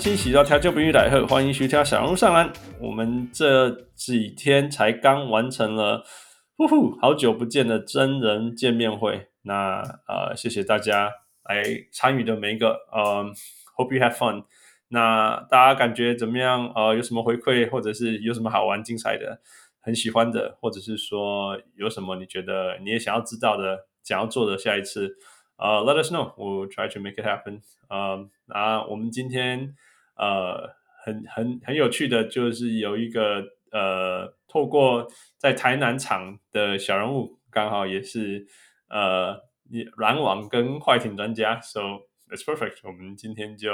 [0.00, 2.50] 各位乡亲，喜到调酒不遇来贺，欢迎收听小人物上篮。
[2.80, 6.02] 我们这几天才刚完成了，
[6.56, 9.28] 呼呼，好久不见的真人见面会。
[9.42, 11.12] 那呃，谢谢大家
[11.44, 13.30] 来参与的每一个，呃
[13.76, 14.44] ，Hope you have fun。
[14.88, 16.72] 那大家感觉怎么样？
[16.74, 19.42] 呃，有什么回馈，或者是有什么好玩、精彩的、
[19.82, 25.14] 很喜欢的，或者是说有什么你觉得你也想要知道的、想要做的下一次，
[25.58, 26.32] 呃，Let us know.
[26.36, 27.60] We'll try to make it happen.
[27.90, 29.74] 呃，那我们今天
[30.20, 30.70] 呃
[31.04, 38.46] 很很很有趣的就是有一个呃，透过在台南场的小人物，刚好也是。
[38.92, 39.40] 呃，
[39.98, 41.78] 篮网跟快艇专家，so
[42.28, 42.80] it's perfect。
[42.82, 43.70] 我们今天就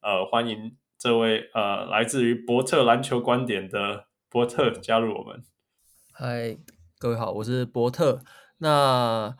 [0.00, 5.42] 呃欢迎这位呃来自于伯特篮球观点的伯特加入我们。
[6.12, 6.56] 嗨，
[7.00, 8.20] 各位好，我是伯特。
[8.58, 9.36] 那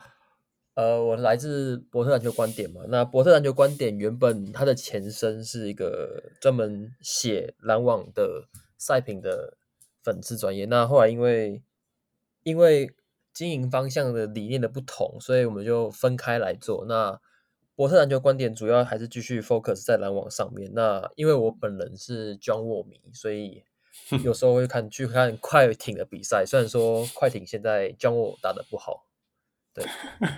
[0.75, 2.81] 呃，我来自伯特篮球观点嘛。
[2.89, 9.57] 那伯特篮球观点原本它的前身是一个专门写篮网的赛评的
[10.03, 10.65] 粉丝专业。
[10.65, 11.63] 那后来因为
[12.43, 12.93] 因为
[13.33, 16.85] 经营方向的理念的不同，所以我们就分开来做。
[16.87, 17.19] 那
[17.73, 20.71] 伯特篮球观点主要还是继续 focus 在篮网上面。
[20.73, 23.63] 那因为我本人是 John Wall 迷，所以
[24.23, 26.45] 有时候会看去看快艇的比赛。
[26.45, 29.05] 虽然说快艇现在 John Wall 打得不好，
[29.75, 29.85] 对，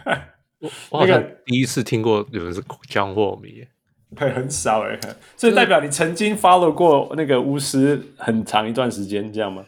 [0.60, 3.68] 我我好像第一次听过有人是 John Wall 迷，
[4.16, 5.00] 对很少哎，
[5.38, 9.66] 所以代表你曾经 follow 过那个巫师很长一段时间，这样吗？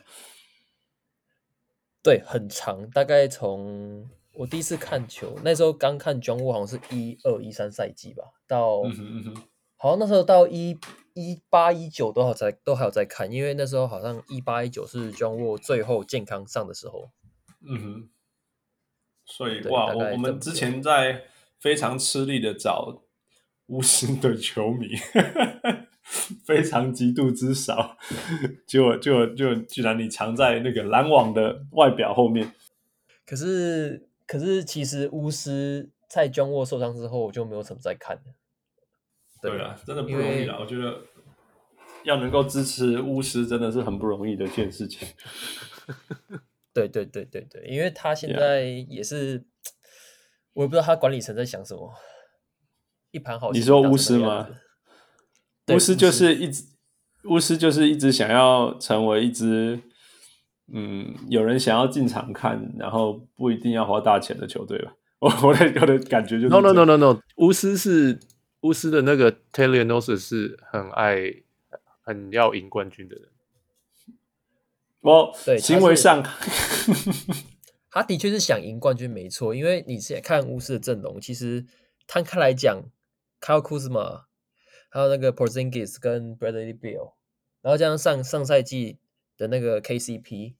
[2.01, 9.35] 对，很长，大概从我第一次看球，那时候刚看 John Wall，好像是一二一三赛季吧，到、嗯嗯、
[9.75, 10.79] 好像那时候到一
[11.13, 17.11] 一八一九都好在都还有在看，因为那时候好像一八一九是 John Wall 最后健康上的时候。
[17.61, 18.09] 嗯哼，
[19.29, 21.23] 所以哇，我我们之前在
[21.59, 23.03] 非常吃力的找
[23.67, 24.89] 巫师的球迷。
[26.43, 27.95] 非常极度之少，
[28.65, 32.51] 就就就居然你藏在那个篮网的外表后面。
[33.27, 38.23] 可是可是其实巫师在 John 受伤之后，我就没有什么在看了。
[39.39, 40.57] 对啊，真的不容易啊！
[40.59, 40.99] 我觉得
[42.05, 45.07] 要能够支持巫师，真的是很不容易的一件事情。
[46.87, 49.43] 对对对对对，因为他现在也是，
[50.53, 51.91] 我也不知道他管理层在想什么。
[53.11, 54.47] 一盘好，你说巫师吗？
[55.73, 56.63] 巫师就是一直，
[57.25, 59.81] 巫师就是一直想要成为一支，
[60.71, 64.93] 嗯，有人想要进场看，然后不一定要花大钱的球队吧。
[65.19, 68.17] 我我的我的感觉就是，no no no no no，巫师是
[68.61, 71.17] 巫师的那个 Talianos 是很爱
[72.01, 73.25] 很要赢冠军的人。
[75.01, 76.23] 我对行为上，
[77.91, 79.53] 他的确是想赢冠军，没错。
[79.55, 81.65] 因为你现在看巫师的阵容，其实
[82.07, 82.83] 摊开来讲
[83.41, 84.29] ，Kyle Kuzma。
[84.91, 87.13] 还有那个 Porzingis 跟 Bradley Beal，
[87.61, 88.97] 然后加上上上赛季
[89.37, 90.55] 的那个 KCP，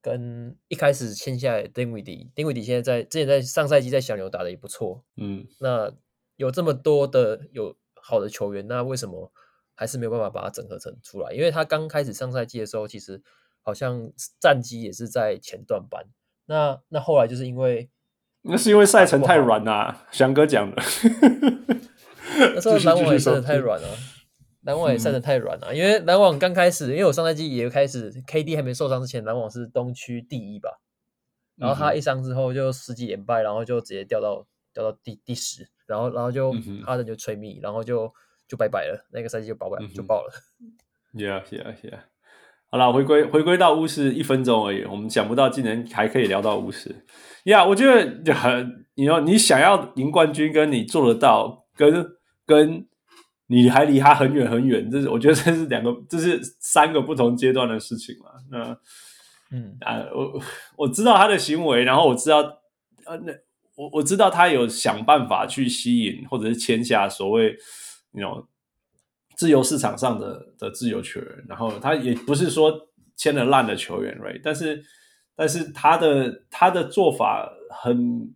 [0.00, 5.92] 跟一开始签下来 Dinwiddie，Dinwiddie 现在在之前在上赛季在小牛打的也不错，嗯，那
[6.36, 9.30] 有这么多的有好的球员，那为什么
[9.74, 11.30] 还是没有办法把它整合成出来？
[11.34, 13.22] 因为他刚开始上赛季的时候，其实
[13.62, 16.04] 好像战绩也是在前段班，
[16.46, 17.90] 那那后来就是因为
[18.42, 20.82] 那是因为赛程太软啊，翔哥讲的。
[22.54, 23.88] 那时候篮网也塞的太软了，
[24.62, 25.74] 篮网也赛程太软了。
[25.74, 30.80] 因为篮网刚开始，因为我上赛季也开始，KD 还没受伤之前，篮网是东区第一吧。
[31.56, 36.52] 然后他一伤之后就十几连败，然后就直接掉到掉到第第十，然后然后就
[36.86, 38.10] 哈登就吹密，然后就
[38.48, 40.32] 就拜拜了，那个赛季就爆败就爆了。
[41.12, 41.98] Yeah yeah yeah。
[42.70, 47.04] 好了，回归回归到巫师一分钟而已，我们想不到竟然还可以聊到巫师。
[47.44, 52.06] 呀，我觉得很，你要你想要赢冠军，跟你做得到，跟
[52.46, 52.86] 跟
[53.48, 58.30] 你还离他很远很远，这是我觉得这是两个，这是三个不同阶段的事情嘛。
[58.52, 58.78] 那，
[59.50, 60.40] 嗯啊，我
[60.76, 62.38] 我知道他的行为，然后我知道，
[63.06, 63.32] 呃，那
[63.74, 67.56] 我我知道他有想办法去吸引或者是签下所谓
[68.12, 68.46] 那种
[69.40, 74.38] 自由市场上的的自由球员，然后他也不是说签了烂的球员，right？
[74.44, 74.84] 但是
[75.34, 78.34] 但是他的他的做法很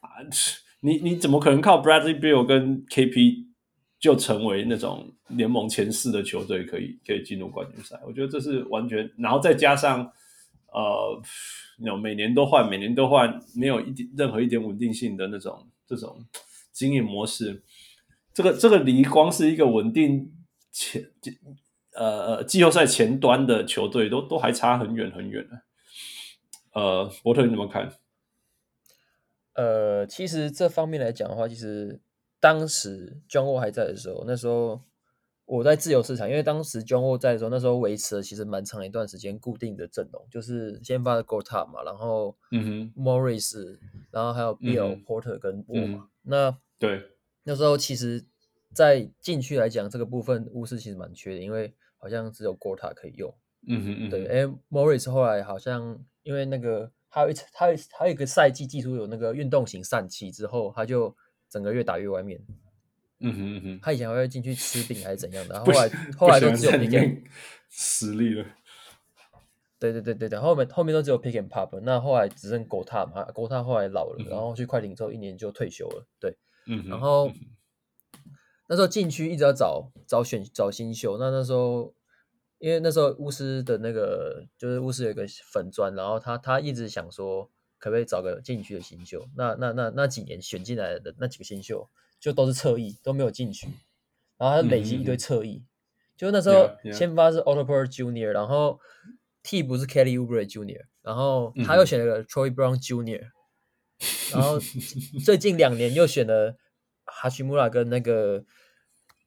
[0.00, 0.20] 啊。
[0.80, 3.46] 你你怎么可能靠 Bradley Beal 跟 KP
[3.98, 7.98] 就成为那种联盟前四的球队，可以可以进入冠军赛。
[8.06, 10.04] 我觉得这是完全，然后再加上
[10.74, 11.22] 呃，
[11.78, 16.22] 那种每年都换，每年都换，没有一点任何一点稳定性的那种这种
[16.70, 17.62] 经营模式。
[18.36, 20.30] 这个这个离光是一个稳定
[20.70, 21.10] 前
[21.94, 25.56] 呃季后赛前端的球队都都还差很远很远呢。
[26.74, 27.90] 呃，伯特你怎么看？
[29.54, 31.98] 呃，其实这方面来讲的话，其实
[32.38, 34.82] 当时 John Wall 还在的时候，那时候
[35.46, 43.78] 我在自由市场，因为当时 John Wall 在的时候，那时候维持了其实蛮长一段时间固定的阵容，就是先发的 Gortat 嘛，然后嗯哼 Morris，
[44.10, 46.02] 然后还有 Bill、嗯、Porter 跟 Wall 嘛。
[46.02, 47.02] 嗯、那对
[47.46, 48.26] 那时候其实，
[48.74, 53.32] 在禁区来讲，这个部分巫师其实蛮缺的，因为好像只有 Gortat 可以用。
[53.66, 56.92] 嗯哼，嗯哼对，哎，Morris 后来好像因为那个。
[57.08, 61.16] 还有一他有他有一个赛季技术有那个运动型疝气之后，他就
[61.48, 62.38] 整个越打越外面。
[63.20, 65.88] 嗯哼嗯哼，他以前还会进去吃饼还是怎样的， 后来
[66.18, 67.22] 后来都只有 pick and
[67.70, 68.44] 实力了。
[69.78, 76.06] 对对对对对，后面后面都只有 pick and pop，那后来只剩 Gortat 嘛，Gortat 后来老了，然后去快艇之后一年就退休了。
[76.20, 77.32] 对，嗯，然后
[78.68, 81.94] 那时候禁区一直要找找选找新秀，那那时候。
[82.58, 89.28] 因为那时候巫师的那个就是巫师有一个粉砖，然后他他一直想说可不可以找个禁区的新秀。
[89.36, 93.68] 那那那那几年选进来的那几个新秀就都是侧翼，都没有禁区，
[94.38, 95.56] 然后他累积一堆侧翼。
[95.56, 95.68] 嗯、
[96.16, 98.80] 就那时候先发是 Otto Porter Jr.，然后
[99.42, 103.30] 替补是 Kelly Oubre Jr.，然后他又选了个 Troy Brown 嗯、
[104.32, 104.58] 然后
[105.24, 106.56] 最近两年又选了
[107.04, 108.44] 哈奇穆拉跟那个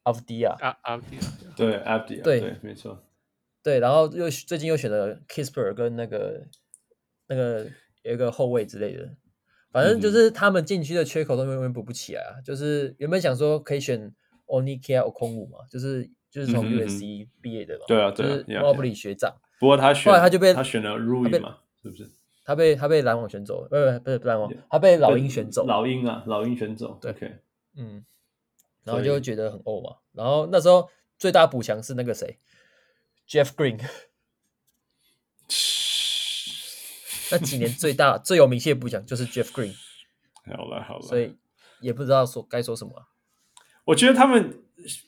[0.04, 0.56] 阿夫迪亚。
[0.60, 1.22] 阿阿夫迪亚，
[1.56, 3.04] 对阿夫迪亚，对，没错。
[3.62, 6.46] 对，然后又最近又选了 Kispert 跟那个
[7.28, 7.66] 那个
[8.02, 9.16] 有一个后卫之类的，
[9.70, 12.40] 反正就是他们禁区的缺口都永远补不起来啊。
[12.44, 14.14] 就是原本想说可以选
[14.46, 19.34] Onyeka Okongwu 嘛，就是就是从 USC 毕业的嘛，对啊，就是 Mobley 学长。
[19.58, 22.08] 不过他选后来他就被他选了 Rui 嘛，是不是？
[22.50, 25.64] 他被他被篮网选走了，不不是不是篮网，他被老鹰选走。
[25.68, 26.98] 老鹰啊，老鹰选走。
[27.00, 27.14] 对，
[27.76, 28.04] 嗯，
[28.82, 29.98] 然后就觉得很欧嘛。
[30.10, 32.40] 然后那时候最大补强是那个谁
[33.28, 33.78] ？Jeff Green，
[37.30, 39.76] 那几年最大最有名气的补强就是 Jeff Green。
[40.56, 41.36] 好了好了，所以
[41.80, 42.92] 也不知道说该说什么。
[43.84, 44.60] 我觉得他们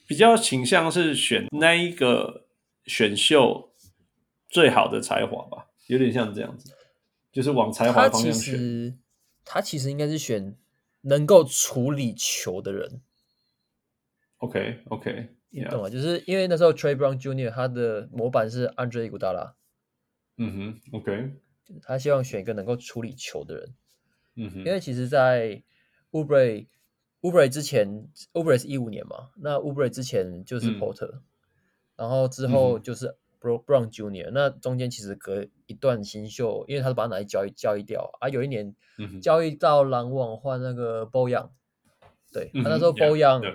[0.06, 2.46] 比较倾向是选那一个
[2.84, 3.72] 选秀
[4.48, 6.72] 最好的才华吧，有点像这样子，
[7.32, 8.98] 就是往才华方向选。
[9.44, 10.56] 他其实应该是选
[11.00, 13.00] 能够处理球的人。
[14.38, 15.34] OK OK。
[15.50, 15.90] 你懂吗？
[15.90, 17.50] 就是因为那时候 Trey Brown Jr.
[17.50, 19.54] 他的模板是 Andre Iguodala。
[20.36, 21.32] 嗯哼，OK。
[21.82, 23.74] 他希望选一个能够处理球的人。
[24.36, 24.58] 嗯哼。
[24.60, 25.62] 因为其实，在
[26.10, 26.66] Oubre
[27.20, 31.22] Oubre 之前，Oubre 是一五年嘛，那 Oubre 之前就是 Porter，、嗯、
[31.96, 34.30] 然后之后就是 Brown 嗯。
[34.32, 38.28] 那中间其实隔一段新秀，因为他是把他拿去交易交易掉啊。
[38.28, 38.74] 有一年
[39.20, 41.50] 交易到篮网换那个 Bojan，
[42.32, 43.54] 对，他那时候 Bojan。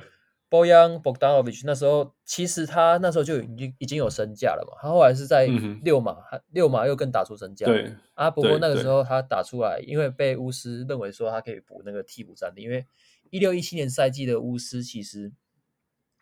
[0.50, 5.46] Bojan Bogdanovic 那时候其实他那时候就已经已经有身价了嘛，他后来是在
[5.84, 7.66] 六马，嗯、六马又更打出身价。
[7.66, 12.86] 对啊，不过那个时候他打出来，因为被巫师认为说他可以补那个替补战力，因为
[13.30, 15.34] 一六一七年赛季的巫师其实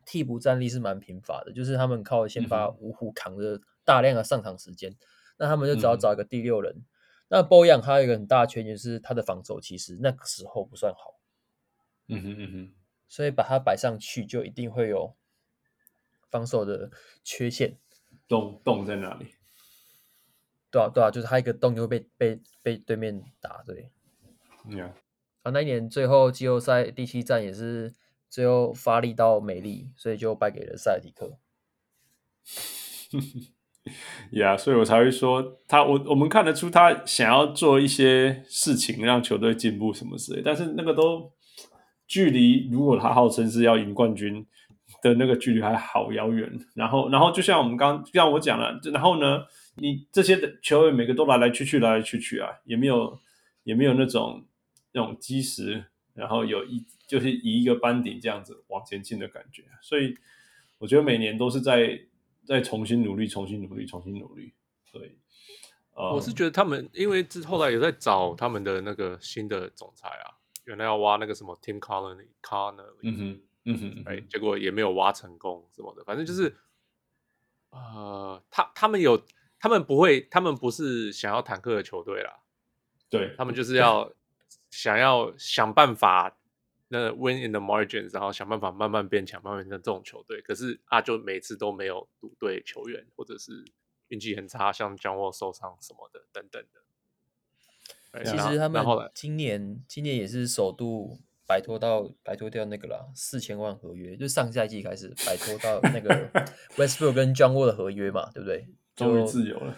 [0.06, 4.98] 替补战力是蛮贫乏的，就是他们靠先发五虎扛着大量的上场时间，嗯、
[5.38, 6.74] 那他们就只要找一个第六人。
[6.74, 6.86] 嗯、
[7.30, 11.20] 那 Bojan 他有一个很大的缺点是他的防守其实那个时候不算好。
[12.08, 12.74] 嗯哼嗯哼。
[13.08, 15.16] 所以把他摆上去，就一定会有
[16.32, 16.90] 防守的
[17.24, 17.78] 缺陷。
[18.28, 19.28] 洞洞在哪里？
[20.72, 23.64] 对啊，对啊，就是他一个洞就会被被被对面打。
[23.64, 23.92] 对，
[24.66, 24.96] 嗯啊，
[25.44, 27.94] 啊，那一年最后季后赛第七战也是
[28.30, 31.38] 最后发力到美丽，所以就败给了塞尔提克。
[34.32, 41.32] 呀， yeah, 所以我才会说他，我我们看得出他想要做一些事情，让球队进步什么之类，但是那个都。
[42.08, 44.46] 距离如果他号称是要赢冠军
[45.02, 49.44] 的那个距离还好遥远，然后，然后就像我们刚刚像我讲了，然后呢，
[49.78, 53.18] 你这些的球员每个都来来去去，来来去去啊，也没有
[53.64, 54.46] 也没有那种
[54.92, 60.18] 那种基石，然后有一就是以一个班底这样子往前进的感觉，所以
[60.80, 62.02] 我觉得每年都是在
[62.44, 64.54] 在重新努力，重新努力，重新努力。
[64.86, 65.12] 所以，
[65.94, 70.34] 呃，我是觉得他们因为之后来也在找他们的那个新的总裁啊。
[70.66, 76.56] 原来要挖那个什么 Tim Connelly，Connelly，嗯哼，嗯哼，哎，结果也没有挖成功什么的，反正就是，
[77.70, 79.24] 呃，他他们有，
[79.60, 82.40] 他们不会，他们不是想要坦克的球队啦，
[83.12, 84.12] 对，他们就是要
[84.76, 86.38] 想要想办法
[86.90, 90.42] 那 win in the margins，然后想办法慢慢变强，慢慢变成这种球队。
[90.42, 93.64] 可是啊，就每次都没有赌对球员，或者是
[94.10, 98.24] 运气很差，像 John Wall 受伤什么的等等的。
[98.26, 106.30] 其实他们今年今年也是首度摆脱到摆脱掉那个啦，四千万合约，就上赛季开始摆脱到那个
[106.76, 108.68] Westbrook 跟 John Wall 的合约嘛，对不对？
[108.96, 109.78] 终于自由了。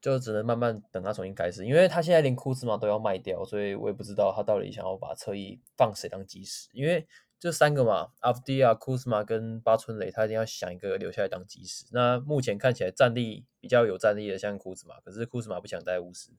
[0.00, 6.68] 就只能慢慢等他重新开始，因为他现在连库兹马都要卖掉，所以我也不知道他到底想要把侧翼放谁当基石。
[6.72, 7.06] 因为
[7.38, 11.84] 这三个嘛，阿夫迪亚、库兹马跟巴春雷，他一定要想一个留下来当基石。
[11.92, 16.30] 那目前看起来战力比较有战力的像库兹马，可是库兹马不想待巫师，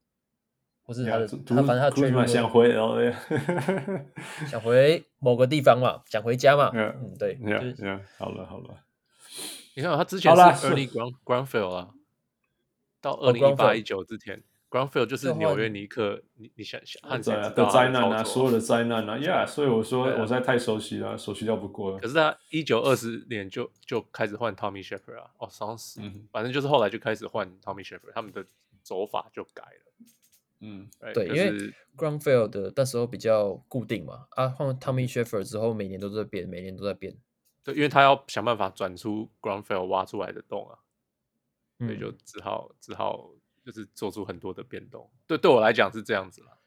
[0.84, 2.96] 或是他的他反正他库兹马想回，然后
[4.50, 6.72] 想回某个地方嘛，想回家嘛。
[6.72, 8.84] Yeah, 嗯，对，yeah, yeah, 好了好了，
[9.76, 11.90] 你看他之前是 early ground ground 啊。
[13.02, 22.00] 到二零一八一九之前 g r o u n d f i e l d 就是纽约尼克，你你想想，对啊的灾难啊， 所有的灾难啊，Yeah，所以我说我实在太熟悉了，熟悉到不过了。
[22.00, 26.00] 可是他一九二十年就就开始换 Tommy Sheppard 啊，哦，伤死，
[26.32, 28.46] 反正就是后来就开始换 Tommy Sheppard，他们的
[28.82, 30.06] 走法就改了。
[30.62, 31.50] 嗯，对，因为
[31.98, 37.18] g r o u n d f i e l d 的那时候比较固定嘛，啊，换 Tommy Sheppard 之后，每年都在变，每年都在变。
[37.64, 40.78] 对，因为他要想办法转出 g r o u n d f i e l d 挖出来的洞啊。
[41.82, 43.32] 所以就只好、嗯、只好
[43.66, 46.58] 就是做出很多的变动，对对我来讲是这样子了。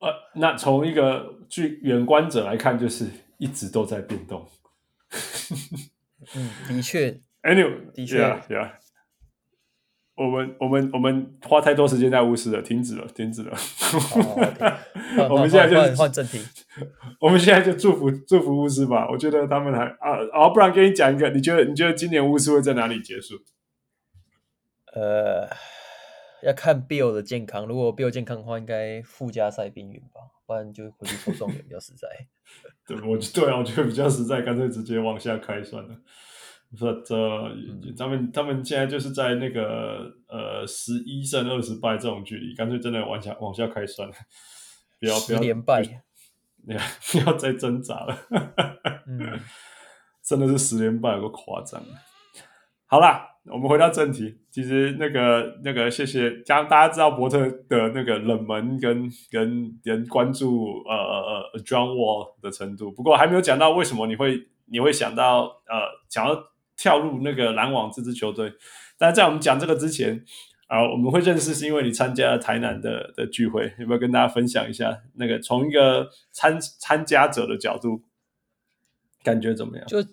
[0.00, 4.48] 呃，那从一个据远观者来看，就是一直都在变动。
[6.34, 8.72] 嗯，的确， Anyway，的确，Yeah，
[10.14, 13.56] 我们我们我们花太多时间在巫师了，停止了，停止了。
[15.30, 16.40] 我们现在就换正题。
[17.20, 19.08] 我们现在就祝福祝福巫师吧。
[19.10, 23.34] 我觉得他们还啊啊，不然给你讲一个，你觉得你觉得今年巫师会在哪里结束？
[24.94, 25.48] 呃，
[26.42, 27.66] 要看 Bill 的健康。
[27.66, 32.08] 如果 Bill 健康的话，应该附加赛边缘吧，不然就回去抽状元比较实在。
[32.86, 35.94] 对，我对啊，我觉得比较实在，干脆直接往下开算了。
[36.78, 37.14] 说这
[37.98, 44.14] 他们他们现在就是在那个呃十一胜二十败这种距离，干脆真的往下往下开算了，
[45.00, 45.82] 不要不要连败。
[46.62, 46.74] 你
[47.10, 48.18] 不要再挣扎了，
[49.06, 49.40] 嗯，
[50.22, 51.82] 真的是十连败，有个夸张。
[52.86, 54.38] 好啦，我们回到正题。
[54.50, 62.92] 其实那个那个，谢谢，将大家知道伯特的那个冷门跟跟人关注呃呃呃 John Wall 的程度。
[62.92, 65.80] 不过还没有讲到为什么你会你会想到呃
[66.10, 66.38] 想要
[66.76, 68.52] 跳入那个篮网这支球队。
[68.98, 70.22] 但是在我们讲这个之前。
[70.70, 78.04] 啊，我们会认识是因为你参加了台南的的聚会，有没有跟大家分享一下那个从一个参参加者的角度，
[79.24, 79.86] 感觉怎么样？
[79.88, 80.04] 就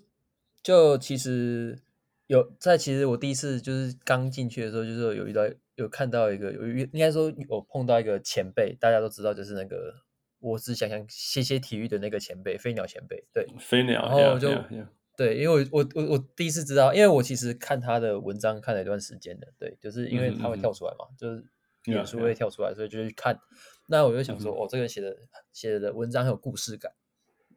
[0.64, 1.78] 就其实
[2.26, 5.44] 有在，其实我第一次就是刚进去的时候，就是有遇到
[5.76, 9.94] 有看到一个有应该说有碰到一个前辈，大家都知道就是那个
[10.40, 14.50] 我只想想谢谢体育的那个前辈飞鸟前辈，对，飞鸟，然后就。
[14.50, 14.88] Yeah, yeah, yeah.
[15.18, 21.44] 对，因为我我我第一次知道，因为我其实看他的文章看了一段时间的，对，就是因为他会跳出来嘛，嗯、就是
[21.86, 23.40] 脸书会跳出来，嗯、所以就去看。
[23.88, 25.18] 那我就想说，嗯、哦，这个人写的
[25.52, 26.92] 写的文章很有故事感，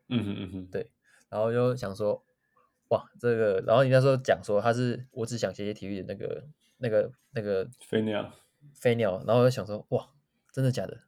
[0.09, 0.91] 嗯哼嗯哼，对，
[1.29, 2.25] 然后就想说，
[2.89, 6.45] 哇，这个，然后你那时候讲说他是我只想写写体育的那个
[6.79, 8.33] 那个那个飞鸟
[8.75, 10.09] 飞鸟，然后我就想说，哇，
[10.51, 10.99] 真的假的？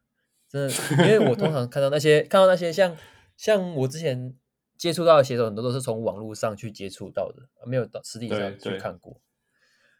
[0.47, 2.95] 真的， 因为我通常看到那些看到那些像
[3.35, 4.37] 像我之前。
[4.83, 9.21] 接触到的写手很多都是从网络上去接触到的，没有到实体上去看过。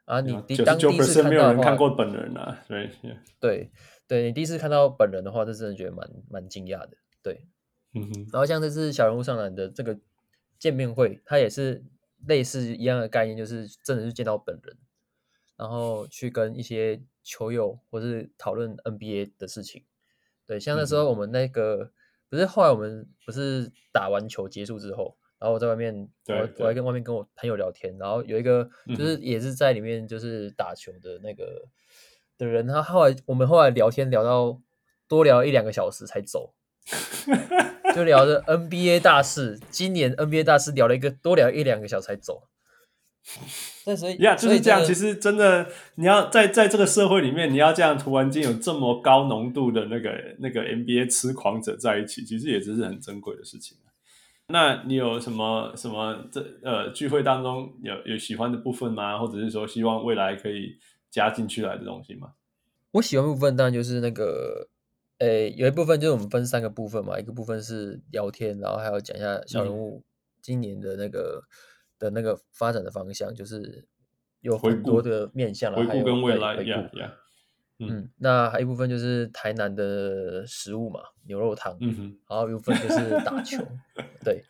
[0.04, 2.92] 啊，你第当第一次看到的话，看过本人啊，对
[3.40, 3.72] 对
[4.06, 6.98] 对，你第一次看到本人的话，这真的觉得蛮蛮惊讶的。
[7.22, 7.48] 对，
[7.94, 8.28] 嗯哼。
[8.34, 9.98] 然后像这次小人物上篮的这个
[10.60, 11.86] 见面会，它也是
[12.28, 14.78] 类似一样的概念，就是真的是见到本人，
[15.56, 19.86] 然后去跟一些球友或是讨论 NBA 的事情。
[20.46, 21.84] 对，像那时候我们那个。
[21.84, 21.92] 嗯
[22.34, 31.64] 可是后来我们不是打完球结束之后，然后我在外面，我我还跟外面跟我朋友聊天，然后有一个就是也是在里面就是打球的那个
[32.40, 34.60] 的人，他后来我们后来聊天聊到
[35.08, 36.56] 多聊一两个小时才走，
[37.94, 42.48] 就聊着 NBA 大事，今年 NBA 大事聊了一个多聊一两个小时才走。
[43.88, 44.84] 那所以呀，就是这样。
[44.84, 45.66] 其实真的，
[45.96, 53.78] 你要在在这个社会里面，你要这样突然间有这么高浓度的那个那个 NBA 痴狂者在一起，其实也真是很珍贵的事情。
[54.48, 59.18] 那你有什么什么这呃聚会当中有有喜欢的部分吗？
[59.18, 60.78] 或者是说希望未来可以
[61.10, 62.34] 加进去来的东西吗？
[62.92, 64.68] 我喜欢部分当然就是那个，
[65.20, 70.04] 诶，有一部分就是我们分三个部分嘛，一个部分是聊天，然后还要讲一下小人物
[70.42, 71.42] 今年的那个。
[71.48, 71.73] 嗯
[72.04, 73.88] 的那个发展的方向，就是
[74.42, 77.00] 有很多的面向了，回顾跟未来回顾，
[77.80, 81.76] 嗯，那还有一部分就是台南的食物嘛，牛肉汤。
[81.82, 83.58] 嗯哼，然后一部分就是打球。
[84.24, 84.44] 对，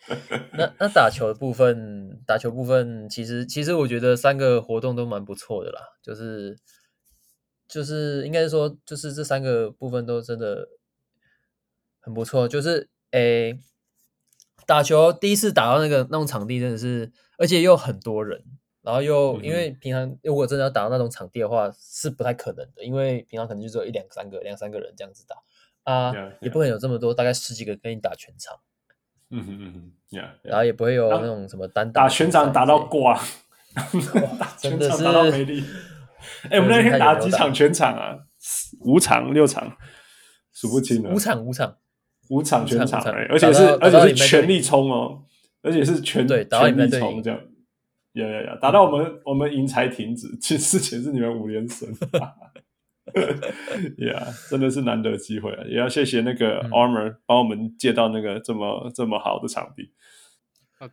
[0.58, 6.58] 那那打球的部分，打球部分其实其实我觉得三个活动都蛮不错的啦，就是
[7.68, 10.68] 就是应该说就是这三个部分都真的
[12.00, 13.58] 很不错，就是诶
[14.66, 18.44] 打球第一次打到那个那种场地真的是，而且又很多人。
[18.82, 25.38] 然后又因为平常如果真的要打到那种场地的话是不太可能的，因为平常可能就只有一两三个、两三个人这样子打
[25.84, 26.34] 啊，yeah, yeah.
[26.42, 28.60] 也不能有这么多，大概十几个跟你打全场。
[29.30, 30.32] 嗯哼嗯 yeah.
[30.42, 33.18] 然后也不会有那种什么单打， 打全场打到挂，
[34.60, 35.64] 真的是打到没力。
[36.52, 38.18] 哎，我们那天打几场全场啊？
[38.82, 39.78] 五场、六场，
[40.52, 41.10] 数不清了。
[41.10, 41.78] 五场、五场、
[42.34, 43.00] 五场全场，
[43.30, 45.24] 而且是而且是全力冲哦，
[45.62, 47.40] 而且是全对全力冲这样。
[48.14, 48.58] 呀呀呀！
[48.62, 51.90] 打到我们、嗯、我们赢才停止，其实之前是你们五连胜。
[51.90, 52.34] 呀，
[53.98, 55.64] yeah, 真的是难得机会啊！
[55.68, 59.90] 也要谢谢那个 Armor 帮我们借到那个这么这么好的场地。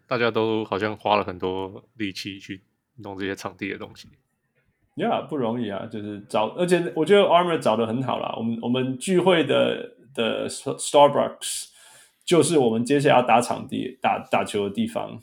[0.06, 2.62] 大家都好像花了很多力气去
[2.96, 4.08] 弄这些场地的东西。
[4.94, 5.84] 呀，不容易啊！
[5.92, 8.34] 就是找，而且我觉得 Armor 找得很好啦。
[8.38, 11.68] 我们我们聚会的的 Starbucks
[12.24, 15.20] 就是我们接下来要打场地、打打球的地方。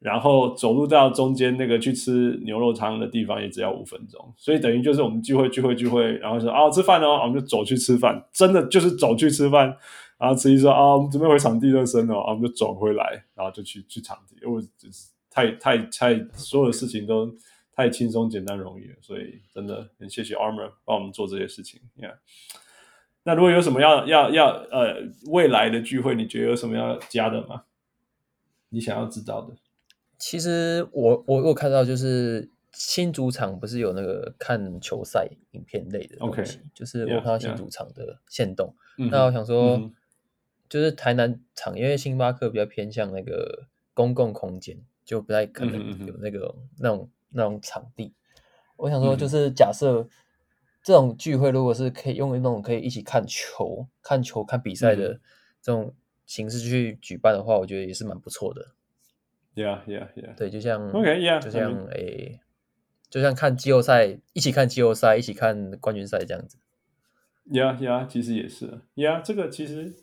[0.00, 9.76] 然后走路到中间那个去吃牛肉汤的地方也只要五分钟，所以等于就是我们聚会聚会聚会，然后说啊吃饭哦，我们就走去吃饭，真的就是走去吃饭，
[10.16, 17.28] 然后慈禧说啊我们准备回场地热身哦，我们就走回来，然后就去去场地，因为就是太太太所有的事情都
[17.74, 21.80] 太轻松简单容易了，所以真的很谢谢 Armor 帮我们做这些事情。
[21.96, 22.14] Yeah.
[23.28, 27.64] 那如果有什么要要要呃未来的聚会，你觉得有什么要加的吗？
[28.70, 29.54] 你想要知道的？
[30.16, 36.60] 其实我我我看到就是新主场不是有那个看球赛影片类的东西，Okay.
[36.72, 38.74] 就是我看到新主场的限动。
[38.96, 39.10] Yeah, yeah.
[39.10, 39.92] 那我想说，嗯、
[40.70, 48.14] 就是台南场，因为星巴克比较偏向那个公共空间，就不太可能有那个、嗯、那种那种场地。
[48.76, 50.08] 我想说，就是假设
[50.88, 55.20] 这种聚会，如果是可以用那种可以一起看球、看球、看比赛的
[55.60, 58.68] 这种形式去举办的话，我觉得也是蛮不错的。
[59.54, 60.34] Yeah, yeah, yeah.
[60.34, 61.38] 对，就像 OK, yeah.
[61.42, 62.40] 就像诶、欸，
[63.10, 66.56] 就像看季后赛，一起看季后赛，一起看冠军赛这样子。
[67.50, 68.06] Yeah, yeah.
[68.06, 68.80] 其实也是。
[68.94, 69.94] Yeah，这个其实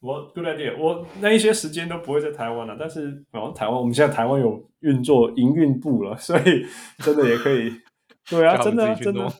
[0.00, 0.74] 我 good idea。
[0.80, 6.64] 我那一些时间都不会在台湾了，但是哦，台湾我们现在台湾有运作营运部了，所以
[7.00, 7.70] 真的也可以。
[8.30, 9.32] 对啊，真的、啊、真的。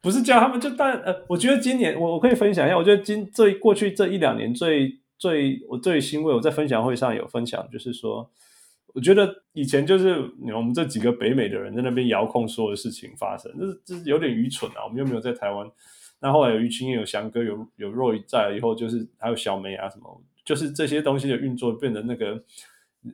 [0.00, 8.30] 不是叫他们就但呃，我觉得今年我我可以分享一下，我觉得今这过去这一两年最最我最欣慰，我在分享会上有分享，就是说。
[8.92, 10.18] 我觉得以前就是
[10.52, 14.82] 我们这几个北美的人在那边遥控所有的事情发生，这是这是有点愚蠢啊！
[14.82, 15.64] 我们又没有在台湾。
[16.20, 22.42] 那后来有一群有翔哥，有有 Roy 在了以后，就是还有小梅啊什么，就是这些东西的运作变得那个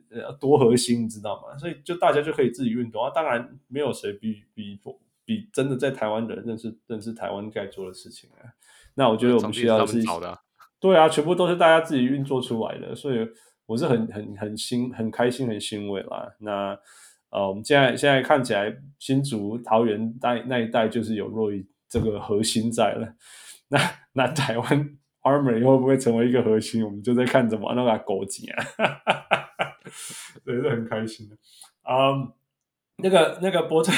[0.09, 1.57] 呃多核心，你知道吗？
[1.57, 3.11] 所以就大家就可以自己运动啊。
[3.13, 4.79] 当然没有谁比比
[5.25, 8.45] 比真的在台湾的人认识认识台湾该做的事情啊。
[8.95, 10.01] 那我觉得我们需要的是，
[10.79, 13.27] 对啊，全部都是大家自己运作出来的，所以。
[13.67, 16.33] 我是很很很欣很开心很欣慰啦。
[16.39, 16.69] 那
[17.31, 23.13] 呃，我们现在现在看起来新竹桃园那那一带就是有若伊这个核心在了。
[23.67, 23.77] 那
[24.15, 26.81] 那台湾 Armor 会不会成为一个核心？
[26.81, 28.63] 我们就在看怎么那个勾结啊。
[30.45, 31.35] 对，是很开心的。
[31.89, 32.31] 嗯、um,，
[32.97, 33.91] 那个那个博特，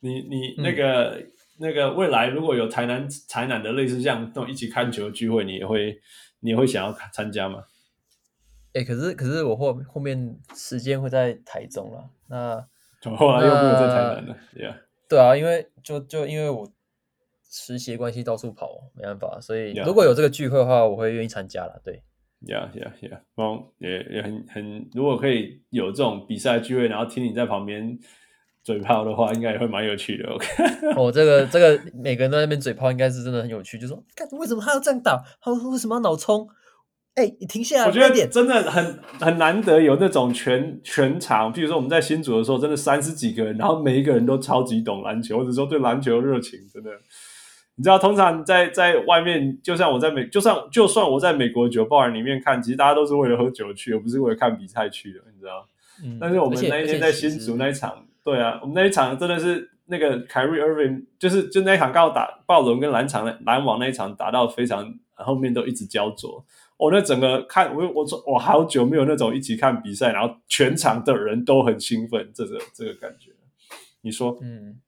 [0.00, 6.00] 你你那个、嗯、那个未来如果有台南台南的类似这样那种一起看球的聚会，你也会
[6.40, 7.64] 你也会想要参加吗？
[8.72, 12.64] 哎、欸，可是可是我后后面时间会在台中了，那
[13.16, 14.76] 后来又没有在台南了，Yeah，
[15.08, 16.70] 对啊，因为就就因为我
[17.50, 22.04] 实习关系到处跑，没办法，所以如果有这个聚会的话，我会愿意参加了，对
[22.46, 27.98] ，Yeah，Yeah，Yeah，嗯，也也很很，如果可以有这种比赛聚会，然后听你在旁边
[28.62, 30.46] 嘴炮的话，应该也会蛮有趣的，OK，
[30.96, 35.22] 哦，这个这个每个人都在那边嘴炮，应该是真的很有趣，就说，干，为什么他要这样打？
[35.40, 36.48] 他为什么要脑冲？
[37.14, 37.86] 哎、欸，你停下来！
[37.86, 46.90] 我觉得真的很很难得有那种全全场，比如说我们在新组的时候，真的三十几个人，然后每一个人都超级懂篮球，或者说对篮球热情，真的。
[47.80, 55.66] 你知道，通常在在外面，就像我在美，就算就算我在美国酒吧里面看，其实大家都是为了喝酒去，而不是为了看比赛去的，你知道？
[56.04, 56.18] 嗯。
[56.20, 66.44] 但是我们那一天在新竹那一场，对啊，我们那一场真的是那个 Kyrie Irving，就是就那一场刚好打暴龙跟篮场篮网那一场打到非常后面都一直焦灼。
[66.76, 73.30] 我、哦、那整个看我我说我好久没有那种一起看比赛，然后全场的人都很兴奋，这个这个感觉，
[74.02, 74.36] 你说？
[74.42, 74.78] 嗯，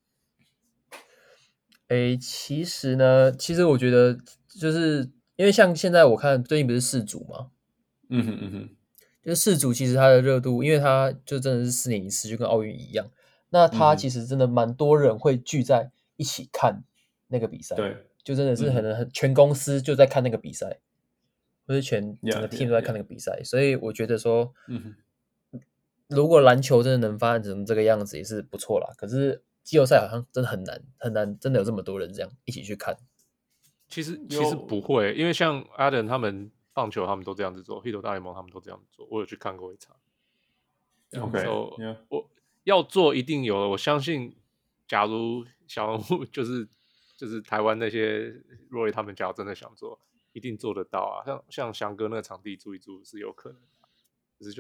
[1.89, 4.17] 诶，其实呢，其实我觉得
[4.49, 7.51] 就是因为像现在我看最近不是世足嘛，
[8.09, 8.77] 嗯哼嗯哼，
[9.23, 13.11] 就是世足其实它的热度，因为它就真的是四年一次，就跟奥运一样。
[13.51, 16.85] 那它其实真的蛮多人会聚在一起看
[17.29, 20.81] 那个比赛，对，就真的是可能很全公司就在看那个比赛，
[21.67, 24.95] 或是全整个 team 都在看那个比赛，所以我觉得说，嗯哼。
[26.09, 28.89] 如果篮球真的能发展成这个样子，也是不错啦。
[28.99, 32.97] 可是季后赛好像真的很难，很难，真的有这么多人这样一起去看。
[33.89, 39.07] 其实其实不会，因为像 Adam 他们棒球，他们都这样子做；Hito 大联盟他们都这样做。
[39.11, 39.95] 我有去看过一场。
[41.11, 41.99] Yeah.
[42.09, 42.31] 我
[42.65, 43.69] 要做一定有的。
[43.69, 44.35] 我相信，
[44.89, 46.67] 假如小人物 就是
[47.19, 48.31] 就是台湾那些
[48.71, 50.01] Roy 他们，假如真的想做，
[50.33, 51.21] 一定做得到啊。
[51.27, 53.61] 像像翔哥那个场地租一租是有可能。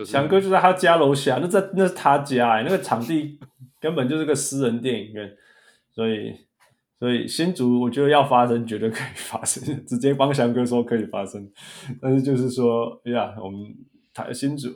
[0.04, 3.38] 翔哥就在他家楼下，那在那是他家、那个场地
[3.80, 5.36] 根本就是个私人电影院，
[5.90, 6.34] 所以
[6.98, 11.50] 所以新竹我觉得要发生绝对可以发生， 直接帮翔哥说可以发生，
[12.00, 13.60] 但是就是说，哎呀，我们
[14.14, 14.68] 台新竹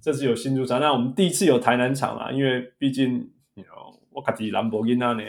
[0.00, 3.14] 这次有新竹场，那我们第一次有台南场啊，因为毕竟
[3.54, 5.24] 你知道我卡迪兰博基那呢，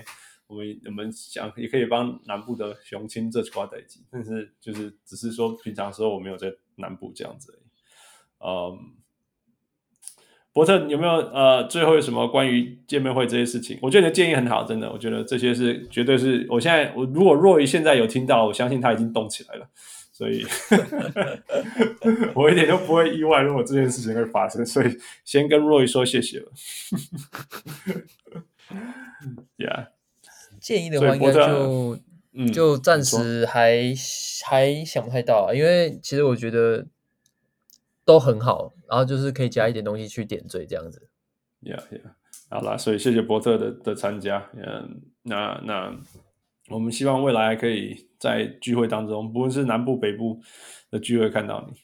[0.45, 9.02] 我们我们想也可以帮南部的雄青这块代机，但是就是只是说平常时候我没有在南部这样子而已，嗯。
[10.53, 13.79] 伯特有没有呃，最后有什么关于见面会这些事情？
[13.81, 16.45] 我觉得你的建议很好，真的，我觉得这些是绝对是。
[16.47, 19.67] 我现在我如果 Roy 现在有听到，我相信他已经动起来了，
[20.13, 20.45] 所以
[22.35, 24.63] 我一点都不会意外，如果这件事情会发生。
[24.63, 26.51] 所以先跟若雨说谢谢了。
[29.57, 29.87] Yeah，
[30.61, 31.97] 建议的话应该就、
[32.33, 33.91] 嗯、就暂时还
[34.45, 36.85] 还想不太到，因为其实我觉得。
[38.05, 41.09] 都很好，然后就是可以加一点东西去点缀这样子。
[41.61, 42.01] Yeah, yeah，
[42.49, 44.49] 好啦，所以谢谢伯特的的参加。
[44.55, 45.95] 嗯，那那
[46.69, 50.39] 我们希望未来可以在聚会当中，不论是南部北部
[50.91, 51.77] 的聚会看到你。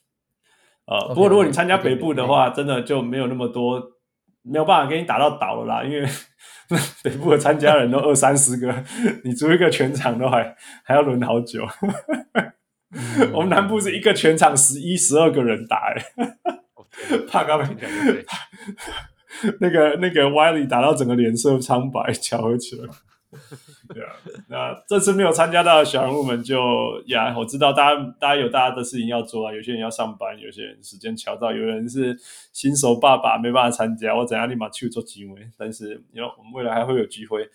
[0.85, 2.55] 呃，okay, 不过如果你参加北部的话，okay, okay.
[2.55, 3.81] 真的就没有那么多，
[4.41, 6.05] 没有办法给你打到倒了啦，因为
[7.03, 8.83] 北部的参加人都二三十个，
[9.23, 11.65] 你租一个全场都还还要轮好久。
[12.91, 16.03] 嗯、 我们南部是一个全场十一、十二个人打，哎，
[17.29, 17.65] 怕高没
[19.61, 22.87] 那个那个 Wiley 打到整个脸色苍白，巧合起来。
[23.93, 24.11] 对啊，
[24.49, 26.57] 那这次没有参加到的小人物们就
[27.05, 32.17] 呀，我知道大家大家有大家的事情要做啊，有些人要上班，有些人时间巧到，有人是
[32.51, 35.35] 新手爸爸没办法参加，我怎样立马去做机会。
[35.55, 37.47] 但是，因为我们未来还会有机会。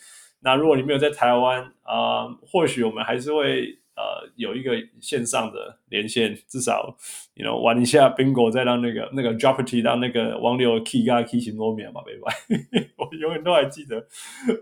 [0.42, 3.76] 那如果你没有在台湾啊、呃，或许我们还是会。
[3.96, 6.96] 呃，有一个线上的连线，至少
[7.34, 12.32] ，you know，玩一下 bingo，再让那个那个 Jeopardy 让那个王六 key 加 key 型多面嘛，对吧？
[12.98, 14.04] 我永远都还记得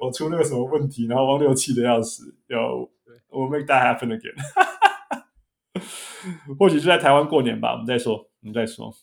[0.00, 2.76] 我出那个什么问题，然后王六气得要死，要
[3.30, 4.34] 我 make that happen again。
[6.58, 8.94] 或许就在台湾过年吧，我们再说，我们再说。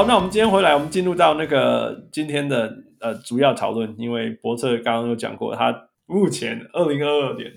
[0.00, 3.94] 好，那我们今天回来，我们进入到那个今天的呃主要讨论。
[3.98, 7.52] 因为博特刚刚有讲过，他目前二零二二年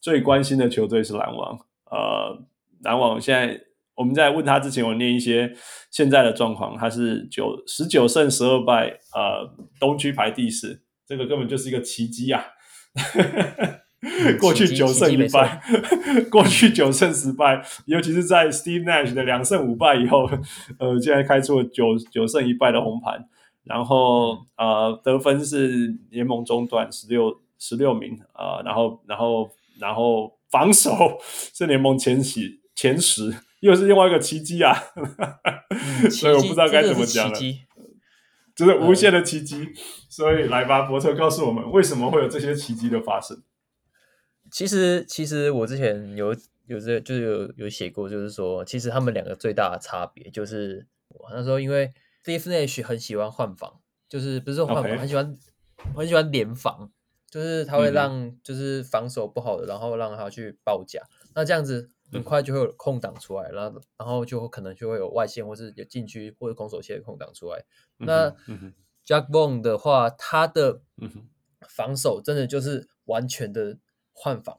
[0.00, 1.58] 最关心的球队是篮网。
[1.90, 2.46] 呃，
[2.84, 3.60] 篮网现在
[3.96, 5.52] 我们在问他之前，我念一些
[5.90, 6.76] 现在的状况。
[6.78, 12.44] 他是九十九胜十二败，呃，东区排第四，这个根本就是一个奇迹啊！
[14.40, 15.60] 过去九胜一败，
[16.30, 20.28] 过去九胜十败，尤其是在 Steve Nash 的两胜五败以后，
[20.78, 23.28] 呃，竟然开出了九九胜一败的红盘，
[23.64, 31.18] 然后呃，得分是联盟中段十六十六名啊、呃，然后然后然后防守
[31.52, 34.74] 是联盟前十前十，又是另外一个奇迹啊！
[36.10, 37.38] 所以我不知道该怎么讲了，
[38.54, 39.68] 这是无限的奇迹。
[40.08, 43.42] 所以来吧，伯特告诉我们，为什么会有这些奇迹的发生？
[44.50, 46.34] 其实，其实我之前有
[46.66, 51.92] 有这就是有有写过，就是说，其实他们两个最大的差别就是，我那时候，因为
[52.24, 55.38] Steve Nash 很喜欢换防，就是不是说换防.很喜欢
[55.94, 56.90] 很喜欢联防，
[57.30, 61.00] 就是他会让就是防守不好的，然后让他去包夹，
[61.34, 67.64] 那这样子很快就会有空档出来，然后然后就可能就会有外线或是有禁区或者攻守线的空档出来。
[67.98, 68.30] 那
[69.06, 70.82] Jack Vaughn 的话，他的
[71.68, 73.78] 防守真的就是完全的。
[74.22, 74.58] 换防，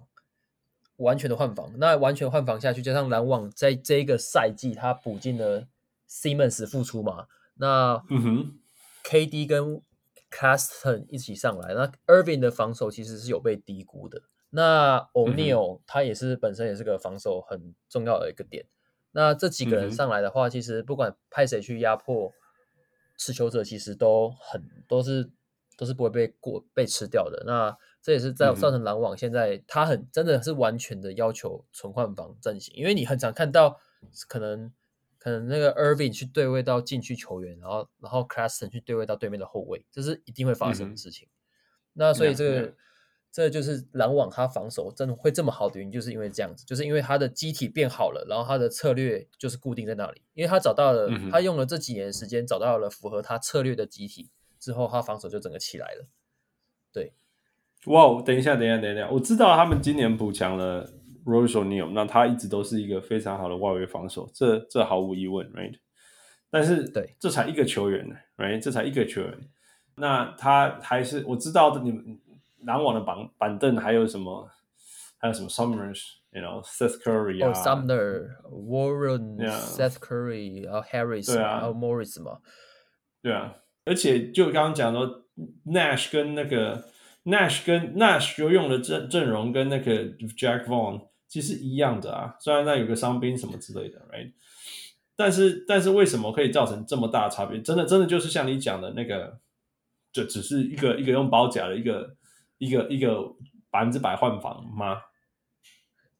[0.96, 1.72] 完全的换防。
[1.78, 5.68] 那完全换防下去，加上篮网在这一个赛季他补进了
[6.10, 8.60] Simmons 复出嘛，那嗯哼
[9.04, 9.82] KD 跟
[10.32, 14.24] Claxton 一起上来，那 Irving 的防守其实是有被低估的。
[14.50, 18.66] 那 O'Neal 他也是本身也是个防守很重要的一个点。
[19.12, 22.34] 那这几个人上来的话，其实不管派谁去压迫
[23.18, 25.30] 持球者，其实都很都是
[25.78, 27.44] 都是不会被过被吃掉的。
[27.46, 33.80] 那这也是在造成篮网现在他很真的是完全的要求纯换防阵型，因为你很常看到
[34.28, 34.72] 可能
[35.18, 41.28] 可能那个 Irving 去对位到禁区球员，然后然后 c l a s t o n 去对位到对面的后卫，这是一定会发生的事情。
[41.94, 42.74] 那所以这个。
[43.34, 56.10] 这就是篮网他防守真的会这么好的原因，就是因为这样子，就是因为他的机体变好了，然后他的策略就是固定在那里，因为他找到了，他用了这几年的时间找到了符合他策略的机体之后，他防守就整个起来了。
[56.92, 57.14] 对，
[57.86, 60.88] 哇，等一下，等一下，等一下，我知道他们今年补强了
[61.26, 65.76] Royce O'Neal，那他一直都是一个非常好的外围防守，这这毫无疑问，right？
[66.50, 68.60] 但是对，这才一个球员呢，right？
[68.60, 69.34] 这才一个球员，
[69.96, 72.20] 那他还是我知道的，你们。
[72.64, 74.48] 篮网的板板凳还有什么？
[75.18, 79.60] 还有什么？Summers，you know，Seth Curry 啊、oh,，Sumner、Warren、yeah.
[79.60, 82.38] Seth Curry，然后 Harris，对啊，还有 Morris 嘛，
[83.24, 83.56] 对啊。
[83.84, 85.00] 而且就刚刚讲的
[85.66, 86.84] Nash 跟那个
[87.24, 90.06] Nash 跟 Nash 就用的阵阵容跟那个
[90.38, 94.32] Jack Vaughn 其实一样的啊，虽然那有个伤兵什么之类的，right？
[95.16, 97.62] 但是但是为什么可以造成这么大的差别？
[97.62, 99.40] 真的真的就是像你讲的那个，
[100.12, 102.16] 就只是一个一个用包夹的一个。
[102.62, 103.18] 一个一个
[103.72, 105.02] 百分之百换防吗？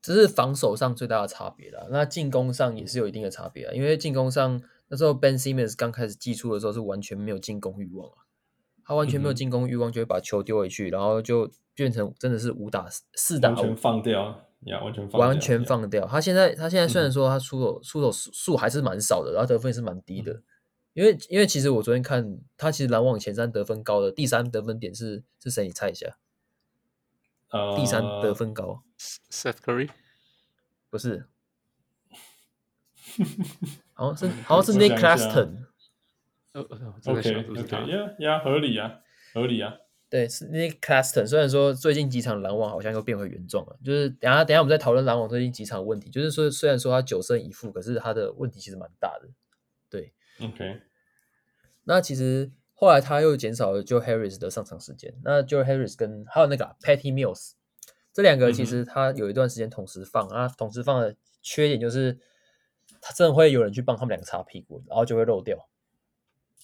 [0.02, 1.88] 这是防守上最大的差别了。
[1.92, 3.74] 那进攻上也是有一定的差别啊。
[3.76, 8.26] 因为进攻上那时候 Ben Simmons 刚开始寄出的时候是完全没有进攻欲望啊，
[8.86, 16.06] 他完全没有进攻欲望，就会把球丢回去，嗯，然后就变成真的是五打四打，完全放掉呀，完全放掉完全放掉。
[16.08, 20.34] 他现在他现在虽然说他出手，嗯、出手数还是蛮少的，然后得分也是蛮低的。
[20.34, 20.44] 嗯、
[20.94, 25.64] 因为因为其实我昨天看他其实篮网前三得分高的第三得分点是是谁？
[25.66, 26.18] 你猜一下。
[27.50, 28.84] Uh, 第三得分高
[29.30, 29.90] ，Seth Curry
[30.90, 31.26] 不是，
[33.92, 35.66] 好像是好像是 Nick Claxton。
[36.54, 39.00] OK，OK，Yeah，Yeah，合理啊，
[39.34, 39.76] 合理啊。
[40.10, 41.26] 对，是 Nick Claxton。
[41.26, 46.10] 虽然说最近几场篮网好像又变回原状了，就是等下等下我们再讨论篮网最近几场问题。
[46.10, 49.30] 就是说，虽然说他九胜一负，可是他的问题其实蛮大的。
[49.90, 50.82] 对，OK。
[51.84, 52.52] 那其实。
[52.74, 55.14] 后来他又减少了 Joe Harris 的上场时间。
[55.24, 57.52] 那 Joe Harris 跟还有那个、啊、Patty Mills
[58.12, 62.18] 这两个，其实他有一段时间同时放、嗯、啊，同时放的缺点就是
[63.00, 65.70] 他真的会有人去帮他们两个擦屁股，然后就会漏掉。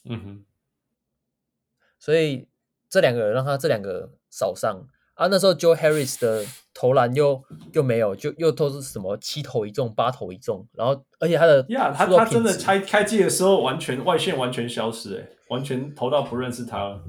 [0.09, 0.45] 嗯哼。
[1.99, 2.47] 所以
[2.89, 5.27] 这两个人让他这两个少上啊。
[5.27, 7.43] 那时候 Joe Harris 的投篮又
[7.73, 15.29] 又没有，就又都是什么七投一中、八投一中，然后而且他的呀，他他真的开开机的时候完全外线完全消失、欸，哎。
[15.47, 17.01] 完全投到不认识他了，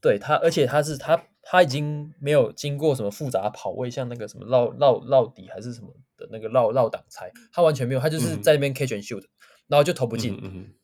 [0.00, 9.28] 对他，而且他是他他已经没有经过什么复杂跑位，像那个什么绕绕绕底还是什么的那个绕绕挡拆，他完全没有，他就是在那边 catch and shoot，、嗯、
[9.68, 10.74] 然后就投不进、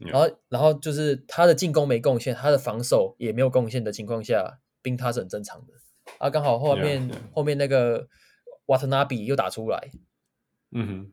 [0.00, 5.74] 然后然后就是他的进攻没贡献，他的防守也没有贡献的情况下，冰他是很正常的，
[6.18, 7.34] 啊，刚好后面 yeah, yeah.
[7.34, 8.08] 后面那个
[8.66, 9.90] 瓦特纳比又打出来，
[10.72, 11.12] 嗯哼，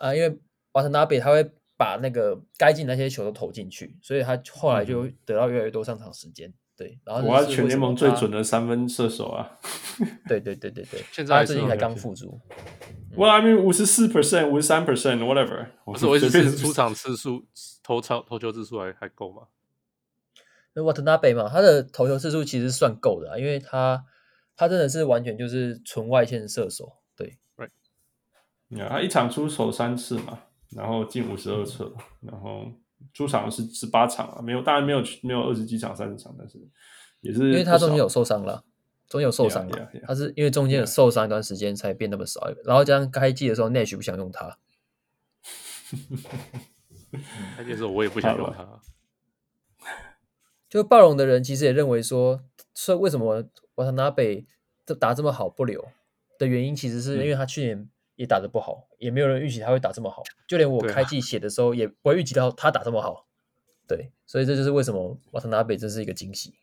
[0.00, 0.38] 啊，因为
[0.72, 1.50] 瓦特纳比他会。
[1.76, 6.54] 把那个该进那些球都投进去，所以他后来就得到越来越多上场时间。
[6.76, 9.58] 对，然后我全联盟最准的三分射手啊！
[10.28, 12.40] 对对对对对，现在他最近才刚复出。
[13.16, 15.68] Well, I mean，五十四 percent，五十三 percent，whatever。
[15.84, 17.46] 不是，我意思是出场次数、
[17.82, 19.42] 投超投球次数还还够吗？
[20.74, 24.04] 那瓦特纳贝嘛，他的投球次数其实算够的，啊因为他
[24.56, 26.92] 他真的是完全就是纯外线射手。
[27.16, 27.70] 对，Right。
[28.68, 30.40] 你看他一场出手三次嘛。
[30.74, 31.88] 然后进五十二次，
[32.20, 32.66] 然后
[33.12, 36.58] 出场是十八场啊，没有，当然没有没有二十几场、三十场，但是
[37.20, 38.64] 也是因为他中间有受伤了，
[39.08, 40.06] 中间有受伤了，yeah, yeah, yeah.
[40.06, 42.66] 他是因为中间有受伤一段时间才变那么少，yeah.
[42.66, 44.58] 然后加上开季的时候，Nash 不想用他，
[47.56, 48.80] 开季的时候我也不想用他，
[50.68, 52.40] 就暴龙的人其实也认为说，
[52.74, 54.46] 说为什么瓦特纳贝
[54.86, 55.88] 这打这么好不留
[56.38, 57.88] 的原因，其实是因为他去年。
[58.16, 63.26] 也打得不好，也没有人预期他会打这么好，就连我开季写的时候也不会预期到他打这么好。
[63.86, 66.54] 对，所以这就是为什么瓦特纳贝真是一个惊喜。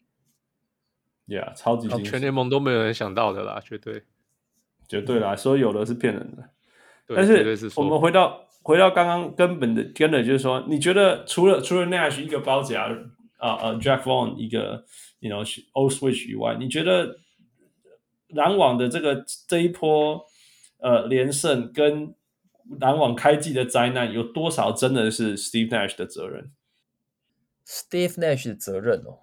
[1.27, 4.03] Yeah，超级惊喜，全联盟都没有人想到的啦，绝对，
[4.87, 6.49] 绝对啦，所有的是骗人的。
[7.07, 12.85] 但是我们回到回到刚刚根本的根本就是说，你觉得除了除了 Nash 一个包夹
[13.37, 14.85] 啊呃 Jack Vaughn 一个
[15.19, 17.17] you know old switch 以外，你觉得
[18.29, 20.25] 篮网的这个这一波？
[20.81, 22.13] 呃，连胜跟
[22.79, 26.51] 篮网开季的灾难有多少真的是 Steve Nash 的责任
[27.65, 29.19] ？Steve Nash 的责任哦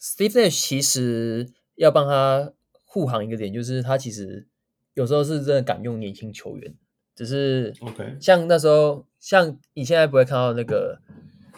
[0.00, 2.52] ，Steve Nash 其实要帮他
[2.84, 4.48] 护航一个点，就是他其实
[4.94, 6.74] 有时候是真的敢用年轻球员，
[7.14, 11.00] 只是 OK，像那时候，像你现在不会看到那个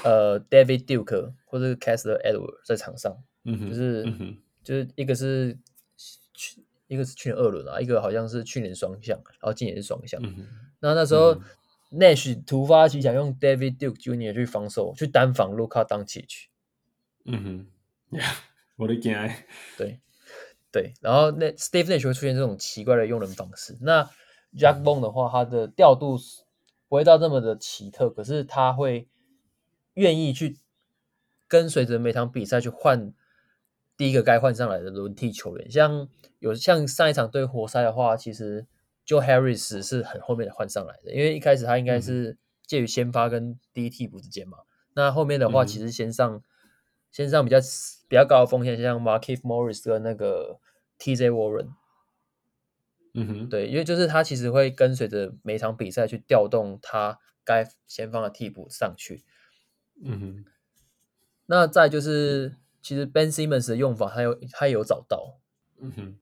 [0.05, 5.59] 呃 David Duke 或者是 Kessler Edward 在场上，嗯哼，就是、嗯、就是一个是去
[6.91, 10.21] 一个是去年二轮啊，一个好像是去年双向，然后今年是双向。
[10.25, 10.45] 嗯、
[10.81, 11.43] 那那时候、嗯、
[11.93, 14.35] Nash 突发奇想用 David Duke Jr.
[14.35, 16.47] 去防守，去单防 Luka Doncic。
[17.27, 17.45] 嗯
[18.11, 18.35] 哼，Yeah，
[18.75, 19.47] 我的天，
[19.79, 20.01] 对
[20.73, 23.79] 对，然后那 Steve Nash 会出现这种奇怪的用人方式。
[23.81, 24.11] 那
[24.57, 26.19] Jack Bond 的话，他的调度
[26.89, 29.07] 不会到这么的奇特，可是他会
[29.95, 30.59] 愿意去
[31.47, 33.13] 跟随着每场比赛去换
[34.01, 35.71] 第一个该换上来的轮替球员。
[35.71, 36.09] 像
[36.39, 38.67] 有像上一场对活塞的话，其实
[39.07, 44.61] Joe Harris 是很后面的换上来的，因为一开始他应该是介于先发跟第一替补之间嘛。
[44.95, 46.43] 那后面的话，其实先上。
[47.13, 47.59] 先上比较
[48.09, 50.61] 比较高的风险，像 Markieff Morris 跟那个
[51.01, 51.71] TJ Warren，
[53.15, 59.25] 嗯哼，对，因为就是他其实会跟随着每场比赛去调动他该先放的替补上去，
[60.05, 60.45] 嗯哼。
[61.47, 65.39] 那再就是，其实 Ben Simmons 的用法，他有他有找到，
[65.81, 66.19] 嗯哼。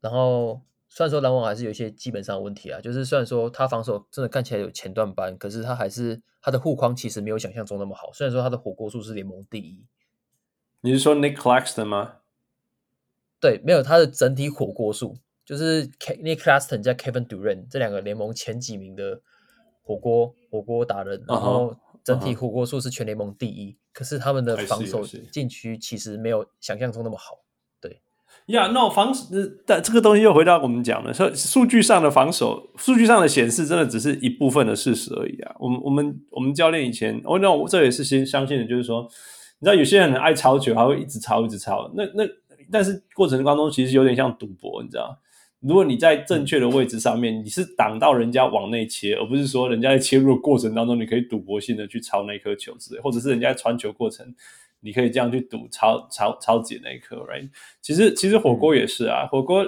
[0.00, 8.12] 然后虽然说篮网还是有一些基本上的问题啊，就是虽然说他防守真的看起来有前段班，可是他还是他的护框其实没有想象中那么好。
[8.12, 9.86] 虽然说他的火锅数是联盟第一。
[10.80, 12.16] 你是说 Nick Claxton 吗？
[13.38, 19.20] 对，没有他的整体火锅数，就是 Nick Claxton 加 Kevin Durant 这两个联盟前几名的
[19.82, 23.70] 火锅火锅达人，然后整体火锅数是全联盟第一。
[23.70, 23.76] Uh -huh.
[23.92, 27.38] 可是他们的防守禁区其实没有想象中那么好。
[27.80, 28.00] 对，
[28.46, 29.26] 呀，那防守
[29.66, 35.54] 但这个东西又回到我们讲的，说数据上的防守，数据上的显示真的只是一部分的事实而已啊。
[35.58, 39.08] 我们我们我们教练以前，哦，那我这也是先相信的，就是说。
[39.58, 41.88] 你知道有些人很爱抄球，还会一直抄，一直抄。
[41.94, 42.24] 那那，
[42.68, 45.16] 但是过程当中其实有点像赌博，你知道？
[45.62, 54.26] 如果你在正确的位置上面，你是挡到人家往内切，而不是说人家在切入的过程当中，你可以赌博性的去抄那颗球之类，或者是人家传球过程，
[54.80, 57.48] 你可以这样去赌抄 抄抄解那一颗，right？
[57.80, 59.64] 其实其实火锅也是啊，火锅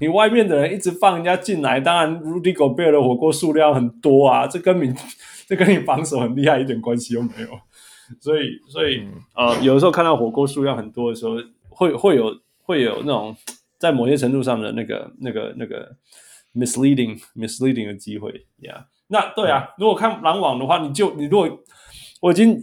[0.00, 4.94] 你外面的人一直放人家进来，当然 Rudy Gobert 的火锅数量很多啊，这跟你
[5.48, 7.48] 这跟你防守很厉害一点关系都没有。
[8.20, 9.02] 所以，所以，
[9.34, 11.34] 呃，有的时候看到火锅数量很多的时候，
[11.68, 13.36] 会会有会有那种
[13.86, 15.96] 在某些程度上的那个、那个、那个
[16.54, 18.84] misleading、misleading 的机会，Yeah。
[19.08, 21.48] 那对啊，如果看篮网的话，你就你如果
[22.20, 22.60] 我已经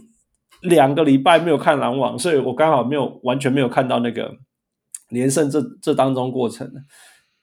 [0.60, 4.36] 两个礼拜没有看篮网，所以我刚好没有完全没有看到那个
[5.08, 6.70] 连胜这这当中过程。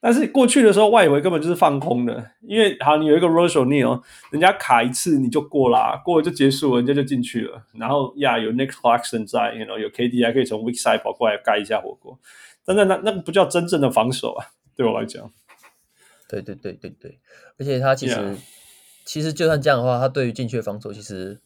[0.04, 7.64] 但是过去的时候，外围根本就是放空的，因为好，你有一个 Royce O'Neale，人家卡一次你就过啦，过了就结束了，人家就进去了。
[7.74, 12.20] 然后呀，有 Nick Claxton 在，you know, 有 KD 还可以从 weak side 跑过来盖一下火锅。
[12.66, 15.32] 但那那那个不叫真正的防守啊，对我来讲。
[16.28, 17.20] 对对对对对，
[17.58, 18.38] 而且他其实、yeah.
[19.04, 21.42] 其实就算这样的话，他对于禁区的防守，其实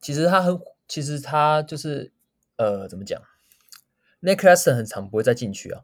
[0.00, 2.12] 其实他很其实他就是
[2.56, 3.20] 呃怎么讲
[4.22, 5.82] ，Nick Claxton 很常不会在禁区啊。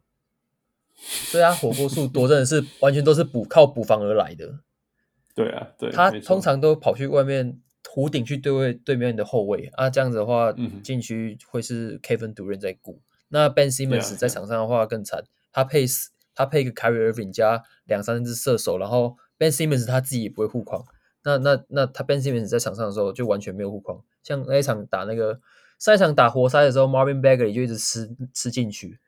[0.94, 4.60] 所以他火锅数多，真的是完全都是补靠补防而来的。
[5.34, 13.00] 对啊，对，他通常都跑去外面弧顶去对位对面的后卫啊，这样子的话，禁区会是 Kevin Durant 在顾。
[13.32, 15.86] 那 Ben Simmons 在场上的话更惨，他配
[16.34, 20.84] 他配一个 Carrie Irving 加两三只射手，然后 Ben Simmons 他自己也不会护框。
[21.24, 24.00] 那那那他 Ben Simmons 在场上的时候就完全没有护框。
[24.22, 25.40] 像那一场打那个
[25.78, 28.98] 上一场打活塞的时候，Marvin Bagley 就一直吃吃进去。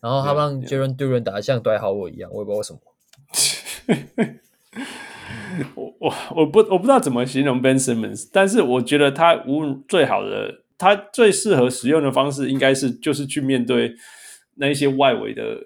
[0.00, 2.80] 然后他让 Jalen Duren 打得像对好我一样，我也不知道为什么。
[5.76, 13.94] 我我我不我不知道怎么形容 Ben Simmons，但是我觉得他无最好的，他最适合使用的方式应该是就是去面对
[14.56, 15.58] 那一些外围的，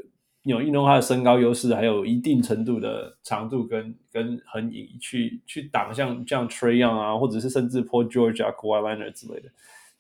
[0.43, 9.49] 有运动他的身高优势，还有一定程度的长度跟跟横移去去挡像像 Trae Young 啊，或者是甚至 Paul George 啊、Kawhi Leonard 之类的。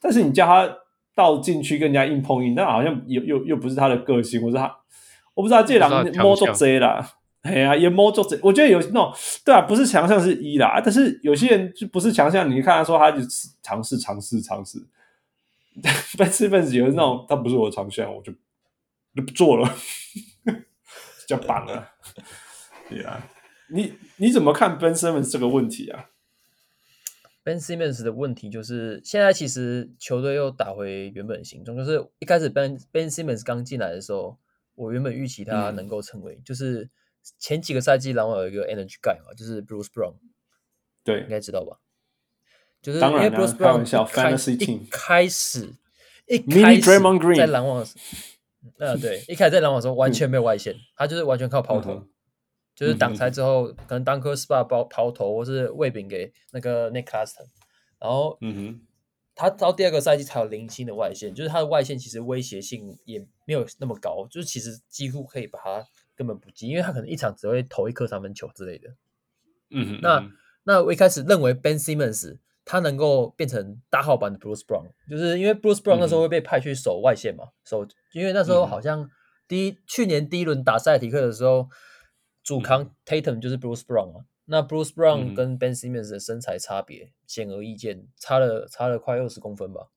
[0.00, 0.68] 但是你叫他。
[1.14, 4.72] 到禁区跟人家硬碰硬，那好像又又又不是他的个性，或者他
[5.34, 7.04] 我不知道这两摸做贼啦，
[7.42, 8.38] 哎呀也摸做贼。
[8.40, 9.12] 我觉得有那种
[9.44, 13.18] 对啊，不是强项是一啦，但是有些人就不是强项，你看他说他就
[13.64, 14.78] 尝试尝试尝试，
[16.18, 18.32] 但是分子有那种他不是我的长项，我就
[19.14, 19.74] 就不做了，
[21.26, 21.92] 叫板了。
[22.88, 23.28] 对啊，
[23.70, 26.10] 你你怎么看 Ben Simmons 这个问题啊
[27.44, 31.76] ？Ben Simmons 的问题就是，现在其实球队又打回原本形状。
[31.76, 34.38] 就是一开始 Ben Ben Simmons 刚进来的时候，
[34.74, 36.88] 我原本预期他能够成为，嗯、就是
[37.38, 40.14] 前几个赛季篮网有一个 Energy Guy 嘛，就是 Bruce Brown，
[41.04, 41.78] 对，应该知道吧？
[42.80, 45.74] 就是因为 Bruce Brown 开一开始
[46.26, 47.84] 一开始在篮网
[48.78, 52.08] 呃，对，一开始在篮网的时候完全没有外线，他就是完全靠抛投，嗯、
[52.74, 57.46] 就是挡拆之后，嗯、可能 Dunker Spot 包抛投，或是喂饼给那个 Nick Claxton，
[57.98, 58.80] 然后，嗯哼，
[59.34, 68.90] 他到第二个赛季才有零星的外线，就是他的外线其实威胁性也没有那么高，就是其实几乎可以把他根本不进，因为他可能一场只会投一颗三分球之类的。
[69.70, 70.30] 嗯哼，那
[70.64, 72.36] 那我一开始认为 Ben Simmons。
[72.70, 79.08] 他能够变成大号版的 Bruce Brown，就是因为 Bruce Brown 那时候会被派去守外线嘛，嗯、守，因为那时候好像
[79.48, 81.70] 第一、嗯、去年第一轮打赛提克的时候，
[82.44, 84.20] 主扛 Tatum 就是 Bruce Brown 啊。
[84.20, 89.88] 嗯、那 Bruce Brown 跟 Ben Simmons 的身材差别显而易见，差了差了快二十公分吧，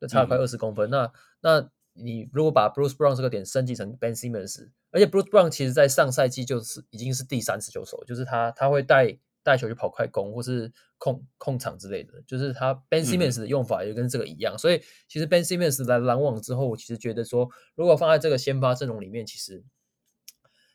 [0.00, 0.88] 就差了快二十公分。
[0.88, 9.18] 嗯、那那你如果把 Bruce Brown 这个点升级成 Ben Simmons，而且 Bruce Brown 其实在上赛季就是已经是第三持球手，就是他他会带。
[9.42, 14.54] 带球去跑快攻，或是控控场之类的，就是他 Ben Simmons 的用法也跟这个一样。
[14.54, 19.64] 嗯、所以其实 Ben Simmons 来篮网之后，我其实觉得说，如果放在这个先发阵容里面，其实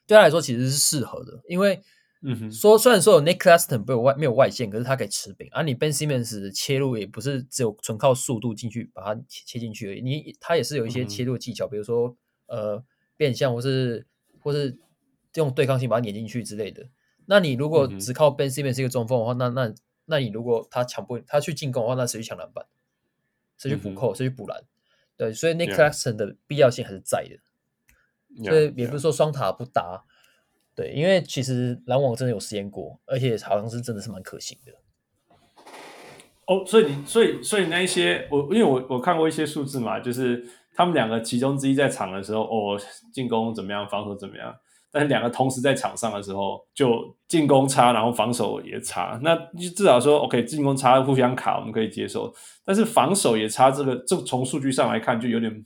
[0.08, 1.42] 对他来说其实是适合的。
[1.48, 1.82] 因为，
[2.22, 5.48] 嗯哼，说虽然说有 Nick Claston 没有外没有外线，可是他可以持饼。
[5.52, 12.84] 而、啊、你 Ben Simmons 的切入也不是只有纯靠速度进去把它切切进去而已，你他也是有一些切入的技巧，嗯、比如说呃
[13.16, 14.08] 变向，或是
[14.40, 14.78] 或是
[15.36, 16.88] 用对抗性把它碾进去之类的。
[17.28, 19.74] 那你如果只靠 Ben Simmons 是一个中锋的话，那那
[20.06, 22.66] 那你如果他抢不他去进攻的话，那谁去抢篮板？
[23.58, 24.14] 谁去补扣？
[24.14, 24.64] 谁去补篮？
[25.18, 27.40] 对，所以 Nick Claxton 的必要性还是在的。
[28.44, 30.04] 所以也不是说双塔不搭，
[30.76, 34.74] 对，因为其实篮网真的有实验过，而且好像是真的是蛮可行的。
[36.46, 42.78] 哦，所以你所以所以那一些我因为我我看过一些数字嘛，就是他们两个其中之一在场的时候，哦，
[43.14, 44.54] 进攻怎么样，防守怎么样？
[44.96, 49.20] 但是两个同时在场上的时候，就进攻差，然后防守也差。
[49.22, 52.34] 那就至少说，OK，进攻差互相卡，我们可以接受。
[52.64, 55.66] 但是防守也差，这个这从数据上来看，就有点，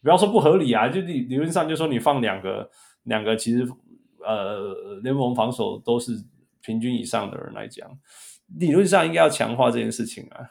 [0.00, 2.70] 不要说不合理啊，就理理论上就说你放两个
[3.02, 3.66] 两个，其实
[4.24, 6.12] 呃联盟防守都是
[6.60, 7.90] 平均以上的人来讲，
[8.60, 10.46] 理论上应该要强化这件事情啊。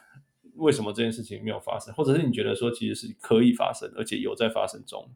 [0.56, 1.94] 为什么这件事情没有发生？
[1.94, 5.10] 或者是你觉得说其实是可以发生，而且有在发生中？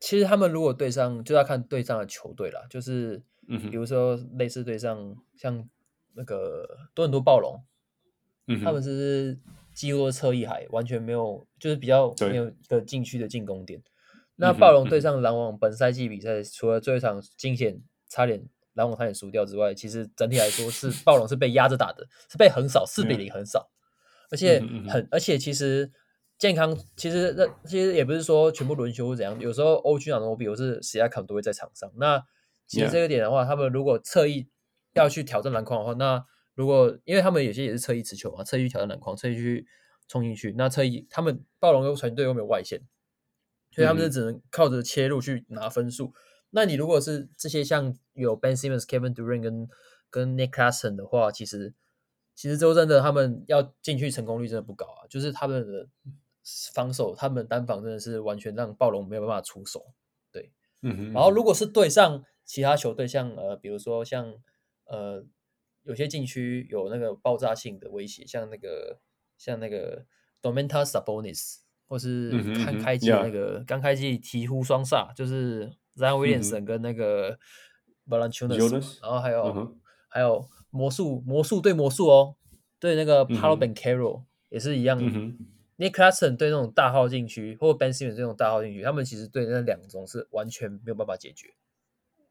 [0.00, 2.66] 其实他们如果对上，就要看对上的球队了。
[2.70, 5.68] 就是，比如说类似对上像
[6.14, 7.60] 那个多伦多暴龙，
[8.46, 9.38] 嗯、哼他们是
[9.74, 13.82] 几乎侧翼海，完全没有，就是比较没有一个禁区的进攻点。
[14.36, 23.68] 那暴龙对上篮网本赛季比赛，除了最后一场惊险差点篮网差点输掉之外，其实整体来说是 暴龙是被压着打的，是被横扫四比零横扫，
[24.30, 25.90] 而且很而且其实。
[26.38, 31.90] 健康其实那其实也不是说全部轮休或怎样，有时候 OG 亚诺比或是史亚康都会在场上。
[31.96, 32.22] 那
[32.68, 34.48] 其实这个点的话，他们如果侧翼
[34.94, 36.24] 要去挑战篮筐的话，那
[36.54, 39.66] 如果因为他们有些也是侧翼持球嘛，侧翼去挑战篮筐，侧翼去
[40.06, 42.82] 冲进去，那侧翼他们暴龙又团队又没有外线，
[43.72, 46.04] 所以他们就只能靠着切入去拿分数。
[46.06, 46.14] 嗯、
[46.50, 49.68] 那你如果是这些像有 Ben Simmons、Kevin Durant 跟
[50.08, 51.74] 跟 Nick Claxton 的话，其实
[52.36, 55.88] 其实周真的他们要进去成功率真的不高啊，就是他们的。
[56.72, 59.92] 防守，他们单防真的是完全让暴龙没有办法出手，
[60.32, 60.50] 对，
[60.82, 64.34] 嗯哼，然后如果是对上其他球队，像呃，比如说像
[64.86, 65.24] 呃，
[65.82, 68.98] 有些禁区有那个爆炸性的威胁，像那个
[69.36, 70.06] 像那个
[70.40, 72.30] Domantas Sabonis，或是
[72.64, 77.38] 刚开季那个刚、嗯、开季鹈鹕双煞，就是 Zion Williamson 跟那个
[78.08, 79.78] Valanciunas，然后还有、嗯、
[80.08, 82.36] 还有魔术魔术对魔术哦，
[82.78, 84.98] 对那个 Paolo b e n c a r o 也是一样。
[85.00, 85.36] 嗯
[85.78, 91.54] Nick Claxton 对那种大号禁区，或者 Ben Simmons 这种大号禁区，他们其实对那两种是完全没有办法解决。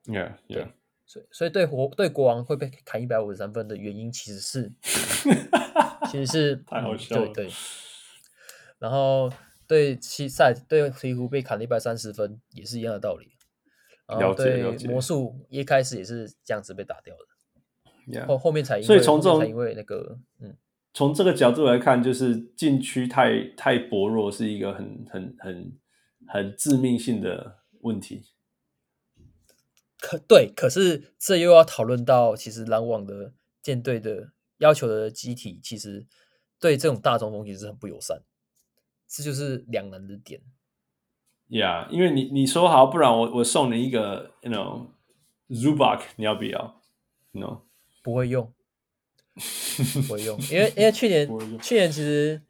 [0.04, 0.54] Yeah, yeah.
[0.54, 0.68] 对，
[1.06, 4.70] 所以所以对国对国王会被砍一百五十三分的原因，其实是
[6.12, 7.28] 其实是太好笑了。
[7.28, 7.54] 对对。
[8.80, 9.32] 然后
[9.66, 13.32] 对西塞对鹈鹕被砍了一百三十分，也是一样的道理。
[14.08, 18.20] 然后对魔术一开始也是这样子被打掉的。
[18.20, 18.26] Yeah.
[18.26, 20.58] 后后面才因为所以从这种才因为那个嗯。
[20.98, 25.78] 从这个角度来看，就是禁区太太薄弱，是一个很很很
[26.28, 28.24] 很致命性的问题。
[30.00, 36.08] 可对，可是这又要讨论到，其实篮网的舰队的要求的机体，其实
[36.60, 38.24] 对这种大中锋其实很不友善，
[39.08, 40.42] 这就是两难的点。
[41.48, 46.82] Yeah，因为你你说好，不然我我送你一个，you know，Zubac，你要不要
[47.34, 47.62] ？No，
[48.02, 48.52] 不会用。
[50.08, 51.28] 不会用，因为因为去年
[51.60, 52.42] 去年其实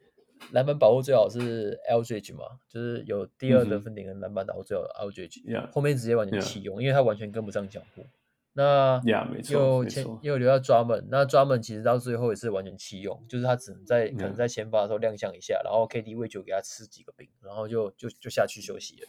[0.52, 6.80] 篮板保护最好是 Aldridge 嘛，就是有第二得分点跟篮板保护最好的 Aldridge，、嗯、后面直接完全弃用，yeah.
[6.80, 8.06] 因为他完全跟不上脚步。
[8.54, 19.08] 那又签没错又留下 Drummond，那 Drummond 其实到最后也是完全弃用，就是他只能在、嗯可能在先发的时候亮相一下，然后 KD 喂球给他吃几个饼，然后就就就下去休息了。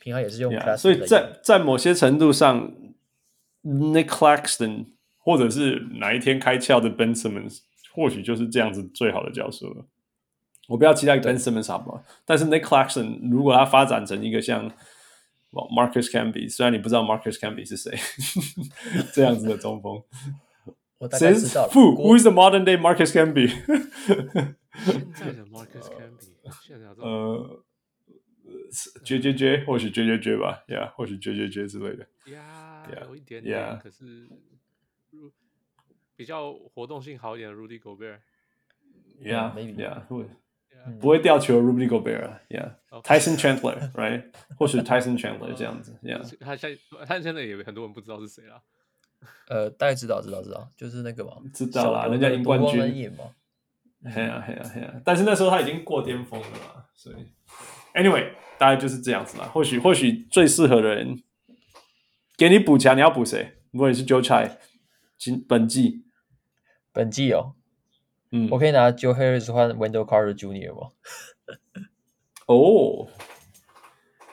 [0.00, 2.74] 平常也是用 Yeah，所以在在某些程度上
[3.62, 4.86] ，Nick Claxton
[5.20, 7.60] 或者是哪一天开窍的 Ben Simmons，
[7.92, 9.86] 或许就是这样子最好的教授了。
[10.68, 12.02] 我不要期待 Ben Simmons 好不好？
[12.24, 14.70] 但是 Nick Clarkson 如果他发展成一个像
[15.52, 17.98] Marcus Camby，虽然你不知道 Marcus Camby 是谁，
[19.12, 20.00] 这样子的中锋，
[20.98, 21.72] 我大概知道了。
[21.72, 23.48] Who 国 Who is the modern day Marcus Camby？
[24.84, 26.30] 现在的 Marcus Camby，
[26.98, 27.64] 呃
[29.02, 32.06] ，J J J 或许 J J J 吧，Yeah，或许 J J J 之类的。
[32.32, 34.28] 呀 Yeah，有一点 yeah 点，可是
[35.10, 35.30] 如
[36.16, 38.18] 比较活动性好一点的 Rudy Gobert。
[39.22, 39.76] Yeah, maybe.
[39.76, 40.24] yeah，会
[40.72, 48.62] Yeah，不会掉球，Rudy Gobert，Yeah，Tyson Chandler，right， 或许 Tyson Chandler 这样子，Yeah，他现在他现在也很多人不知道是谁啦。
[49.48, 53.24] 呃，大概知道知道知道，就是那个嘛，知道啦人家赢冠军嘛。
[54.02, 57.16] 嘿呀嘿呀嘿呀，但是那时候他已经过巅峰了嘛，所以
[57.92, 59.44] ，Anyway，大概就是这样子啦。
[59.44, 61.22] 或许或许最适合的人，
[62.38, 63.58] 给你补强，你要补谁？
[63.72, 64.56] 如果你是 Joe Tsai，
[65.20, 66.02] 今本季，
[66.94, 67.52] 本季哦，
[68.32, 70.72] 嗯，我可以拿 Joe Harris 换 Wendell Carter Jr.
[70.74, 70.92] 吗？
[72.46, 73.06] 哦，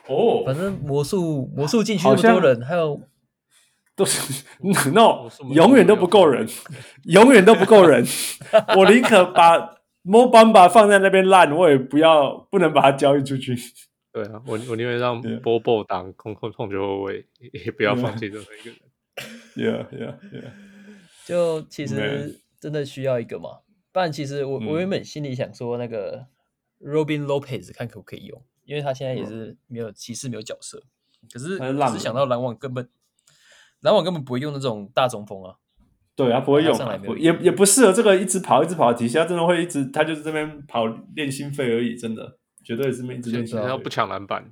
[0.08, 3.02] 哦，反正魔术魔术进去那么多人，还有
[3.98, 4.46] 都是
[4.92, 6.48] no，永远都不够人，
[7.04, 8.06] 永远都不够人。
[8.78, 9.60] 我宁可把
[10.06, 13.54] Mo Bamba 放在那边烂，我也不要不能把它交易出去。
[14.14, 15.22] 对啊，我我宁愿让.
[15.42, 17.28] Bobo 当控控控球后卫，
[17.66, 18.80] 也不要放弃任何一个人。
[19.56, 20.52] Yeah, yeah, yeah.
[21.28, 23.60] 就其实真的需要一个嘛。
[23.92, 26.28] 不然其实我、嗯我原本心里想说那个
[26.80, 30.84] Robin Lopez 看可不可以用，因为他现在也是没有骑士没有角色，
[31.32, 32.88] 可是只是想到篮网根本
[33.82, 35.56] 篮网根本不会用那种大中锋啊。
[36.16, 43.48] 对，他不会用也也不适合这个一直跑一直跑的体系，他真的会一直，他就是这边跑练心肺而已，真的，绝对是一直练心肺。
[43.48, 44.52] 现在要不抢篮板，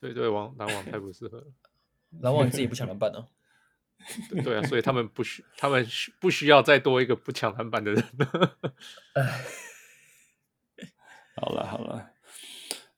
[0.00, 1.46] 对对，网篮网太不适合了。
[2.20, 3.26] 篮网自己不抢篮板啊。
[4.30, 8.04] 对对啊，所以他们不需他们需不需要再多一个不抢篮板的人？
[11.34, 12.10] 好了好了，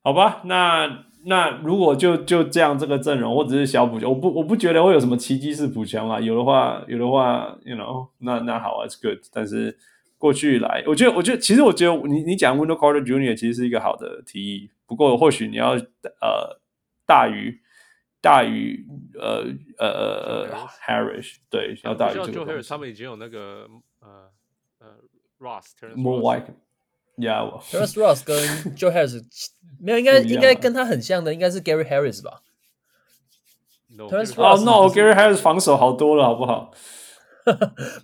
[0.03, 6.19] 好吧，那那如果就就这样这个阵容，或者是小补强，我不我不觉得会有什么奇迹式补强啊。
[6.19, 9.17] 有的话有的话，you know，那那好啊，it's good。
[9.31, 9.75] 但是
[10.17, 16.59] 过去以来，我觉得我觉得其实我觉得你你讲 Window Carter Junior 其实是一个好的提议，不过或许你要呃
[17.07, 17.59] 大于
[18.25, 18.83] 大于
[19.19, 19.45] 呃
[19.77, 23.67] 呃呃呃 Harris 对，要大于像这 Joe 个 Harris 西他们已经有那个
[23.99, 24.31] 呃
[24.79, 24.87] 呃
[25.37, 26.53] Ross Terrence more Ross like
[27.17, 27.61] yeah。
[27.69, 28.35] Terrence Ross 跟
[28.75, 29.23] Joe Harris
[29.79, 32.41] 没有，应该应该跟他很像的，应该是 Gary Harris 吧
[33.89, 36.73] ？No, Terrence Terrence 哦、Ross no 不是 Gary Harris 防守好多了，好不好？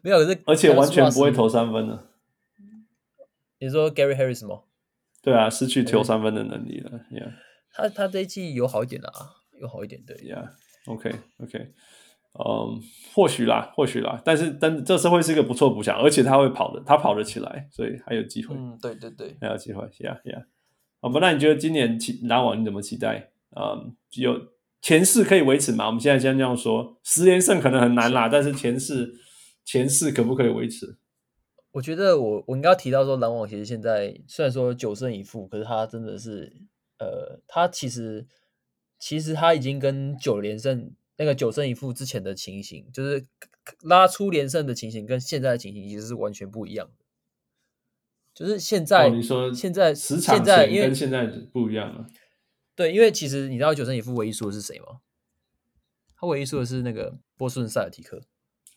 [0.03, 2.09] 没有，可是而且完全不会投三分的。
[3.57, 4.61] 你说 Gary Harris 吗？
[5.23, 6.91] 对啊，失去投三分的能力了。
[7.09, 7.33] Yeah,
[7.73, 9.11] 他他这一季有好一点啦，
[9.61, 10.15] 有好一点对。
[10.17, 10.45] yeah,
[10.87, 11.73] OK, OK，
[12.33, 12.81] 嗯，
[13.13, 19.37] 或许啦，或许啦，但是但这次会是一个不错补强，而且他会跑的，他跑得起来，所以还有机会，嗯，对对对。
[19.39, 19.83] 还有机会。
[19.99, 20.43] Yeah, Yeah，
[20.99, 23.31] 好吧，那你觉得今年期篮网你怎么期待？
[23.55, 24.47] 嗯，有
[24.81, 25.87] 前四可以维持吗？
[25.87, 29.13] 我们现在先这样说，十连胜可能很难啦，但是前四
[29.63, 30.97] 前四可不可以维持？
[31.73, 36.51] 我觉得我我应该要提到说，篮网其实现在虽然说九胜一负，可是他真的是，
[36.97, 38.27] 呃，他其实
[39.01, 43.25] 其实他已经跟九连胜那个九胜一负之前的情形，就是
[43.81, 47.05] 拉出连胜的情形，跟现在的情形其实是完全不一样的。
[48.35, 52.05] 就是现在，哦、你说现在十场现在因为前跟现在不一样了。
[52.75, 55.01] 对，因为其实你知道九胜一负唯一输的是谁吗？
[56.15, 58.21] 他唯一输的是那个波士顿塞尔提克。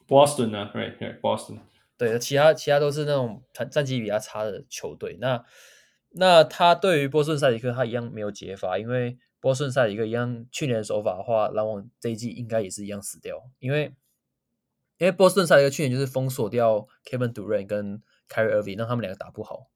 [0.08, 1.58] Boston 呢、啊、？Right, right, Boston。
[1.98, 5.18] 对，其他其他都是那种战战绩比较差的球队。
[5.20, 5.44] 那
[6.12, 13.36] 那他对于波士顿塞迪克，他一样没有解法，因为波士顿赛一个一样去年的手法的话，篮网这一季应该也是一样死掉。
[13.58, 13.94] 因为
[14.96, 19.68] 因为波士顿塞迪克去年就是封锁掉 Kevin Durant 跟 Kyrie Irving，让他们两个打不好，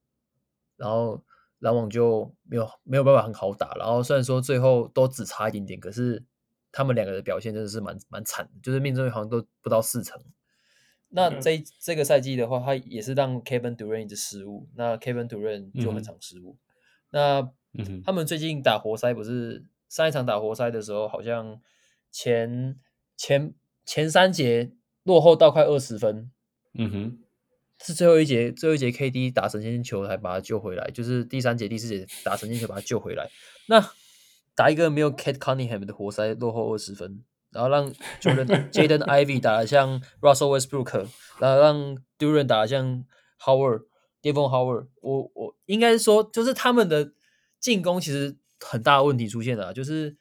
[0.77, 1.23] 然后
[1.59, 3.75] 篮网就没有没有办法很好打。
[3.75, 6.25] 然后虽然说最后都只差一点点，可是
[6.73, 10.19] 他们两个的表现真的是蛮蛮惨的，就是命中率好像都不到四成。
[11.11, 16.57] 那这这个赛季的话，他也是让 Kevin Durant 一直失误，那 Kevin Durant 就很常失误。
[16.57, 16.62] 嗯、
[17.11, 21.61] 那、嗯、他们最近打活塞，不是上一场打活塞的时候，好像
[22.11, 22.79] 前
[23.16, 23.55] 前
[23.85, 26.31] 前三节落后到快二十分，
[26.75, 27.19] 嗯哼，
[27.81, 33.29] 是最后一节最后一节 KD 打神仙球才把他救回来，就是第三节第四节打神仙球把他救回来。
[33.66, 33.93] 那
[34.55, 37.25] 打一个没有 Kate Cunningham 的活塞落后二十分。
[37.51, 37.91] 然后让
[38.21, 41.09] Jordan Jaden Ivey 打得像 Russell Westbrook，
[41.39, 43.07] 然后让 Duran 打得像
[43.41, 43.87] Howard
[44.21, 44.89] Devon Howard。
[45.01, 47.11] 我我应该说，就是他们的
[47.61, 50.16] 进攻其实很大的问题出现了，就是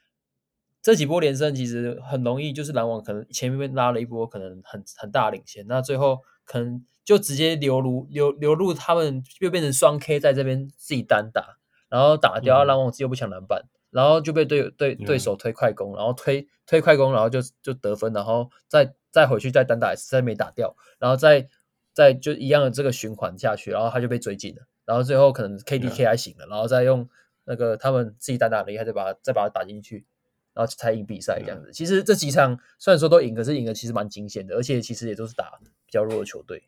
[0.81, 11.57] 这几波连胜其实很容易，就是篮网可能前面拉了一波，可能很很大领先，那最后可能就直接流入流流入他们，又变成双 K 在这边自己单打，
[11.89, 13.59] 然后打掉篮网，自己又不抢篮板。
[13.63, 21.47] 嗯然后就被对对对手推快攻，然后推推快攻，然后就就得分，然后再再回去再单打一次，再没打掉，然后再
[21.93, 27.07] 再就一样的这个循环下去，然后他就被追进了，然后最后可能 KDK 还醒了，然后再用
[27.47, 30.05] 那个他们自己单打厉害，再把它再把它打进去，
[30.53, 31.71] 然后才赢比赛这样子。
[31.71, 36.61] 其实这几场虽然说都赢，可是赢的其实蛮惊险的，而且其实也都是打比较弱的球队。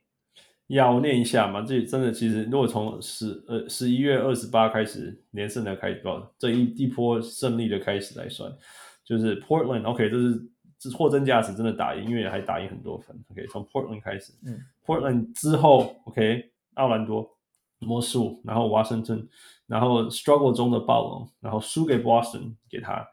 [0.67, 1.63] 要我念一下嘛？
[1.63, 6.03] 这真的其实，如果从十呃十一月二十八开始连胜的开始，
[6.37, 8.49] 这一一波胜利的开始来算，
[9.03, 13.19] 就是 Portland OK，这是这货真价实真的打赢，因为还打赢很多分。
[13.31, 17.27] OK，从 Portland 开始，嗯，Portland 之后 OK，奥兰多、
[17.79, 19.27] 魔术，然后 Washington，
[19.67, 23.07] 然后 Struggle 中的暴龙，然后输给 Boston 给他，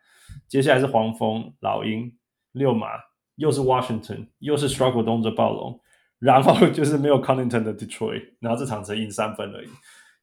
[0.49, 2.13] 接下来是黄蜂、老鹰、
[2.53, 2.89] 六马，
[3.37, 5.81] 又是 Washington，又是 Struggle 中的暴龙。
[6.19, 9.69] 然后 就是没有 Connaughton 的 Detroit，然后这场只赢三分而已。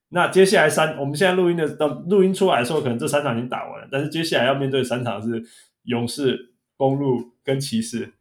[0.10, 3.88] 那接下来三，我们现在录音的到录音出来的时候，可能这三场已经打完了。
[3.92, 5.44] 但是接下来要面对三场是
[5.84, 8.12] 勇士、公鹿跟骑士。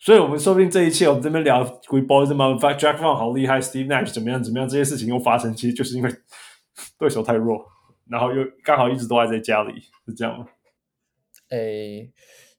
[0.00, 6.10] 所以，我们说不定这一切我们这边聊 We Boys 怎么 Jack Vaughn 好厉害，Steve Nash 怎么样怎么样，这些事情又发生，其实就是因为
[6.98, 7.64] 对手太弱，
[8.08, 9.74] 然后又刚好一直都还在家里，
[10.06, 10.46] 是这样吗？
[11.50, 12.10] 诶。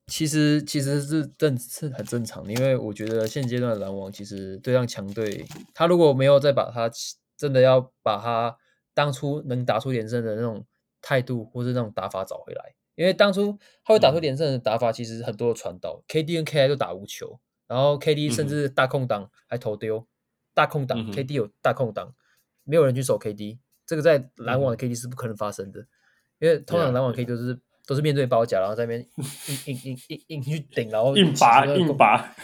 [0.07, 6.91] 其实其实是正是很正常的，因为我觉得现阶段的篮网其实对上强队，他如果没有再把他
[7.37, 8.57] 真的要把他
[8.93, 10.65] 当初能打出连胜的那种
[11.01, 20.07] 态度或是那种打法找回来，因为当初他会打出连胜的打法，其实很多的传导、嗯、，KD 跟 KI 都打无球，然后 KD 甚至大空档还投丢，嗯、
[20.53, 22.13] 大空档、嗯、KD 有大空档，
[22.63, 25.87] 没有人去守 KD，这个在篮网的 KD 是不可能发生的，嗯、
[26.39, 27.59] 因为通常篮网 KD 都是。
[27.87, 29.25] 都是面对包夹，然后在那边硬
[29.65, 32.35] 硬硬硬硬去顶，然后硬拔硬拔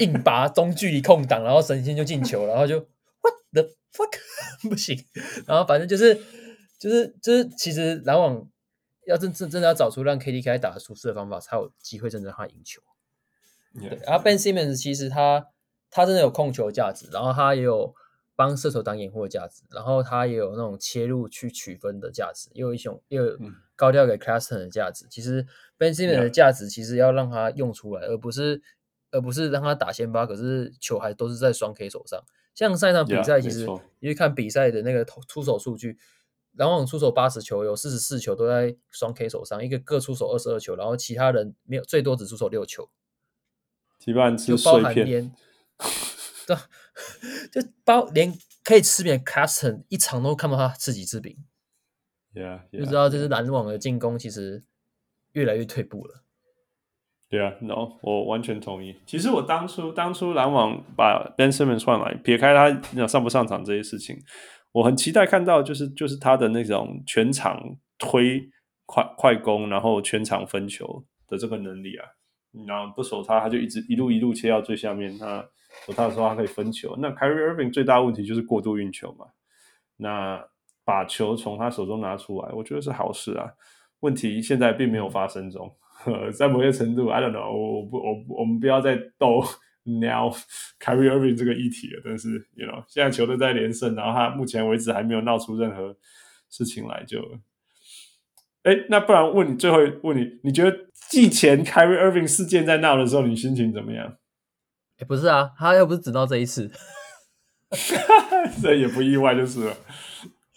[0.00, 2.78] 硬拔中距离空档，然后神仙就进球，然后就
[3.20, 4.18] What the fuck
[4.68, 4.98] 不行，
[5.46, 6.14] 然后反正就是
[6.80, 8.48] 就是就是，其实篮网
[9.08, 12.80] 要真真真的要找出让 KDK 打得舒适的方法，才有机会真正让他赢球。
[13.74, 15.48] 对，然后 Ben Simmons 其实他
[15.90, 17.94] 他真的有控球价值，然后他也有
[18.36, 23.36] 帮射手挡掩护的价值，然后他也有那种切入去取分的价值，又有一种又有。
[23.40, 25.46] 嗯高调给 Claxton 的价值，其实
[25.76, 28.60] Ben Simmons 的价值其实要让他用出来，而不是
[29.12, 32.20] 而不是让他打先发，可是球还都是在双 K 手上。
[32.56, 33.64] 像上一场比赛，其实
[34.00, 35.96] 因为看比赛的那个出手数据，
[36.52, 42.88] 篮网出手八十球，有四十四球都在双 K 手上，一个各出手二十二球，然后其他人没有，最多只出手六球。
[43.98, 45.32] 基本上就包含连，
[46.46, 46.56] 对，
[47.52, 48.32] 就包连
[48.64, 51.36] 可以吃扁 Claxton 一场都看不到他吃几次饼。
[52.34, 54.64] Yeah, yeah, 就知道这是篮网的进攻其实
[55.32, 56.22] 越来越退步了。
[57.30, 58.96] 对啊，No，我完全同意。
[59.04, 64.22] 其实我当初当初篮网把 Ben Simmons 换来，撇开他上不上场这些事情，
[64.72, 68.48] 我很期待看到就是就是他的那种全场推
[68.86, 72.06] 快快攻，然后全场分球的这个能力啊。
[72.66, 75.16] 然后不守他，他就一直一路一路切到最下面。
[75.18, 75.46] 他
[75.86, 76.96] 守他的时候，他可以分球。
[76.98, 79.26] 那 Kyrie Irving 最大问题就是过度运球嘛。
[79.96, 80.42] 那
[80.84, 83.52] 把球从他手中拿出来，我觉得是好事啊。
[84.00, 85.70] 问题现在并没有发生中，
[86.32, 89.42] 在某些程度，I don't know，我不，我我们不要再斗
[89.88, 90.30] now
[90.80, 92.02] Kyrie Irving 这个议题了。
[92.04, 95.96] 但是，you know，现在球队在连胜，然后他目前为止还没有闹出任何
[96.50, 97.40] 事情来就，就，
[98.62, 100.76] 哎，那不然问你，最后问你，你觉得
[101.08, 104.16] 季前 Kyrie Irving 事件在闹的时候，你心情怎么样？
[104.98, 106.70] 哎，不是啊，他又不是只闹这一次，
[108.62, 109.76] 这也不意外就是了。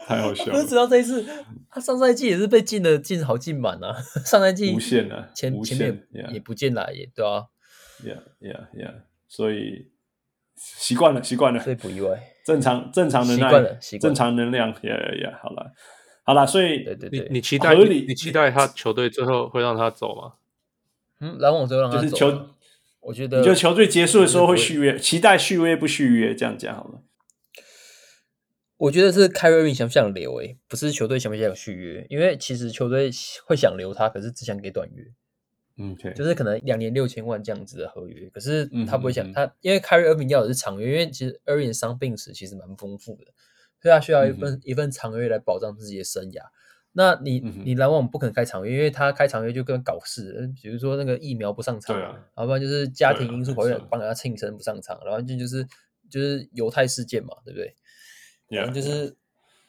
[0.03, 0.53] 太好 笑了！
[0.53, 1.23] 不是直到这一次，
[1.69, 3.93] 他上赛季也是被禁了，禁好禁满啊。
[4.25, 7.45] 上赛季无限了，前前面也不进来，也对啊。
[8.03, 9.03] Yeah, yeah, yeah。
[9.31, 9.89] 所以
[10.57, 12.21] 习惯了，习惯了，所以不意外。
[12.45, 14.73] 正常正常能量，正常能量。
[14.73, 15.39] Yeah, yeah。
[15.41, 15.71] 好了，
[16.25, 20.33] 好了，所以对对对，你你期待你，你期待他球队最后会让他走吗？
[21.21, 22.03] 嗯，篮网最后让他走。
[22.03, 22.49] 就是球，
[22.99, 24.99] 我觉得，你觉得球队结束的时候会续约？
[24.99, 26.35] 期待续约不续约？
[26.35, 27.01] 这样讲好了。
[28.75, 33.09] 我觉得是 Kyrie Irving 想不想留诶、欸，不是球队想不想续约，因为其实球队
[33.45, 35.05] 会想留他，可是只想给短约，
[35.77, 36.13] 嗯，Okay.
[36.13, 43.31] 就是可能两年六千万这样子的合约，可是他不会想、嗯、他，因为 Kyrie Irving 要的是长约，因为其实 Irving 伤病史其实蛮丰富的，
[43.81, 46.41] 所以他需要一份、嗯、一份长约来保障自己的生涯。
[46.93, 55.65] 那你、嗯、你篮网不可能开长约，因为他开长约就跟搞事，比如说那个疫苗不上场，对啊，然后不然就是家庭因素跑去对啊帮他庆生不上场，然后就就是
[56.09, 57.73] 就是犹太事件嘛，对不对？
[58.49, 59.15] 然后就是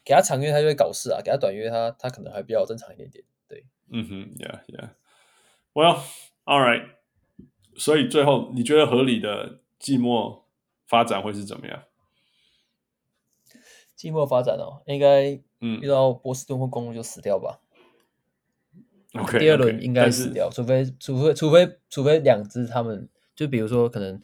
[0.05, 3.65] 给他长约他就会搞事啊，给他短约他他可能还比较正常一点点，对。
[3.93, 4.91] 嗯哼，Yeah Yeah。
[5.75, 6.03] Well,
[6.45, 6.91] all right。
[7.75, 10.43] 所以最后你觉得合理的寂寞
[10.87, 11.85] 发展会是怎么样？
[13.97, 17.61] 寂寞发展哦，应该嗯遇到波士顿或公路就死掉吧。
[19.15, 24.21] 嗯、OK，第二轮应该死掉，除非除非除非除非两支他们就比如说可能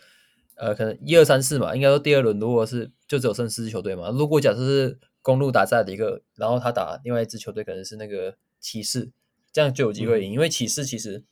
[0.56, 4.10] 呃可能一二三四嘛，应该说第二轮如果是就只有剩四支球队嘛。
[4.10, 9.10] 如果假设是公路打赛的一个，然后他打另外一支球队可能是那个骑士，
[9.52, 11.24] 这样就有机会赢，嗯、因为骑士其实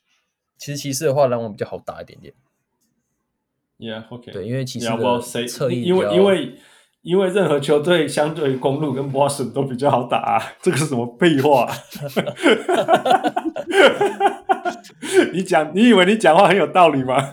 [0.56, 2.34] 其实骑士的话篮网比较好打一点点。
[3.78, 4.32] Yeah，OK，、okay.
[4.32, 6.54] 对，因为骑士的侧翼因为因为
[7.02, 11.70] 因为任何球队相对于公路跟波士顿都比较好打、啊，这个是什么废话？
[15.32, 17.32] 你讲，你以为你讲话很有道理吗？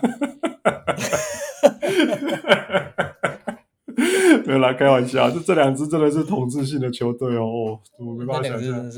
[4.46, 8.90] 没有啦，开玩笑，就这两支真的是统治性的球队哦，我没办法想象。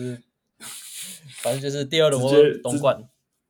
[1.43, 2.99] 反正就是第二轮我东冠，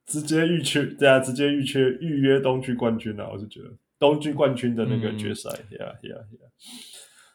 [0.06, 3.28] 直接预缺，对啊，直接预缺预约东区冠军啊！
[3.32, 6.50] 我是觉得东区冠军的那个决赛，Yeah Yeah Yeah。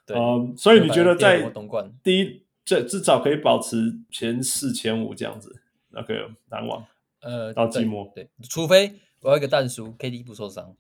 [0.06, 6.88] 对，嗯，所以你觉得在东冠第一，这至少可以保持前四、前五这样子，那个篮网，
[7.22, 10.76] 呃，到季末，对，除非我要一个蛋叔，KD 不受伤。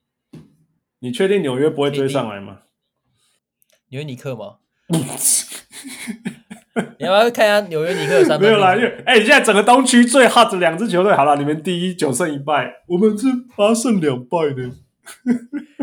[0.99, 2.61] 你确定纽约不会追上来吗？
[3.89, 4.59] 纽约尼克吗？
[6.99, 8.47] 你要不要看一下纽约尼克的三分？
[8.47, 14.63] 没有啦，因为哎，现在整个东区最 hot 的两支球队，好了，你们第一九胜一败，我们是八胜两败的。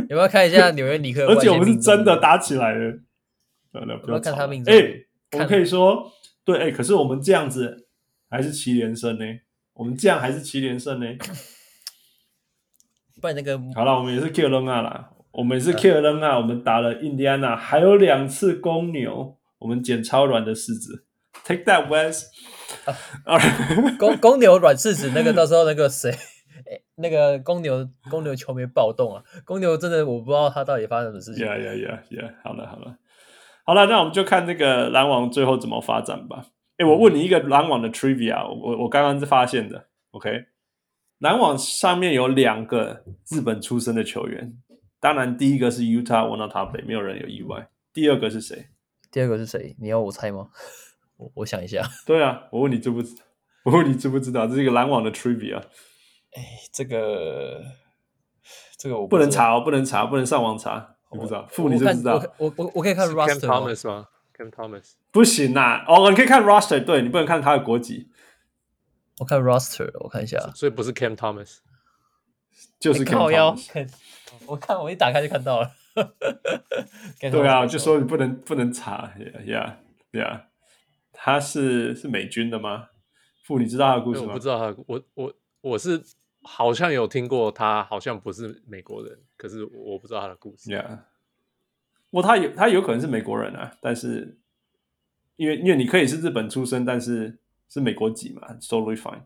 [0.08, 1.26] 有没有看一下纽约尼克？
[1.26, 2.98] 而且我们是真的打起来了。
[3.70, 4.72] 不要不要看他命中。
[4.72, 6.10] 哎、欸，我们可以说
[6.44, 7.86] 对，哎、欸，可是我们这样子
[8.30, 9.24] 还是七连胜呢。
[9.74, 11.06] 我们这样还是七连胜呢。
[13.20, 16.38] 不然那个好了，我们也是 Q 扔啊啦，我们也是 Q 扔啊。
[16.38, 21.04] 我们打了印第安纳，还有两次公牛，我们捡超软的柿子。
[21.44, 22.24] Take that, Wes。
[23.98, 26.10] 公公牛软柿子，那个 到时候那个谁？
[26.10, 29.22] 欸、那个公牛公牛球迷暴动啊！
[29.44, 31.46] 公牛真的我不知道他到底发生什么事情。
[31.46, 32.34] 呀呀呀呀！
[32.42, 32.96] 好了好了
[33.64, 36.46] 好了，那我们就看这个篮网最后怎么发展吧。
[36.76, 39.86] 哎、欸，我问你一个篮网的 trivia，我我刚刚是发现的。
[40.10, 40.46] OK，
[41.18, 44.52] 篮网上面有两个日本出生的球员，
[45.00, 47.68] 当然第一个是 Utah Watanabe，没有人有意外。
[47.92, 48.66] 第二个是谁？
[49.10, 49.74] 第二个是谁？
[49.78, 50.48] 你要我猜吗？
[51.16, 51.82] 我我想一下。
[52.06, 53.16] 对啊，我问你知不知？
[53.64, 54.46] 我问你知不知道？
[54.46, 55.58] 这是一个篮网的 trivia。
[55.58, 56.42] 哎，
[56.72, 57.62] 这个
[58.76, 62.22] 这个我不，不能查哦，不能查，不能上网查，我不知道，父你就知道。
[62.38, 64.06] 我我我可以看 roster Thomas 吗
[64.36, 68.08] ？Cam Thomas 不行呐，哦，你可以看 roster，对，你不能看他的国籍。
[69.18, 71.56] 我看 roster，我看一下，所以不是 Cam Thomas，
[72.78, 73.90] 就是 Cam Thomas。
[74.46, 75.72] 我看我一打开就看到了。
[77.20, 80.42] 对啊，就说你不能不能查，Yeah，Yeah，
[81.12, 82.88] 他是是美军的吗？
[83.44, 84.26] 父，你知道他的故事吗？
[84.28, 85.34] 我不知道他，我我。
[85.60, 86.00] 我是
[86.42, 90.70] 好像有听过他，好像不是美国人，可是我不知道他的故事。
[90.70, 91.00] Yeah，
[92.10, 94.38] 不过他有他有可能是美国人啊，但是
[95.34, 99.22] 因为因为你可以是日本出生，但是是美国籍嘛，totally fine。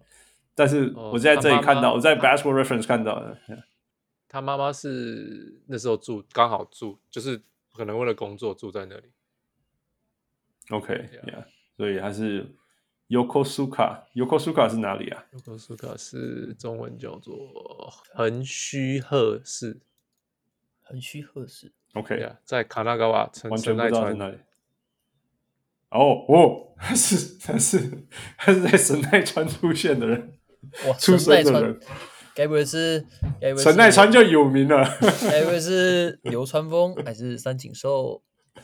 [0.55, 3.39] 但是我在这里看到，哦、妈妈我在 Basketball Reference 看到的，
[4.33, 7.41] 他妈妈是那时候住刚好住，就是
[7.73, 9.13] 可能为了工作住在那里。
[10.71, 11.45] OK，Yeah，、yeah,
[11.77, 12.57] 所以他是。
[13.09, 17.37] Yokosuka，Yokosuka 是哪里啊？Yokosuka 是中文叫做
[18.15, 19.83] 横须贺市。
[20.81, 24.39] 横须贺市，OK，、yeah, 在卡纳高瓦，完全不知道在哪里。
[25.91, 28.07] 哦哦， 他是他是
[28.39, 30.39] 他是在神奈川出现的人，
[30.89, 31.81] 哇，出生的人，
[32.35, 33.05] 该不会是？
[33.59, 34.85] 神奈川就有名了，
[35.31, 38.23] 该不会是流川枫还是三井寿？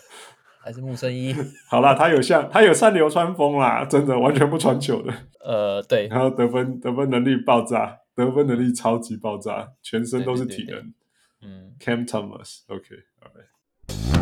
[0.60, 1.34] 还是木生一，
[1.70, 5.14] 好啦，他有像他有像流川枫啦，真的完全不传球的。
[5.42, 10.74] 呃，对，然后得分得分能力爆炸，得分能力超级爆炸，全身都是体能。
[10.74, 10.92] 对对对对
[11.40, 14.17] 嗯，Cam Thomas，OK，All right。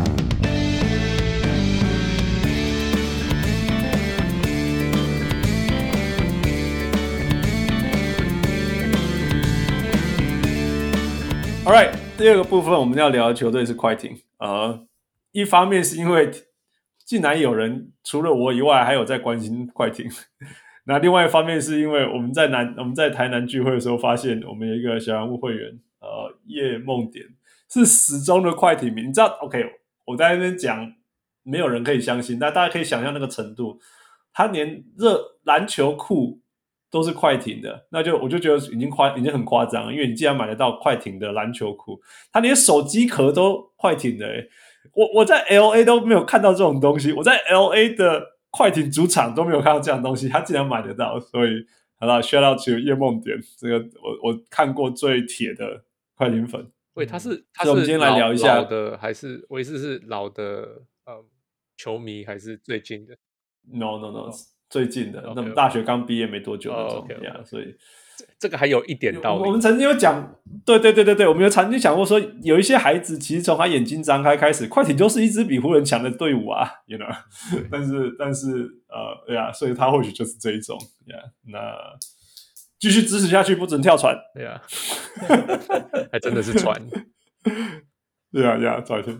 [11.67, 14.87] All right，第二个部分我们要聊的球队是快艇呃。
[15.33, 16.31] 一方面是因为
[17.03, 20.09] 竟然有人除了我以外还有在关心快艇，
[20.87, 27.25] 那另外一方面是因为我们在南我们在台南聚会的时候发现我们有一个小人物会员，呃，叶梦典
[27.69, 29.61] 是始终的快艇迷，你知道？OK，
[30.05, 30.93] 我在那边讲，
[31.43, 33.81] 没有人可以相信，但大家可以想象那个程度，
[34.31, 36.39] 他连热篮球裤
[36.89, 41.99] 都是快艇的，那就我就觉得已经夸已经很夸张了，因为你既然买得到快艇的篮球裤，
[42.31, 44.49] 他连手机壳都快艇的诶，
[44.93, 51.65] 我我在 LA 都没有看到这种东西，我在 LA 的快艇主场都没有看到这样东西，他竟然买得到，所以
[51.99, 55.83] 好了，shout out to 叶梦点，这个我我看过最铁的
[56.15, 56.71] 快艇粉。
[56.93, 61.23] 喂，他是他是我们今天来聊一下的，还是我意思是老的呃
[61.75, 63.15] 球迷，还是最近的
[63.71, 64.35] ？No No No，、oh.
[64.69, 65.23] 最近的。
[65.35, 67.45] 那么大学刚毕业没多久那种 oh, okay.
[67.45, 67.75] 所以
[68.17, 69.43] 这，这个还有一点道理。
[69.43, 77.15] 我们曾经有讲，对对对对对，我们有曾经讲过说，有一些孩子其实从他眼睛张开开始，快艇就是一支比湖人强的队伍啊， you know
[77.69, 77.81] 但。
[77.81, 78.47] 但是但是
[78.89, 81.75] 呃，对啊，所以他或许就是这一种，yeah, 那。
[82.79, 84.15] 继续支持下去，不准跳船。
[84.35, 84.61] 对呀、啊，
[86.13, 86.79] 还真的是船。
[88.31, 89.17] 对啊，对啊，再见。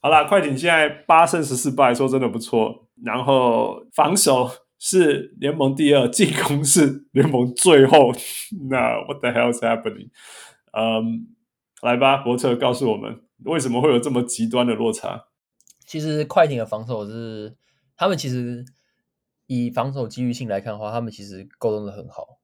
[0.00, 2.86] 好啦，快艇现在八胜十四败，说真的不错。
[3.04, 4.48] 然后防守
[4.82, 8.10] 是联盟第二， 进攻是联盟最后。
[8.70, 10.08] 那 What the hell is happening？
[10.72, 11.28] 嗯，
[11.82, 15.26] 来吧，伯特，告诉我们为什么会有这么极端的落差？
[15.84, 17.54] 其实快艇的防守是，
[17.94, 18.64] 他们其实
[19.46, 22.40] 以防守机遇性来看的话，他们其实沟通的很好。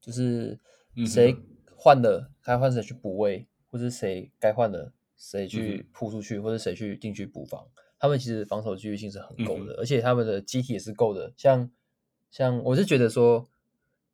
[0.00, 0.58] 就是
[1.06, 1.36] 谁
[1.76, 7.66] 换的该换谁去补位，或者谁该换的谁去扑出去，或者谁去进去补防。
[8.04, 11.32] 他们其实防守纪律性是很够的，而且他们的机体也是够的。
[11.38, 11.70] 像
[12.30, 13.48] 像我是觉得说，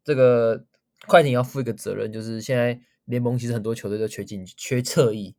[0.05, 0.65] 这个
[1.09, 5.35] 快艇要负一个责任，就是现在联盟其实很多球队都缺进缺侧翼，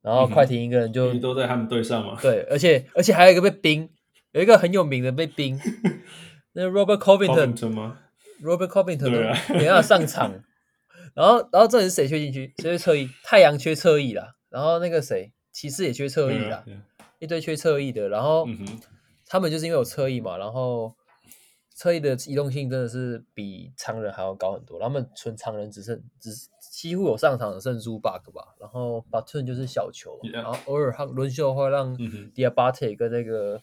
[0.00, 2.18] 然后快艇一个人就都在他们队上嘛。
[2.22, 3.90] 对，而且而且还有一个被冰，
[4.32, 5.60] 有一个很有名的被冰，
[6.54, 7.98] 那 Robert Covington 吗
[8.42, 9.10] ？Robert Covington
[9.52, 10.42] 没办法上场，
[11.12, 12.54] 然后，然后这里是谁缺禁区？
[12.56, 13.10] 谁缺侧翼？
[13.22, 16.64] 太阳缺侧翼啦，然后那个谁，骑士也缺侧翼啦，
[17.20, 18.08] 一堆缺侧翼的。
[18.08, 18.48] 然后
[19.28, 20.92] 他们就是因为有侧翼嘛，然后
[21.76, 24.80] 侧翼的移动性真的是比常人还要高很多。
[24.80, 26.30] 他们纯常人只剩只
[26.72, 33.60] 几乎有上场的剩 Zubac 吧，然后 Button 就是小球，然后偶尔他轮秀会让 Diabate 跟那个。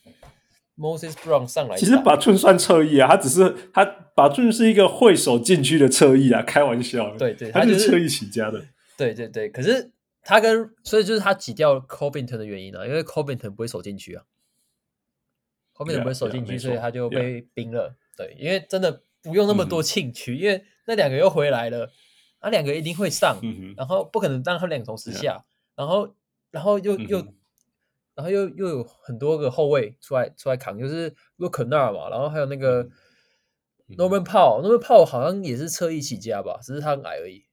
[0.79, 3.83] Moses Brown 上来，其实把寸算侧翼啊，他只是他
[4.13, 7.17] 把寸是一个会守禁区的侧翼啊，开玩笑。
[7.17, 8.63] 对对，他是侧翼起家的。
[8.95, 9.91] 对对对，可是
[10.27, 14.25] 他跟所以就是他挤掉 Covington 的原因啊，因为 Covington 不会守禁区啊
[15.73, 17.95] ，Covington 不会守禁区，所以他就被冰了。
[18.17, 21.89] 对，因为真的不用那么多禁区，因为那两个又回来了，
[22.41, 23.39] 那两个一定会上，
[23.77, 26.13] 然后不可能让他两个同时下，然后
[26.51, 27.25] 然后又又。
[28.17, 32.83] 然后又又有很多个后卫出来出来扛，就是 Luke Kennard 嘛，然后还有那个
[33.89, 37.45] Norman Powell，Norman Powell 好像也是侧翼起家吧，只是他很矮而已。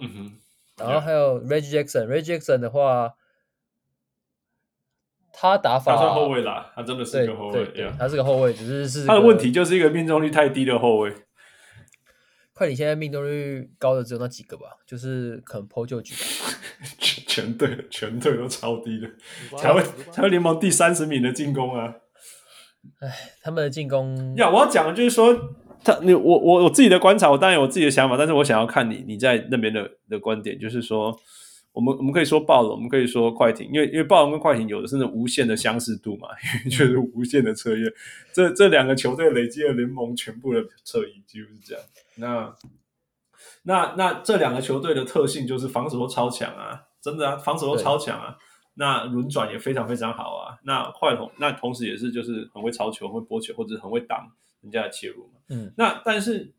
[0.00, 0.40] 嗯哼。
[0.78, 3.14] 然后还有 Reggie Jackson，Reggie Jackson 的话，
[5.32, 11.14] 他打法他算后卫啦，他真的是一个后卫，对，他是个后卫，只是是他的问题就是一个命中率太低的后卫。
[12.52, 16.12] 快艇现在命中率高的只有那几个吧，就是可能 Paul George
[16.98, 19.08] 全全队全队都超低的，
[19.56, 21.94] 才会才会联盟第三十名的进攻啊！
[22.98, 23.08] 哎，
[23.42, 25.32] 他们的进攻呀，我要讲的就是说，
[25.84, 31.16] 他你我我我自己的观察，我当然有我自己的想法，但是我想要看你你在那边的的观点，就是说，
[31.72, 36.28] 我们我们可以说暴龙，我们可以说快艇，因为因为暴龙跟快艇有的是那无限的相似度嘛，
[36.70, 37.80] 就是无限的侧翼，
[38.32, 41.84] 这这两个球队累积了联盟全部的侧翼，几乎是这样。
[42.16, 42.54] 那
[43.62, 48.36] 那那这两个球队的特性就是防守都超强啊，真的啊，防守都超强啊。
[48.74, 50.56] 那轮转也非常非常好啊。
[50.64, 54.30] 那快同那同时也是就是很会抄球、会拨球，或者很会挡
[54.62, 55.37] 人家的切入嘛。
[55.48, 55.72] 嗯。
[55.76, 56.54] 那但是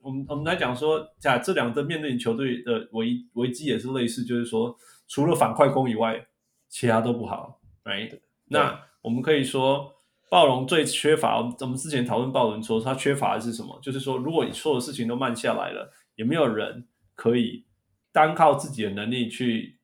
[0.00, 4.76] 我们我们来讲说，假这两队面对球队的危危机也是类似，就是说
[5.06, 6.26] 除了反快攻以外，
[6.68, 7.60] 其他都不好。
[7.84, 8.20] Right？
[8.46, 9.94] 那我们可以说。
[10.30, 13.80] 暴龙最缺乏，我们之前讨论暴龙说他缺乏的是什么？
[13.82, 17.64] 就是说，如果你所有事情都慢下来了，也没有人可以
[18.12, 19.78] 单靠自己的能力去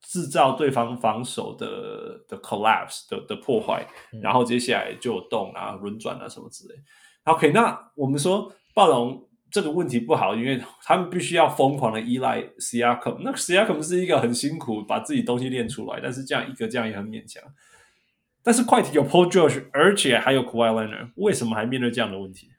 [0.00, 3.86] 制造对方防守的的 collapse 的的破坏，
[4.20, 6.74] 然后接下来就有动啊、轮转啊什么之类。
[7.24, 13.18] OK，那我们说暴龙这个问题不好，因为他们必须要疯狂的依赖 Siakam。
[13.22, 17.42] 那 Siakam 是一个很辛苦把自己东西练出来，但是这样一个这样也很勉强。
[18.42, 22.50] 但是快艇有 Paul George，而且还有 Kawhi n e r 为什么还面对这样的问题？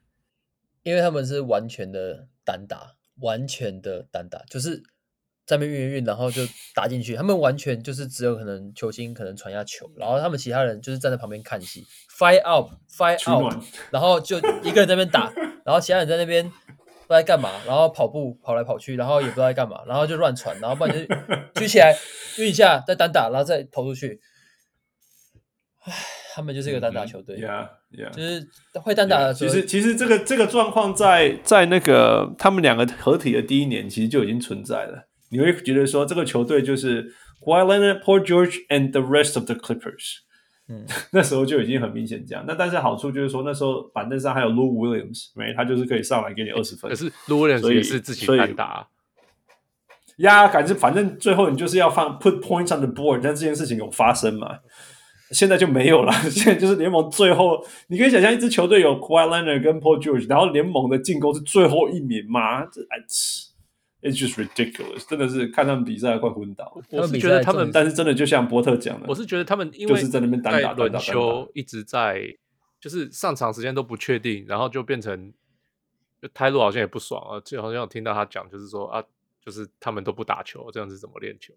[0.84, 4.82] 因为他们是完全的单打，完全的单打，就是
[5.44, 6.42] 在那边运运，然后就
[6.74, 7.14] 打进去。
[7.16, 11.84] 他们完全就是只有可能球星可能传下球，然后他们其他人就是站在旁边看戏
[12.18, 13.52] ，fire out，fire out，
[13.90, 15.32] 然后就一个人在那边打，
[15.64, 21.14] 然后其他人在那边不知道在干嘛，然后跑步跑来跑去，然后也不知道在干嘛，然后就乱传，然后不然就
[21.60, 21.96] 举起来
[22.38, 24.20] 运一下再单打，然后再投出去。
[25.84, 25.92] 唉，
[26.34, 27.36] 他们就是一个单打球队。
[27.36, 27.68] Yeah，
[28.12, 29.50] 就是会单打的时候。
[29.50, 35.08] Yeah, 其实，其实这个这个状况在在那个他们两个合体的第一年，其实就已经存在了。
[35.32, 37.02] 你会觉得说，这个球队就是
[37.40, 40.18] Kawhi Leonard, Paul George and the rest of the Clippers。
[40.68, 42.44] 嗯， 那时候就已经很明显这样。
[42.46, 46.88] 那但是好处就是说，那时候板凳上还有 Lou Williams，没他就是可以上来给你二十分。
[46.90, 48.86] 可是 Lou Williams 也是自己单打。
[50.18, 54.58] 呀，反正反正最后你就是要放 put points on the board，但这件事情有发生嘛？
[55.30, 56.12] 现在就没有了。
[56.28, 62.66] 现在就是联盟最后，你可以想象一支球队有 Kawhi Leonard 跟 Paul George，然后联盟的进攻是最后一名吗？
[62.66, 63.02] 这哎
[64.02, 66.78] ，It's just ridiculous，真的是看他们比赛快昏倒。
[66.90, 72.36] 我是觉得他们，但是真的就像波特讲的，我是觉得他们因为就是在那边单打轮休，一直在
[72.80, 75.32] 就是上场时间都不确定，然后就变成
[76.20, 79.02] 就泰路好像也不爽啊，就好像有听到他讲，就是说啊。
[79.44, 81.52] 就是他们都不打球，这样子怎么练球？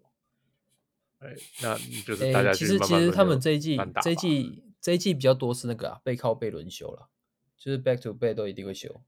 [1.20, 1.32] 哎，
[1.62, 7.06] 那就是大家其实其实他们这一季这一季这一季比较多是那个啊，背靠背轮休了，
[7.56, 9.00] 就是 back to back 都一定会休。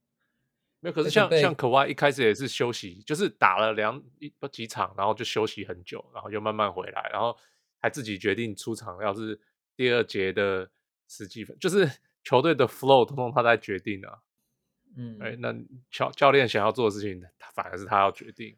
[0.81, 7.37] 没有，可是像像可外一开始也是休息，就是打了两一几场，然后就休息很久，然后又慢慢回来，然后
[7.79, 9.03] 还自己决定出场。
[9.03, 9.41] 要是
[9.75, 10.71] 第二节的
[11.09, 11.91] 十几分，就是
[12.23, 14.19] 球队的 flow 通通他在决定啊。
[14.97, 15.55] 嗯，哎，那
[15.91, 18.57] 教教练想要做的事情，他反而是他要决定。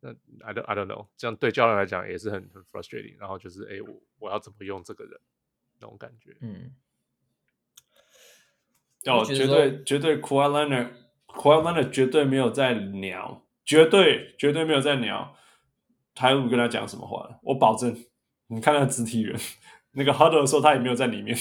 [0.00, 0.10] 那
[0.44, 3.18] I don't I don't know，这样对教练来讲也是很很 frustrating。
[3.18, 5.18] 然后就是，哎，我我要怎么用这个人
[5.80, 6.36] 那种感觉？
[6.40, 6.72] 嗯，
[9.06, 10.20] 哦，绝对绝对
[11.28, 15.34] Kawhi Leonard，Kawhi Leonard 绝对没有在鸟，绝对绝对没有在鸟。
[16.14, 17.38] 台鲁跟他讲什么话？
[17.42, 17.96] 我保证，
[18.48, 19.38] 你看那个肢体人，
[19.92, 21.38] 那个 huddle 的时候他也没有在里面。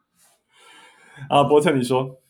[1.30, 2.20] 啊，波特，你说，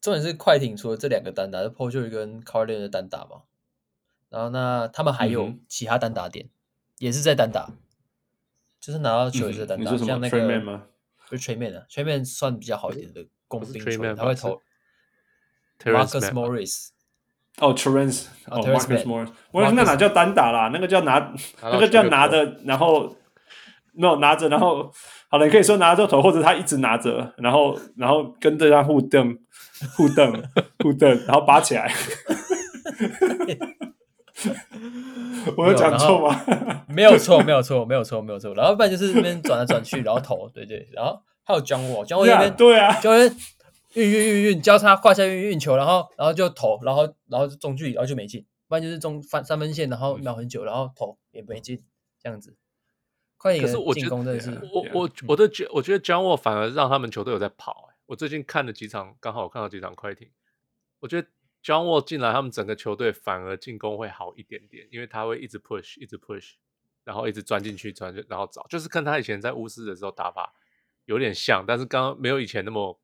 [0.00, 3.42] 重点是快艇除了这两个单打，是 Paul George 跟 Leonard 的单打嘛？
[4.28, 6.50] 然后那他们还有其他单打点，嗯、
[6.98, 7.70] 也是在单打，
[8.80, 10.38] 就是拿到球也是在单打，嗯、像那个？
[11.28, 14.60] 不是 Tre Mann 啊，Tre Mann 算比较好一点的工兵球员，他会投。
[15.84, 16.88] Marcus Morris，
[17.58, 20.70] 哦，Terrence，哦，Marcus Morris，我那哪叫单打啦？
[20.72, 23.16] 那个叫拿， 那个叫拿着，然后
[23.92, 24.90] 没有拿着，然后
[25.30, 29.36] 好了，你可以说拿着头，或者他一直拿着，然后然后跟对方互瞪、
[29.96, 30.42] 互瞪、
[30.82, 31.92] 互瞪，然后拔起来。
[35.56, 36.40] 我有讲错吗？
[36.88, 38.54] 没有错，没有错，没有错，没有错。
[38.54, 40.88] 然后不然就是那边转来转去，然后投，对对。
[40.92, 43.10] 然后还有 John Wall，John Wall 那边对啊，就
[43.94, 48.46] 运运运运交叉胯下运运球，然后然后就投，然后然后中距离，然后就没进。
[48.66, 51.82] 不然就是中翻三分线，然后瞄很久，然后投也没进，
[52.22, 52.56] 这样子。
[53.36, 57.90] 快点，可是我进攻真的是我我我的觉我觉得 John Wall 反而让他们球队有在跑。
[58.06, 60.30] 我最近看了几场，刚好我看到几场快艇，
[61.00, 61.28] 我觉得。
[61.60, 66.52] John Wall 进来，他们整个球队反而进攻会好一点点，因为他会一直 push，一直 push，
[67.02, 70.54] 然后一直钻进去，钻进，然后找，就是跟他以前在巫师的时候打法
[71.06, 72.98] 有点像，但是刚刚没有以前那么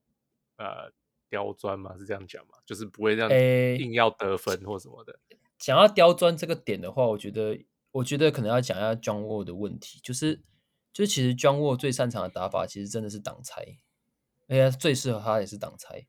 [0.57, 0.93] 呃
[1.29, 3.31] 刁钻嘛，是这样讲嘛，就是不会这样
[3.81, 5.19] 硬要得分或什么的。
[5.31, 10.43] 欸、讲要刁钻这个点的话，我觉得，我觉得可能要讲一下 John Wall 的问题，就是，
[10.93, 13.79] 就是其实 John Wall 最擅长的打法，其实真的是挡拆，
[14.49, 16.07] 而且最适合他也是挡拆。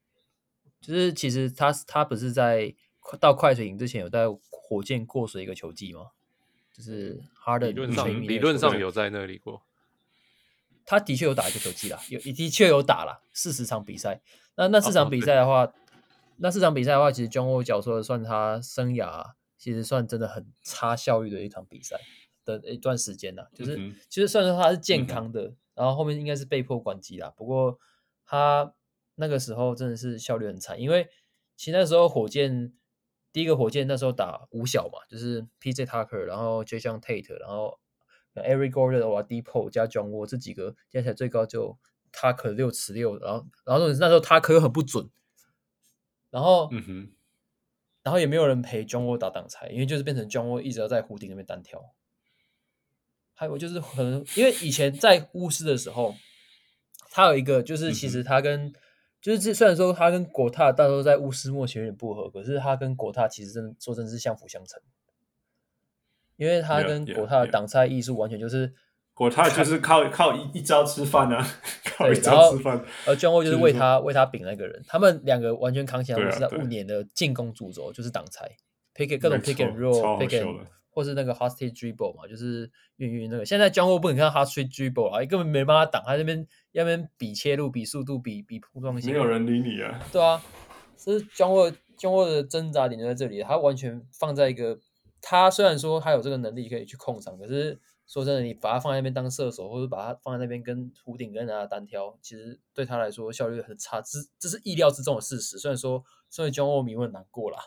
[0.81, 2.75] 就是其实他他不是在
[3.19, 6.11] 到快水营之前有在火箭过水一个球季吗？
[6.71, 9.63] 就是 Harden 理论上理论上有在那里过，
[10.85, 14.21] 他的确有打一个球季啦，有的确有打了四十场比赛。
[14.55, 15.73] 那那四场比赛的话，哦、
[16.37, 21.97] 那四场比赛的话，其实 John Wall 角色算他生涯其实算真的很差效率的一场比赛
[22.45, 23.47] 的一段时间啦。
[23.53, 27.33] 就是、嗯、其实算说他是健康的，嗯、然后后面应该是被迫关机啦。
[27.35, 27.77] 不过
[28.25, 28.73] 他。
[29.17, 31.07] 那个时候真的是效率很惨，因为
[31.55, 32.73] 其实那时候火箭
[33.31, 37.79] 第一个火箭那时候打五小嘛，就是 PJ Tucker，然后 Jason Tate，然后
[38.43, 41.77] Eric Gordon、Oladipo 加 John Wall 这几个加起来最高就
[42.11, 45.09] Tucker 六尺六，然后然后那时候 Tucker 又很不准，
[46.29, 47.11] 然后嗯哼，
[48.03, 51.93] 然后也没有人陪 John Wall 打挡拆，因为就是变成 John Wall 一直要在湖顶那边单挑，
[53.33, 56.15] 还有就是可能因为以前在巫师的时候，
[57.11, 58.73] 他有一个就是其实他跟、嗯
[59.25, 64.79] 就是虽然说他跟国泰大多在巫师末期有点不合，可是他跟国泰其实真的说真的是相辅相成，
[66.37, 68.73] 因为他跟国泰的挡拆艺术完全就是
[69.13, 71.47] 国泰就是靠靠一一招吃饭啊，
[71.85, 78.49] 靠一招吃饭，而 John Wall 就是为他为他顶那个人，他们两个完全扛起来是在五年的进攻主轴，就是挡拆
[78.93, 80.59] ，pick 各种 pick and roll，pick and
[80.89, 83.45] 或是那个 hot street dribble 嘛，就是运运那个。
[83.45, 89.99] 现在 John Wall 不能看 hot street dribble 啊，根本没办法挡，他那边那边比切入、比速度、比比碰撞性，没有人理你啊。
[90.11, 90.41] 对啊，
[90.95, 94.79] 所以 John Wall John Wall 的挣扎点就在这里，他完全放在一个，
[95.27, 105.57] 他虽然说他有这个能力可以去控场，可是说真的，你把他放在那边当射手，或者把他放在那边跟弧顶跟人家单挑，其实对他来说效率很差，这这是意料之中的事实。
[105.57, 107.57] 虽然说，所以 John Wall 迷会很难过啦。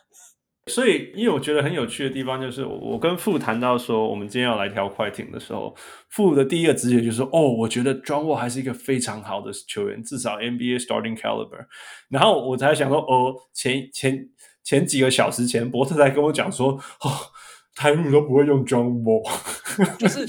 [0.68, 5.74] 所以，因为我觉得很有趣的地方就是，我跟傅谈到说，我们今天要来调快艇的时候，
[6.10, 11.66] 傅的第一个直觉就是说，哦，我觉得 JOHNNY 还是一个非常好的球员，至少 NBA starting caliber。
[12.10, 14.28] 然后我才想说，哦，前前
[14.68, 17.32] 前几个小时前，伯特才跟我讲说，哦，
[17.74, 19.24] 台鲁都不会用 John Wall，
[19.96, 20.20] 就是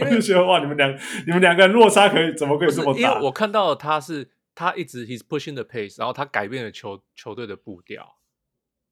[0.00, 0.92] 我就觉得哇，你们两
[1.24, 2.98] 你们两个人落差可以怎么可以这么大？
[2.98, 8.16] 因为我看到他是他一直 he's pushing the pace，然后他改变了球球队的步调。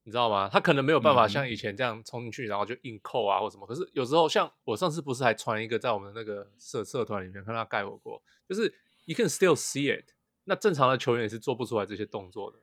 [0.05, 0.49] 你知道吗？
[0.49, 3.67] 他可能没有办法像以前这样冲进去，然后就硬扣啊或什么。
[3.67, 8.73] 可是有时候，像我上次不是还传一个在我们那个社社团里面看他盖火过，就是
[9.07, 10.05] you can still see it。
[10.45, 12.59] 那正常的球员也是做不出来这些动作的，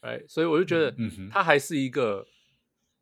[0.00, 0.94] 哎，所以我就觉得
[1.30, 2.26] 他还是一个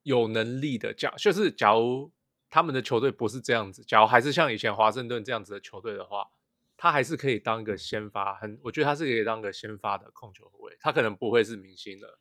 [0.03, 0.95] 有能力的。
[0.95, 2.11] 假就是假如
[2.49, 6.29] 他们的球队不是这样子，假如还是像以前华盛顿这样子的球队的话，
[6.77, 8.35] 他还是可以当一个先发。
[8.37, 10.77] 很，我觉得他是可以当个先发的控球后卫。
[10.81, 12.19] 他可能不会是明星了。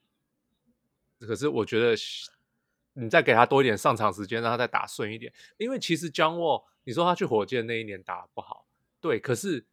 [1.20, 1.96] 可是我觉得，
[2.94, 5.34] 你再给他多一点上场时间，让他再打顺一点。
[5.58, 8.68] 因为其实 John Wall，你说他去火箭那一年打不好，
[9.00, 9.20] 对。
[9.20, 9.66] 可是，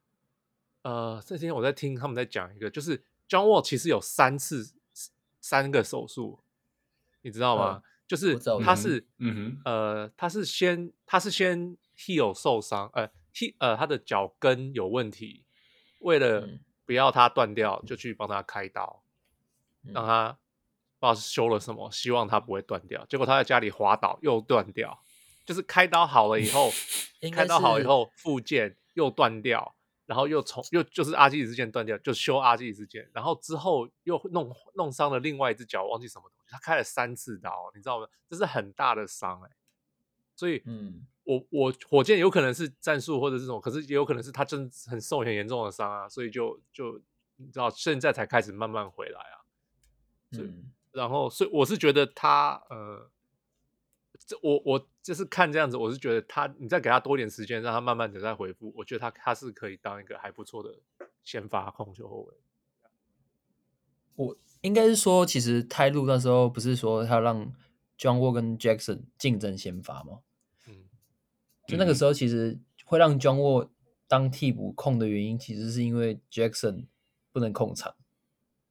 [0.82, 2.98] 呃，这几天我在听他们在讲一个，就是
[3.28, 4.72] John Wall 其实有三次
[5.42, 6.40] 三个手术，
[7.20, 7.82] 你知道吗？
[7.82, 15.44] 嗯、就是他是，嗯哼，呃，他是先他是先 heel 受伤，呃，he 呃他的脚跟有问题，
[15.98, 16.48] 为了
[16.86, 19.02] 不要他断掉，就去帮他开刀，
[19.84, 20.38] 嗯、让他。
[21.02, 23.04] 不知道是修了什么，希望他不会断掉。
[23.06, 25.02] 结果他在家里滑倒又断掉，
[25.44, 26.70] 就是开刀好了以后，
[27.34, 29.74] 开刀好以后复健又断掉，
[30.06, 36.50] 然后又从又就是阿基里斯腱断掉，就修阿基里斯腱，然后之后又弄弄伤了另外一只脚，忘记什么东西。
[36.50, 38.06] 他开了三次刀，你知道吗？
[38.28, 39.56] 这是很大的伤哎、欸。
[40.34, 47.00] 所以，嗯，我我火箭有可能是战术或者是什么，可是也有可能是他真很受很严重的伤啊，所以就就
[47.36, 49.36] 你知道现在才开始慢慢回来啊，
[50.38, 50.72] 嗯。
[50.92, 53.10] 然后，所以我是觉得他，呃，
[54.26, 60.78] 这我我就是看这样子，我是觉得他，你再给他多点时间，让他慢慢的再回复，我觉得他他是可以当一个还不错的
[61.22, 62.34] 先发控球后卫。
[64.14, 67.52] 我应该是说，其实泰路那时候不是说他让
[67.98, 70.20] John Wall 跟 Jackson 竞争先发吗？
[70.68, 70.84] 嗯，
[71.66, 73.68] 就那个时候，其实会让 John Wall
[74.06, 76.86] 当替补控的原因，其实是因为 Jackson
[77.32, 77.94] 不能控场。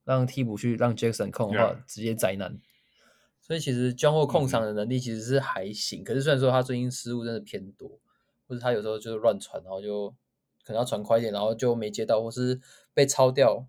[0.03, 2.59] 让替补去让 Jackson 控的话，直接灾难。
[3.51, 7.99] 所以其实 John Wall 控场的能力其实是还行，嗯、可是虽然说他最近失误真的偏多，
[8.47, 10.09] 或者他有时候就是乱传，然后就
[10.63, 12.61] 可能要传快一点，然后就没接到，或是
[12.93, 13.67] 被抄掉。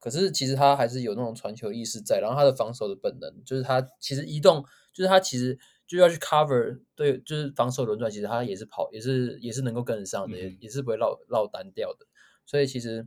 [0.00, 5.56] 可是其实他还是有那种传球意识在，然后他的防守的本能就是他其实移动，就是他其实
[5.86, 12.04] 就要去 cover，对，就是防守轮转，其实他也是跑，也是也是能够跟得上的，也是不会落落单掉的。
[12.44, 13.06] 所以其实。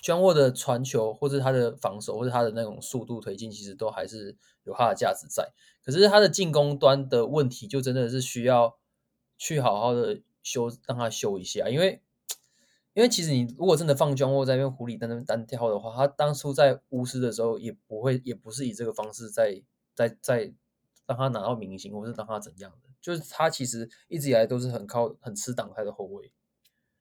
[0.00, 5.52] John Wall 的传球，或者他的防守，或者他的那种速度推进，其实都还是有他的价值在。
[5.84, 8.78] 可是他的进攻端的问题，就真的是需要
[9.36, 11.68] 去好好的修，让他修一下。
[11.68, 12.00] 因为，
[12.94, 19.62] 因为其实你如果真的放 John Wall 在那边狐狸在那边单挑的话，他当初在巫师的时候，也不会，也不是以这个方式在
[19.94, 20.52] 在在
[21.06, 22.88] 让他拿到明星，或是让他怎样的。
[23.00, 26.30] 就是他其实一直以来都是很靠很吃挡拆的后卫。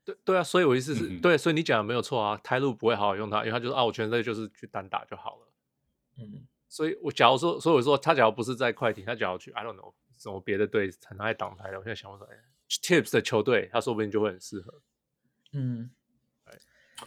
[0.03, 2.39] 对对啊，所以我意思是、嗯、对，所以你讲的没有错啊。
[2.43, 5.47] 泰路不会好好用他，因为他就是啊，我全队就是去单打就好了。
[6.17, 12.29] 嗯，所以我假如说，所以我说他假如不是在快艇，他假如去 I don't know 什么别的队很爱挡拆的，我现在想不出来。
[12.69, 14.81] Tips 的球队，他说不定就会很适合。
[15.53, 15.91] 嗯，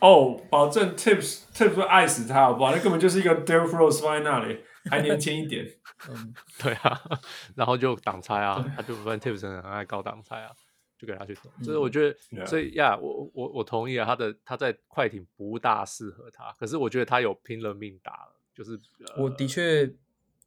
[0.01, 2.71] 哦，oh, 保证 Tips Tips 会爱死他，好不好？
[2.71, 5.67] 那根本就是一个 Derrick Rose 放在那里，还年轻一点。
[6.11, 7.01] 嗯，对啊，
[7.57, 10.53] 然后就挡拆啊，他就发现 Tips 很爱搞挡拆啊。
[10.97, 18.79] 就给他去投，所以我觉得，嗯、所以呀，yeah, 我我我同意啊，他的他在快艇不大适合他，可是我觉得他有拼了命打了，就是
[19.17, 19.93] 我的确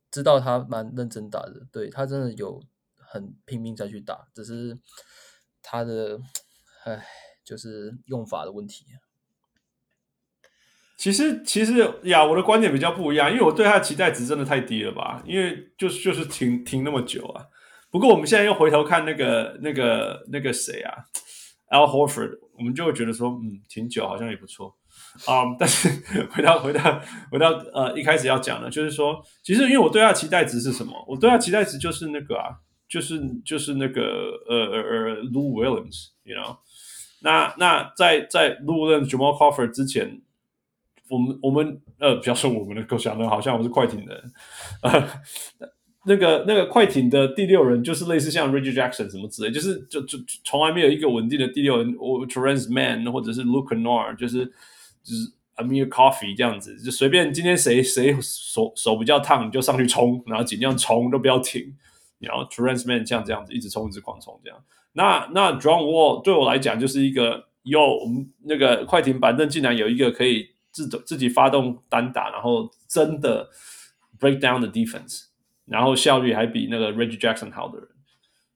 [0.10, 2.64] 知道他蛮认真打的，对，他真的有
[2.98, 4.78] 很拼命再去打，只是
[5.62, 6.20] 他的
[6.86, 7.06] 唉，
[7.44, 8.86] 就是用法的问题。
[10.96, 17.48] 其实其实呀，我的观点比较不一样，因为我对他的期待值真的太低了吧，因为就是就是停停那么久啊。
[17.90, 20.94] 不过我们现在又回头看那个、那个、那个谁啊
[21.70, 24.76] ，Al Horford，我们就会觉得说，嗯，挺久，好像也不错
[25.26, 25.56] 啊。
[25.58, 25.90] 但是
[26.32, 27.02] 回到、回到、
[27.32, 30.94] 回到呃一开始要讲的，就是说，其实因为我对他期待值是什么？
[31.08, 32.60] 我对他期待值就是那个啊，
[32.90, 34.02] 就是就是那个
[34.48, 36.58] 呃呃呃，Lou Williams，you know？
[37.22, 40.22] 那那在在 Lou Williams、Jamal Crawford 之前，
[41.10, 44.34] 我们我们呃，不要说我们的构想的，好像我是快艇的人，
[44.82, 45.08] 呃。
[46.08, 54.46] 那个那个快艇的第六人就是类似像 Reggie Jackson 什么之类，就是就就从来没有一个稳定的第六人，我 Terance Man 或者是 Luke Nor，就是
[55.04, 61.76] 就是 Amir Coffee 这样子，就随便今天谁谁手手比较烫，你就上去冲，然后尽量冲都不要停，
[62.20, 64.64] 然后 Terance Man 像这样子一直冲一直狂冲这样。
[64.94, 73.50] 那那 John Wall 对我来讲就是一个哟我们那个快艇板凳竟然有一个可以自自己发动单打，然后真的
[74.20, 75.27] break down the defense。
[75.68, 77.88] 然后效率还比那个 Reggie Jackson 好的人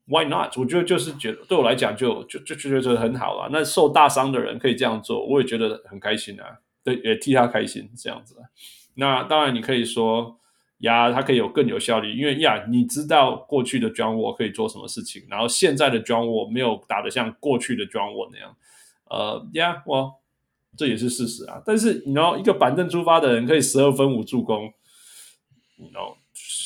[0.05, 0.57] ，Why not？
[0.57, 3.49] 我觉得就是觉得对我来讲就就就就觉得很好了。
[3.51, 6.45] 那受大伤的人可以这样做，我也觉得很开心啊。
[6.83, 8.35] 对，也替他开心这样子。
[8.95, 10.39] 那当然你可以说
[10.79, 18.55] 呀，他可以有更有效率，因为呀，你知道过去的 John 沃可以做什么事情，然后现在的 John 沃没有打得像过去的 John 沃那样。
[19.09, 20.15] 呃，呀，我
[20.75, 21.61] 这也是事实啊。
[21.65, 24.73] 但是你知道，一个板凳出发的人可以十二分五助攻，
[25.75, 26.17] 你知道。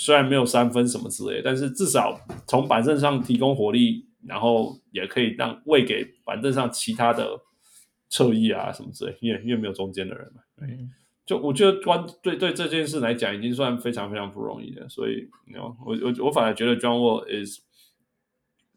[0.06, 7.28] 虽然没有三分什么之类，但是至少从板凳上提供火力，然后也可以让喂给板凳上其他的
[8.08, 10.44] 侧翼啊什么之类，因为因为没有中间的人嘛。
[10.62, 10.92] 嗯，
[11.26, 14.88] 就我觉得关对对这件事来讲，已经算非常非常不容易的。
[14.88, 17.62] 所以我我我反而觉得 John Wall is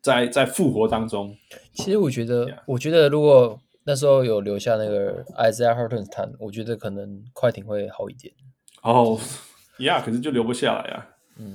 [0.01, 1.37] 在在复活当中。
[1.75, 2.59] 其实我觉得，yeah.
[2.67, 8.33] 我觉得如果那时候有留下那个 Isaiah Hartenstein，我觉得可能快艇会好一点。
[8.81, 9.21] 哦、oh,
[9.81, 11.07] 呀、yeah,，可是就留不下来啊。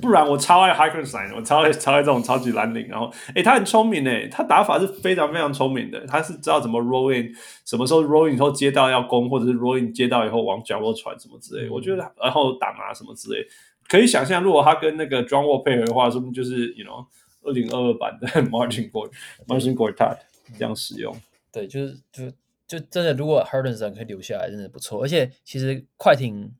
[0.01, 2.87] 不然我超爱 Hartenstein，我超爱超爱这种超级蓝领。
[2.87, 6.05] 然后，诶，他很聪明诶，他打法是非常非常聪明的。
[6.07, 7.33] 他是知道怎么 roll in，
[7.65, 11.69] 什么时候 roll in 以后接到要攻，或者是 roll in 接到以后往角落传什么之类。
[11.69, 13.45] 我觉得，然后挡啊什么之类，
[13.89, 17.05] 可以想象，如果他跟那个 John Wall 配合的话，说不定就是 you know
[17.41, 19.11] 二零二二版的 Marcin Gortat
[19.47, 20.17] Marcin Gortat
[20.57, 21.13] 这样使用。
[21.51, 22.31] 对，就是就
[22.65, 25.03] 就真的，如果 Hardenstein 可以留下来，真的不错。
[25.03, 26.53] 而且其实快艇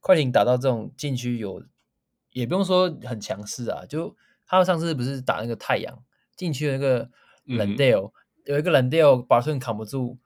[0.00, 1.62] 快艇打到这种禁区有。
[2.34, 6.04] 也不用说很强势啊，就他们上次不是打那个太阳
[6.36, 7.08] 进去那个
[7.46, 8.12] Landale，、嗯、
[8.46, 10.18] 有一个 Landale 把盾扛不住，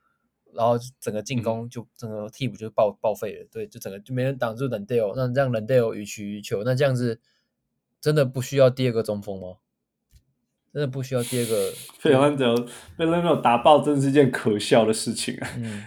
[0.55, 7.21] 然后整个进攻就、嗯、整个替补就报报废了，对，就整个就没人挡住 Landale，那这样 Landale 予取予求，那这样子
[8.01, 9.57] 真的不需要第二个中锋吗？
[10.73, 11.71] 真的不需要第二个？
[12.01, 12.67] 被 Landale
[12.97, 15.47] 被 Landale 打爆，真是一件可笑的事情啊！
[15.57, 15.85] 嗯，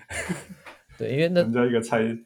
[0.97, 2.17] 对，因为那 人家一个猜。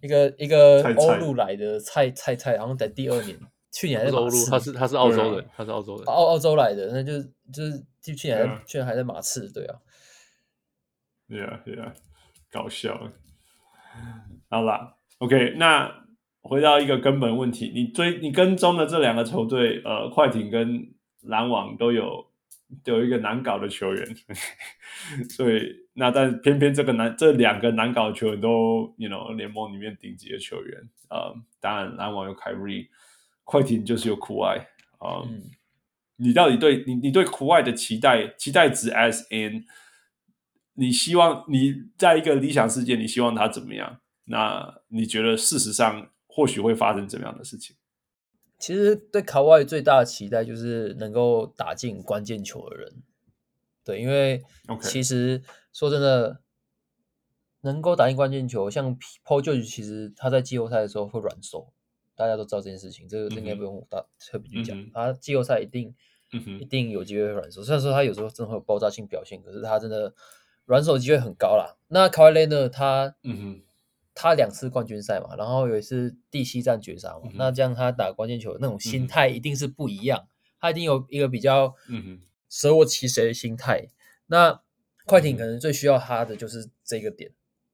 [0.00, 3.38] 一个一个欧陆来的菜菜菜，然后在第二年，
[3.72, 7.20] 去年还在马刺，他是他是澳洲人，他是澳洲人，澳澳洲来的，那就
[7.52, 9.76] 就是就去年去年还在马刺，对啊
[11.28, 11.92] ，，Yeah Yeah，，
[12.50, 13.12] 搞笑。
[14.48, 16.06] 好啦，OK，那
[16.42, 22.32] 回到一个根本问题，你追你跟踪的这两个球队，呃，快艇跟篮网都有。
[22.86, 24.16] 有一个难搞的球员，
[25.30, 32.88] 所以那但偏偏这个难这两个难搞的球员都，you know，联盟里面顶级的球员啊、呃，当然篮网有凯瑞，
[33.44, 34.58] 快艇就是有库外
[34.98, 35.22] 啊。
[36.16, 39.64] 你到底对你你对库外的期待期待值 as in，
[40.74, 44.00] 你希望你在一个理想世界，你希望他怎么样？
[44.26, 47.76] 那你觉得事实上或许会发生怎么样的事情？
[48.58, 53.02] 其实对卡哇伊最大的期待就是能够打进关键球的人，
[53.84, 54.42] 对，因为
[54.80, 55.42] 其实
[55.74, 56.40] 说真的，
[57.60, 58.96] 能够打进关键球，像
[59.26, 61.68] Paul George，其实他在季后赛的时候会软手，
[62.14, 65.94] 大家都知道这件事情，这个应该不用大特别去讲，他季后赛一定
[66.58, 70.14] 一定有机会会软手，虽然说他有时候真的会有爆炸性表现，可是他真的
[70.64, 71.76] 软手机会很高啦。
[71.88, 72.70] 那卡哇伊呢？
[72.70, 73.62] 他嗯哼。
[74.16, 80.30] 他两次冠军赛嘛，然后有一次第七战绝杀嘛，嗯、那这样他打关键球那种心态一定是不一样，嗯、
[80.60, 81.74] 他一定有一个比较
[82.48, 83.80] 舍我其谁的心态。
[83.80, 83.90] 嗯、
[84.26, 84.60] 那
[85.04, 87.30] 快艇可能最需要他的就是这个点，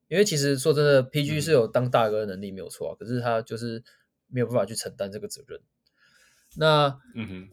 [0.09, 3.83] 因为其实说真的，PG 是有当大哥的能力没有错，可是他就是
[4.29, 5.61] 没有办法去承担这个责任。
[6.57, 7.49] 那嗯哼，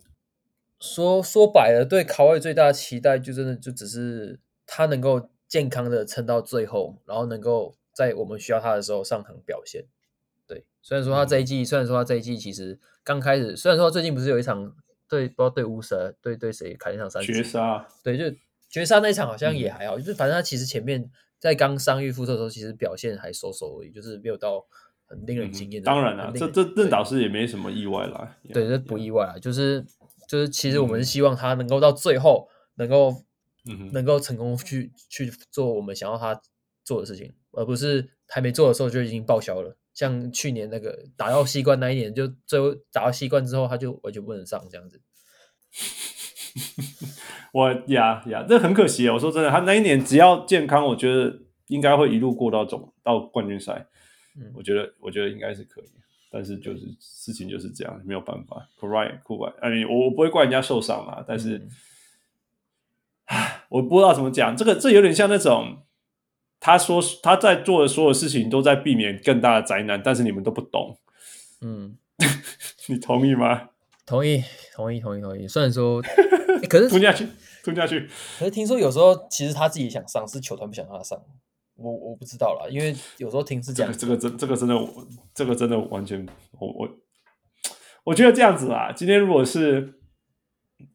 [0.79, 7.75] 说说白了，对卡哇伊最大的期待就真的就只是他能够健康的撑到最后，然后能够。
[7.97, 9.83] 在我们需要他的时候上场表现，
[10.45, 10.63] 对。
[10.83, 14.71] 虽然说他这一季，嗯、虽然说他这一季其实刚开始，虽然说最近不是有一场
[15.09, 18.25] 对，不知道对乌蛇对对谁砍一场三绝杀，对，就
[18.69, 24.65] 绝杀那一场好像也还好，嗯、就是反正他其实前面在刚伤愈复出的时候，其实表现还收手而已，就是没有到
[25.05, 25.81] 很令人惊艳。
[25.81, 29.85] 当然了，这这这倒是也没什么意外啦，对，这不意外啊，就是
[30.27, 33.23] 就是其实我们是希望他能够到最后能够、
[33.69, 36.41] 嗯、能够成功去去做我们想要他
[36.83, 37.33] 做的事情。
[37.53, 45.01] 而不是还没做的时候就已经报销了，像去年那个打到西冠那一年，就最后打到西冠之后，他就完全不能上这样子。
[47.53, 49.13] 我呀呀，这很可惜啊！
[49.13, 53.87] 我说真的，他那一年只要健康，我觉得应该会一路过到总到冠军赛。
[54.35, 55.85] 嗯，我觉得我觉得应该是可以。
[56.29, 58.67] 但是就是事情就是这样，没有办法。
[58.81, 59.45] Right, cool.
[59.61, 61.67] I mean, 我我不会怪人家受伤嘛，但是，
[63.69, 64.55] 我不知道怎么讲。
[64.55, 65.83] 这个这有点像那种，
[66.59, 70.99] 他说他在做的所有事情都在避免更大的灾难，但是你们都不懂。
[71.61, 71.97] 嗯，
[72.87, 73.69] 你同意吗？
[74.07, 74.41] 同意，
[74.73, 75.45] 同意，同意，同意。
[75.45, 77.27] 虽然说，欸、可是 吞下去，
[77.61, 78.09] 吞下去。
[78.39, 81.21] 可是听说有时候其实他自己想上，是球团不想让他上。
[81.75, 83.91] 我我不知道啦，因为有时候听是这样。
[83.91, 84.75] 这个真这个真的，
[85.35, 86.89] 这个真的完全，我我
[88.05, 88.93] 我觉得这样子啊。
[88.93, 89.99] 今天如果是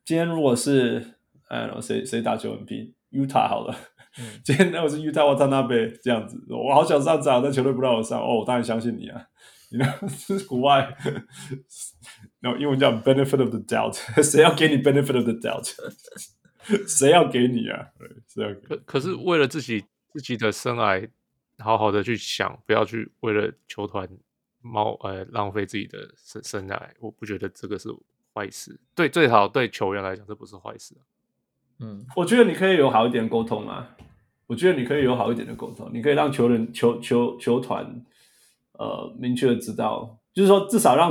[0.07, 1.19] 今天如果是，
[1.49, 3.77] 哎，谁谁打球很拼？Utah 好了。
[4.19, 8.19] 嗯、今天如果是 Utah 我在那边这样子，我好想上场，但球队不让我上。
[8.19, 9.27] 哦，我当然相信你啊。
[9.71, 9.91] 你知道
[10.27, 10.95] 这 是国外，
[12.43, 15.73] 然后英文叫 benefit of the doubt， 谁要给你 benefit of the doubt？
[16.87, 17.87] 谁要给你啊？
[18.29, 18.61] 谁要给？
[18.61, 19.85] 可可是为了自己。
[20.15, 21.09] 自己的生涯，
[21.61, 24.07] 好好的去想，不要去为了球团
[24.61, 26.79] 冒呃浪费自己的生生涯。
[27.01, 27.89] 我不觉得这个是
[28.35, 30.95] 坏事，对，最好对球员来讲，这不是坏事。
[31.79, 33.97] 嗯，我觉得你可以有好一点沟通啊。
[34.47, 38.05] 我觉得你可以有好一点的沟通，你可以让球员、球球球团
[38.73, 41.11] 呃明确的知道，就是说至少让，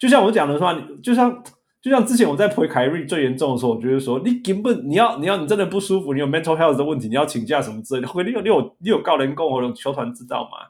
[0.00, 1.40] 就像我讲的话，就像。
[1.82, 10.68] 就像之前我在陪凯瑞最严重的时候，我觉得说你根本你要你要你真的不舒服，你有 mental health 的问题，你要请假什么之类的，会你有你有你有告人工，或者球团知道吗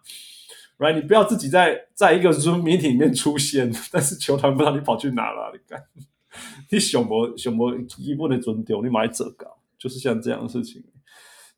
[0.78, 5.82] ？Right，你不要自己在在一个 Zoom meeting 里面出现， 但是球团不知道你跑去哪了，你干，
[6.70, 10.80] 你想不想不基本的尊重，你买这搞，就是像这样的事情。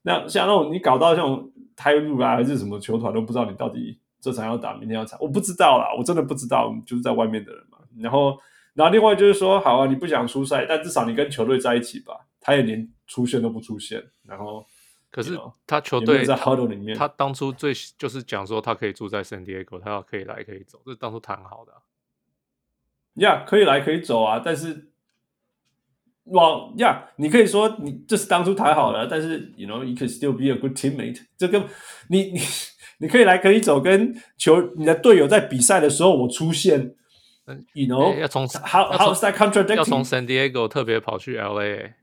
[0.00, 1.46] 那像那种你搞到像
[1.76, 8.38] 台路啊还是什么球团都不知道你到底这场要打，明天要打，我不知道啦，我真的不知道，就是在外面的人嘛，然后。
[8.74, 12.26] 然后另外就是说，好啊，你不想出赛，但至少你跟球队在一起吧。
[12.40, 14.02] 他也连出现都不出现。
[14.24, 14.64] 然后，
[15.10, 21.72] 可是他球队在 huddle 里面，他当初最就是讲说他可以住在 San Diego，他要可以来可以走，这是当初谈好的。
[23.16, 24.90] 呀，yeah, 可以来可以走啊，但是，
[26.24, 31.26] 哇呀，你可以说你这是当初谈好了，但是，you know，you can still be a good teammate。
[31.36, 31.62] 这跟
[32.08, 32.38] 你你
[33.02, 36.94] 你可以来可以走，跟球你的队友在比赛的时候我出现。
[37.74, 39.74] You know，要从 How how's that contradicting？
[39.74, 41.94] 要从 San Diego 特别跑去 LA，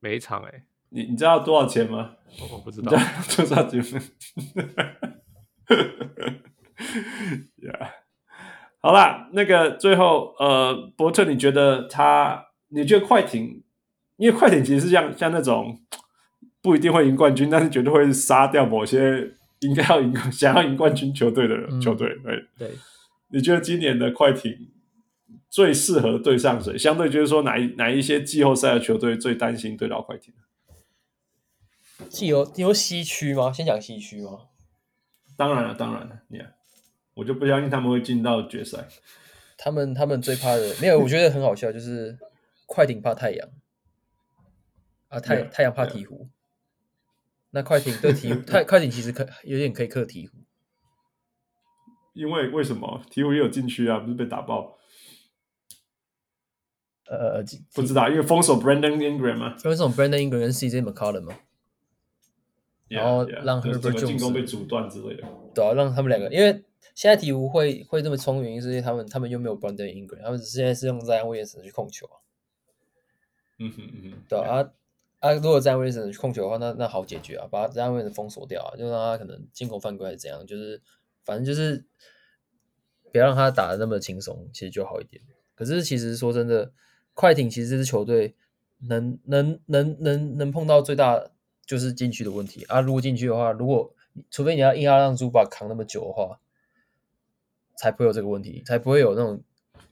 [0.00, 2.10] 每一场哎，你你知道多少钱吗？
[2.50, 2.90] 我不知道，
[3.36, 3.80] 多少钱？
[7.62, 7.90] Yeah，
[8.80, 12.46] 好啦，那个最后呃，伯特，你觉得他？
[12.70, 13.62] 你觉得快艇？
[14.16, 15.78] 因为快艇其实是像像那种
[16.60, 22.08] 不一定会赢冠军，但是绝对会杀掉某些应该要赢、想要赢冠军球队的人、嗯、球队。
[22.22, 22.70] 对对。
[23.28, 24.70] 你觉得今年的快艇
[25.48, 26.76] 最适合对上谁？
[26.76, 30.34] 相对就是说哪一哪一些季后赛的球队最担心对到快艇？
[32.10, 33.52] 季有有西区吗？
[33.52, 34.48] 先讲西区吗？
[35.36, 36.52] 当然了，当然了，你看，
[37.14, 38.86] 我就不相信他们会进到决赛。
[39.56, 42.18] 他们他们最怕的没有， 我觉得很好笑，就是
[42.66, 43.48] 快艇怕太阳
[45.08, 46.28] 啊，太太阳怕鹈鹕。
[47.52, 50.30] 那快艇对鹈鹕， 太快艇其实可有点可以克鹈鹕。
[52.14, 53.98] 因为为什么鹈鹕也有禁区啊？
[54.00, 54.76] 不是被打爆？
[57.08, 57.42] 呃，
[57.74, 61.34] 不知道，因为封锁 Brandon Ingram 嘛，封锁 Brandon Ingram 跟 CJ McCollum 嘛
[62.88, 65.28] ，yeah, 然后让 Herbert 进攻被阻断之类的。
[65.54, 66.64] 对啊，让他们两个，因为
[66.94, 72.16] 现在鹈鹕会会这么聪明，是因为他们他们又没有 Brandon Ingram，他们现在是用 Zion Williamson 去控球啊。
[73.58, 74.70] 嗯哼嗯哼，对啊
[75.22, 80.82] 啊，如果 Zion Williamson 控球的话，那那好解决啊，把 Zion Williamson 封锁掉啊，就让他可能进攻犯规还是怎样，就是。
[81.24, 81.84] 反正就是，
[83.12, 85.22] 别让他打的那么轻松，其实就好一点。
[85.54, 86.72] 可是其实说真的，
[87.14, 88.34] 快艇其实这支球队
[88.88, 91.30] 能能能能能碰到最大
[91.64, 92.80] 就是禁区的问题啊。
[92.80, 93.94] 如果禁区的话，如果
[94.32, 96.40] 除非你要硬要让 Zubac 扛那么久的话，
[97.76, 99.44] 才不会有这个问题，才不会有那种。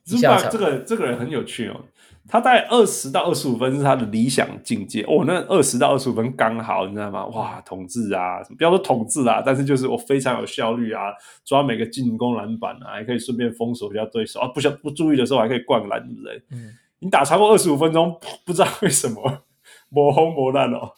[0.05, 1.85] Zubac 这个这个人很有趣哦。
[2.31, 7.27] 他大概二十到二十五分是他的理想境界哦，那二十到二十五分刚好，你知道吗？
[7.27, 11.12] 哇，统治啊，不要说统治啊，但是就是我非常有效率啊，
[11.44, 16.43] 抓每个进攻篮板啊，还可以顺便封锁一下对手啊，不想不注意的时候还可以灌篮，对不对？
[16.52, 18.16] 嗯，你打超过二十五分钟，
[18.47, 19.43] 不知道为什么
[19.90, 20.93] 磨轰磨烂哦，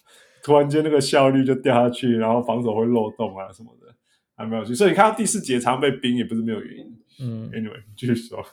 [0.45, 3.87] 突然间那个效率就掉下去，然后防守会漏洞啊什么的，
[4.37, 6.99] 还没有去，所以你看到第四节常被冰也不是没有原因。
[7.21, 8.45] 嗯，Anyway，继续说，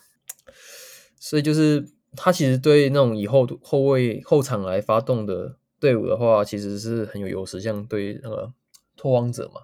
[1.19, 1.98] 所以就是。
[2.15, 7.61] 他其实对那种以后后卫后场来发动的队伍的话，其实是很有优势。
[7.61, 8.53] 像对那个
[8.98, 9.61] 拓荒者嘛，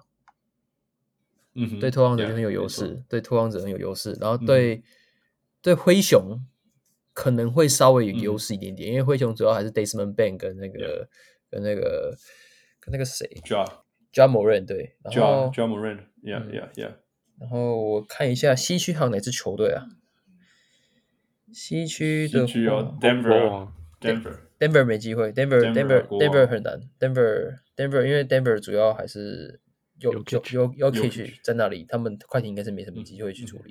[1.54, 4.16] 嗯哼，对拓荒者就很有优势，yeah, 对拓荒者很有优势。
[4.20, 4.82] 然后对、嗯、
[5.60, 6.40] 对灰熊
[7.12, 11.08] 可能会稍微有优势一点点，嗯、因为灰熊主要还是 Desmond Bank 跟那个、yeah.
[11.50, 12.16] 跟那个
[12.80, 13.66] 跟那个谁 Ja
[14.12, 16.92] Ja Morant 对，然后 Ja Morant，Yeah Yeah Yeah。
[17.38, 19.84] 然后我看一下西区还有哪支球队啊？
[21.52, 24.38] 西区的西区有 Denver，Denver。
[24.58, 29.60] Denver 没机会，Denver，Denver，Denver 很难，Denver，Denver，因为 Denver 主要还是
[29.98, 33.70] 有有有有 Jokic 在那里，他们快艇应该是没什么机会去处理。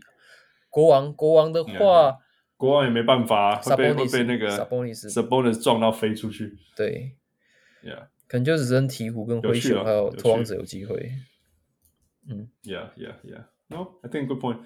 [0.69, 2.19] 国王，国王的话，
[2.55, 6.55] 国王也没办法，会被会被那个 Sabonis Sabonis 撞到飞出去。
[6.75, 7.13] 对
[7.83, 11.13] ，Yeah，可能就只剩鹈鹕跟灰熊还有拓荒者有机会。
[12.29, 14.59] 嗯，Yeah，Yeah，Yeah，No，I think good point。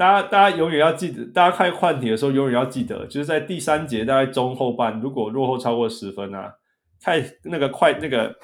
[0.00, 6.54] 大家，大家永远要记得，大家看快艇的时候，永远要记得，就是在第三节大概中后半，如果落后超过十分啊，
[6.98, 8.34] 太那个快那个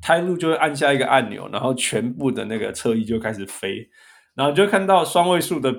[0.00, 3.86] 泰路就会按下一个按钮，然后全部的那个侧翼就开始飞，
[4.34, 5.70] 然后就看到双位数的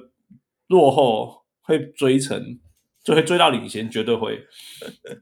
[0.67, 2.39] 落后会追成，
[3.03, 4.39] 就会追到领先，绝对会，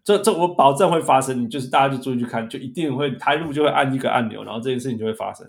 [0.04, 5.48] 这这我保证会发生，就是大家就注意去看，就一定会胎路就会按一个按钮，然后这件事情就会发生，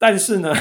[0.00, 0.52] 但是呢。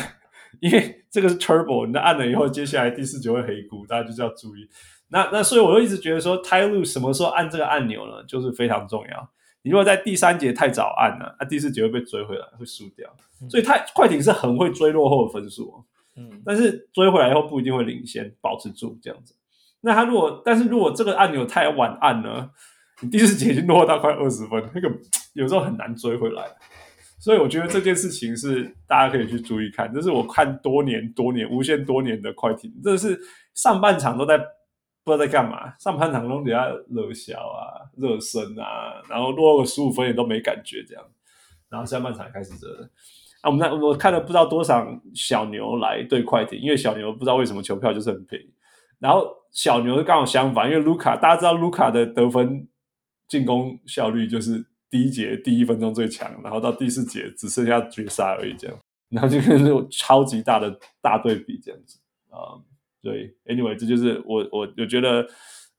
[0.60, 4.68] 因为这个是 turbo，你按了以后，接下来第四节会黑咕，大家就是要注意。
[5.10, 8.24] 那那所以我就一直觉得说，Ty Lue 什么时候按这个按钮呢？
[8.28, 9.30] 就是非常重要。
[9.64, 13.10] 你如果在第三节太早按了，那、啊、第四节会被追回来，会输掉。
[13.50, 15.84] 所以太快艇是很会追落后的分数，
[16.16, 19.36] 嗯，但是追回来以后不一定会领先，保持住这样子。
[19.82, 22.50] 那他如果，但是如果这个按钮太晚按呢，
[23.02, 24.90] 你第四节已经落后到快二十分，那个
[25.34, 26.44] 有时候很难追回来。
[27.22, 33.16] 所以我觉得这件事情是大家可以去注意看，这是我看多年多年无限多年的快艇，这是
[33.54, 34.40] 上半场都在
[35.04, 41.06] 不知道在干嘛，上半场都底下热销啊、热身啊，然后落个十五分也都没感觉这样，
[41.70, 42.90] 然后下半场开始热。
[43.42, 44.84] 啊，我们那我看了不知道多少
[45.14, 48.52] 小牛来对快艇，因为小牛不知道为什么球票就是很便宜，
[48.98, 52.68] 然后小牛刚好相反，因为卢卡大家知道卢卡的得分
[53.28, 54.71] 进攻效率就是。
[54.92, 58.78] 第一节第一分钟最强，然后到第四节只剩下绝杀而已，这样，
[59.10, 61.98] 然后就跟那种超级大的大对比这样子
[62.30, 62.60] 啊。
[63.02, 65.26] 对，anyway，这就是我我我觉得，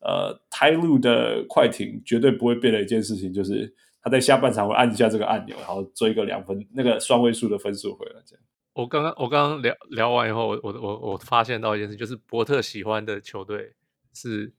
[0.00, 3.72] 呃，泰路的快艇绝对不会变的一件事情，就是
[4.02, 8.14] 他在下半场会按一下这个按钮，然后追个两分，那个双位数的分数回来。
[8.26, 13.74] 这样，我刚刚我刚刚聊聊完以后，我我我我发现到一件事，就是伯特喜欢的球队
[14.14, 14.52] 是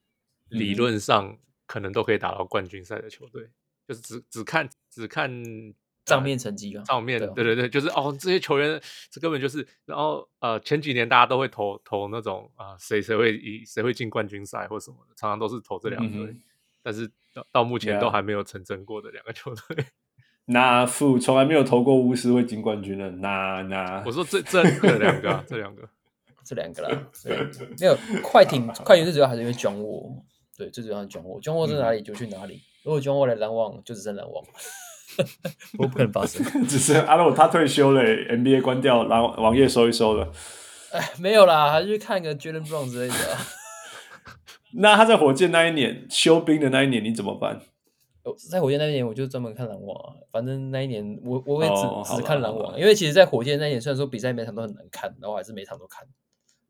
[0.48, 3.50] 理论上可能都可以打到冠军赛的球队。
[3.88, 5.32] 就是只只看只看
[6.06, 16.42] 账面成绩啊，账面对对对，就是哦，这些球员这根本就是，然后呃前几年大家都会投投那种啊谁谁会以谁会进冠军赛或什么的，常常都是投这两队，嗯、
[16.82, 19.86] 但是到到目前都还没有成真过的两个球队。
[20.46, 25.88] 那副从来没有投过巫师会进冠军的，那那我说这这这两个、啊、这两个
[26.44, 27.02] 这两个啦，
[27.80, 30.22] 没有快艇 快艇最主要还是因为 John Wall，
[30.58, 32.62] 对最主要是 John Wall 在哪里就去哪里。
[32.84, 34.44] 如果 John Wall 来篮网，就只剩篮网，
[35.78, 36.44] 我 不可能发生。
[36.68, 40.32] 只是阿罗他退休了，NBA 关掉，篮网页收一收了。
[40.92, 43.38] 哎，没有啦，还是去看个 Jaylen Brown 之类的。
[44.76, 47.62] 那他在火箭那一年休兵的那一年，你怎么办？
[48.50, 50.16] 在火箭那一年，我就专门看篮网啊。
[50.32, 56.08] 反正那一年我我也只、哦、只看篮网，因为其实，在火箭那一年，虽然说比赛每场都很难看，然后还是每场都看，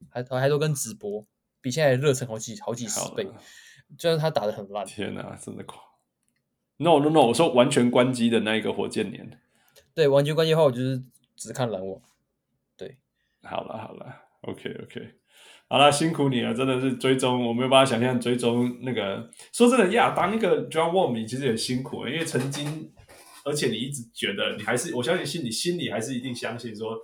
[0.10, 1.26] 还还都跟直播，
[1.62, 3.28] 比现在热成好几好几十倍。
[3.98, 5.80] 就算他打的很烂，天哪，真的狂
[6.78, 7.28] ！No no no！
[7.28, 9.40] 我说完全关机的那一个火箭年，
[9.94, 11.04] 对，完全关机的话，我就是
[11.36, 12.02] 只看篮网。
[12.76, 12.98] 对，
[13.44, 14.06] 好了好了
[14.42, 15.14] ，OK OK，
[15.70, 19.30] 好了，辛苦你了，真的是追踪，我没有办法想象追踪那个。
[19.52, 22.92] 说真的亚，当一个 John Wall 你其实也辛苦，因为曾经，
[23.46, 26.98] 而且你一直觉得你还是，我相信心里心里还是一定相信说。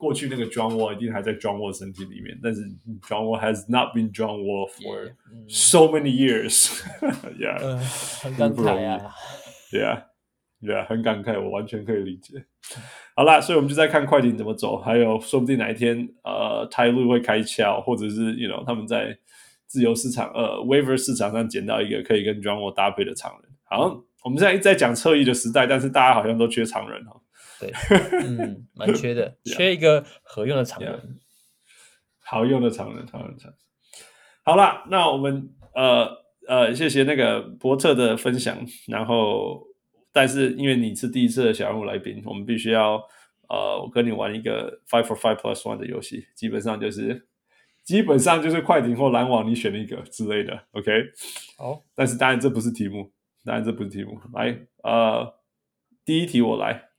[0.00, 2.62] 过去那个 John Wall 一定还在 John Wall 身体里面，但是
[3.06, 5.12] John Wall has not been John Wall for
[5.46, 6.70] so many years。
[7.38, 7.76] yeah，、呃、
[8.22, 9.12] 很感慨啊。
[9.70, 12.46] Yeah，Yeah，很感慨，我完全可以理解。
[13.14, 19.14] 好啦，所以我们就在看快艇怎么走，还有说不定哪一天呃，泰路会开窍，或者是 you know 他们在
[19.66, 23.50] 自由市场呃 waiver 市场上捡到一个可以跟 John Wall 搭配的常人。
[23.64, 27.20] 好，我们现在一直在讲侧翼的时代，但是大家好像都缺常人哈。
[27.60, 27.70] 对，
[28.24, 31.20] 嗯，蛮缺的， 缺一个合用的常人，yeah.
[32.24, 33.58] 好用的常人，好用的长人。
[34.42, 36.08] 好了，那我们呃
[36.48, 38.58] 呃，谢谢那个伯特的分享。
[38.88, 39.66] 然后，
[40.12, 42.94] 但是因为你是第一次的小人物来宾，我们必须要
[43.48, 47.28] 呃，我跟你玩一个 five for five plus one 的游戏，基本上就是
[47.84, 50.66] 基本上就是快艇或篮网，你选一个之类的。
[50.72, 50.90] OK，
[51.58, 53.12] 好，但是当然这不是题目，
[53.44, 54.18] 当然这不是题目。
[54.32, 55.34] 来，呃，
[56.04, 56.89] 第一题我来。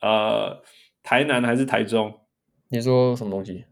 [0.00, 0.62] 呃，
[1.02, 2.20] 台南还是台中？
[2.68, 3.64] 你说什么东西？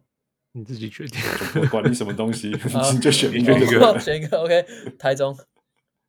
[0.52, 1.20] 你自己决定。
[1.60, 2.48] 我管你什么东西，
[2.94, 3.98] 你就选一个。
[4.00, 4.64] 选一个，OK。
[4.98, 5.36] 台中。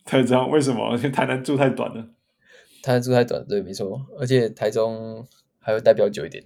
[0.06, 0.96] 台中为什么？
[0.96, 2.02] 因为台南住太短了。
[2.82, 4.06] 台南住太短，对，没错。
[4.18, 5.28] 而且台中
[5.60, 6.44] 还会代表久一点。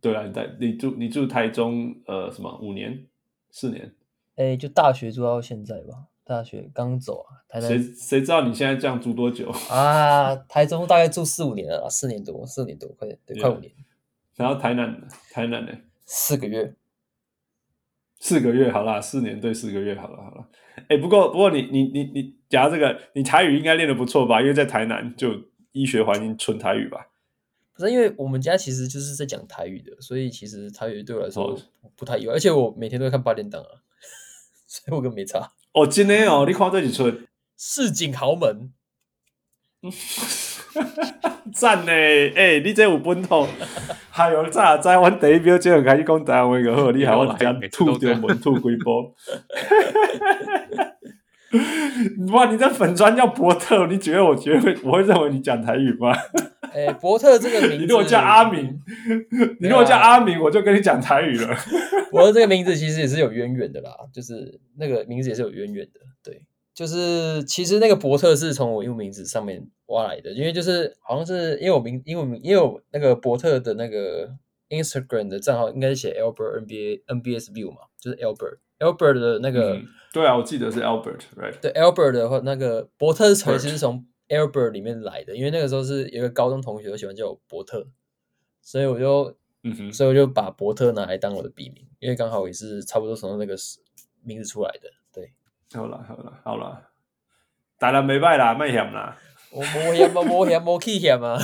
[0.00, 3.06] 对啊，你在你住你住台中呃什么五年
[3.50, 3.94] 四年？
[4.36, 6.06] 哎，就大学住到现在吧。
[6.24, 7.68] 大学刚走啊，台南。
[7.68, 10.34] 谁谁知道你现在这样住多久啊？
[10.48, 13.70] 台中大概住四五年了，四年多，四年多，快对，快五年。
[14.34, 15.72] 然后台南，台南呢？
[16.06, 16.74] 四个月。
[18.18, 20.48] 四个月好啦，四年对四个月好了好了。
[20.88, 24.40] 哎，不过不过你你你你讲这个，你台语应该练得不错吧？
[24.40, 25.30] 因为在台南就
[25.72, 27.10] 医学环境纯台语吧。
[27.74, 31.54] 不是，因为我们家其实就是在讲台语的，所以其实台语对我来说
[31.94, 32.32] 不太意外。
[32.32, 33.84] 而且我每天都会看八点档啊，
[34.66, 35.52] 所以我根本没差。
[35.74, 37.12] 哦，真的哦，你看这几出
[37.58, 38.72] 市井豪门，
[41.52, 41.92] 赞呢！
[42.34, 43.46] 哎，你这有本土，
[44.10, 49.14] 还有咋在我第一秒就开始讲台湾话个好，你害我讲吐掉门吐几波。
[52.32, 56.12] 哇，你这粉砖叫伯特，你觉得我觉得会我会认为你讲台语吗？
[56.72, 58.80] 哎，伯特这个名字， 你如果叫阿明，
[59.60, 61.56] 你如果叫阿明，我就跟你讲台语了。
[62.10, 66.00] 伯特这个名字其实也是有渊源的啦，就是那个名字也是有渊源的。
[66.22, 66.42] 对，
[66.74, 74.34] 就是其实那个伯特是从我英文名字上面挖来的，因为就是好像是因为我名英文名，因为我那个伯特的那个
[74.70, 79.86] Instagram 的账号应该是写 Albert NBA NBS View 嘛，就是 Albert Albert 的那个、嗯。
[80.12, 81.58] 对啊，我记得是 Albert，right？
[81.60, 87.86] 对 Albert 的话，那个伯特其实是从 Albert 里面来的，因为那个时候是有一个高中同学都喜欢叫我伯特，
[88.60, 89.36] 所以我就。
[89.66, 93.56] 嗯哼，所以我就把伯特拿来当我的笔名，因为刚好也是差不多从那个
[94.22, 94.90] 名字出来的。
[95.10, 95.32] 对，
[95.72, 96.90] 好了好了好了，
[97.78, 99.16] 当然没败啦，没险啦，
[99.50, 100.22] 我没险吗？
[100.22, 101.38] 没险没气险啊。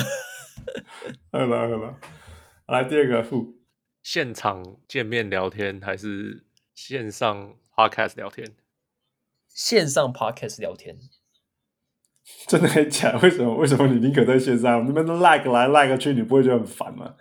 [1.33, 1.97] 好了好了，
[2.67, 3.55] 来第二个副，
[4.03, 8.55] 现场见面聊天还是线上 podcast 聊天？
[9.47, 10.97] 线上 podcast 聊天，
[12.47, 13.19] 真的很假？
[13.21, 13.55] 为什么？
[13.57, 14.87] 为什么你宁可在线上？
[14.87, 17.15] 你们都 like 来 like 去，你不会觉得很烦吗？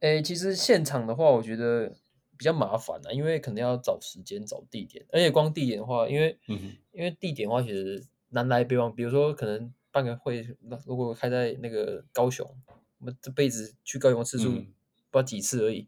[0.00, 1.94] 诶，其实现场的话，我觉得
[2.38, 8.94] 比较麻烦啊，因为可能要找时间、找地点，而且光地点的话，因为、嗯、因为地点的话，其实南来北往。
[8.94, 12.50] 比如说，可能办个会，那如果开在那个高雄，
[12.98, 14.66] 我们这辈子去高雄次数不知
[15.12, 15.86] 道几次而已。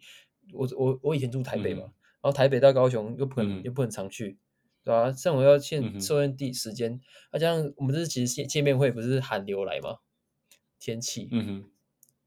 [0.49, 1.93] 嗯、我我我以前住台北嘛，嗯、
[2.23, 4.39] 然后台北到高雄又不可能、嗯、又不能常去，
[4.85, 5.13] 对吧？
[5.13, 7.01] 像我要限受限地时间，
[7.33, 9.99] 那这样我们这次其实见见面会不是寒流来嘛？
[10.79, 11.71] 天气，嗯哼，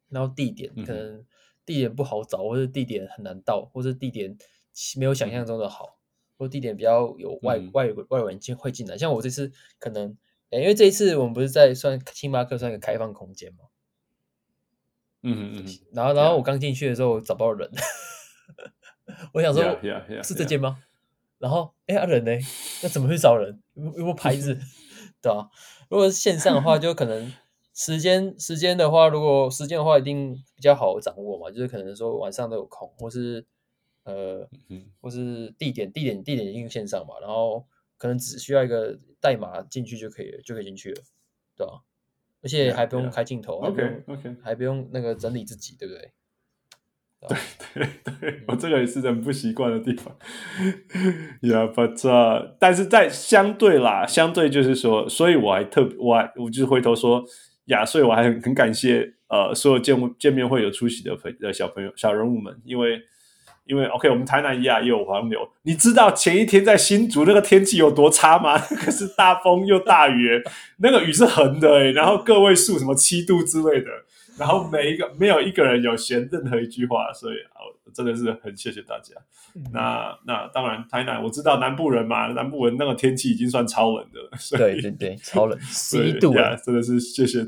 [0.09, 1.25] 然后地点可能。
[1.67, 4.37] 地点不好找，或者地点很难到，或者地点
[4.97, 5.97] 没有想象中的好，
[6.37, 8.95] 或者地点比较有外、嗯、外外人进会进来。
[8.95, 10.15] 像我这次可能，
[10.51, 13.65] 诶因为这一次我们不是在算星巴克算一个开放空间嘛，
[15.23, 17.71] 嗯嗯嗯，然后然后我刚进去的时候找不到人，
[19.33, 20.77] 我想说 yeah, yeah, yeah, 是这间吗？
[21.37, 22.31] 然后哎呀、啊、人呢？
[22.81, 23.61] 那怎么去找人？
[23.73, 24.57] 有有没有牌子？
[25.21, 25.49] 对吧、啊？
[25.89, 27.33] 如果是线上的话，就可能。
[27.77, 31.51] 时间时间的话，如果时间的话，一定比较好掌握嘛。
[31.51, 33.45] 就是可能说晚上都有空，或是
[34.05, 37.65] 呃，嗯、或是地点地点地点进线上嘛，然后
[37.97, 41.01] 可能只需要一个代码进去就可以了，就可以进去了，
[41.57, 41.81] 对吧？
[42.41, 46.13] 而且还不用开镜头，OK OK，还不用那个整理自己，对不对？
[47.27, 47.37] 对
[47.73, 47.87] 对
[48.21, 50.15] 对，我这个也是很不习惯的地方。
[51.41, 57.23] 也不错、但是在相对啦，相对就是说，所以我还特，我还我就是回头说。
[57.67, 63.01] 呀，yeah, 所以我还很很感谢呃所有见见面会有出席的朋呃小朋友小人物们，因为
[63.65, 68.53] 因为 OK 我们台南一样也有黄牛，你知道前一天在新竹那个天气有多差吗？
[68.69, 70.39] 那个是大风又大雨，
[70.77, 73.89] 那个雨是横的诶，然后个位数什么七度之类的，
[74.37, 77.59] 然后每一个没有一个人有嫌任何一句话，所以啊
[77.93, 79.15] 真的是很谢谢大家。
[79.55, 87.45] 嗯、那那当然台南我知道南部人嘛，南部人那个天气已经算超冷的了，所以对对对，超冷十一度啊，真的是谢谢。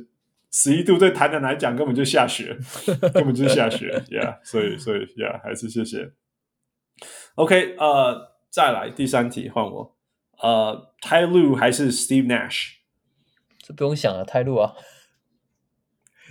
[0.50, 2.58] 十一度对台南来讲根本就下雪，
[3.14, 6.14] 根本就下雪 呀，yeah, 所以所以呀，yeah, 还是谢谢。
[7.36, 9.96] OK，呃，再来第三题换我，
[10.42, 12.76] 呃，泰路还是 Steve Nash？
[13.60, 14.74] 这不用想了，泰路啊。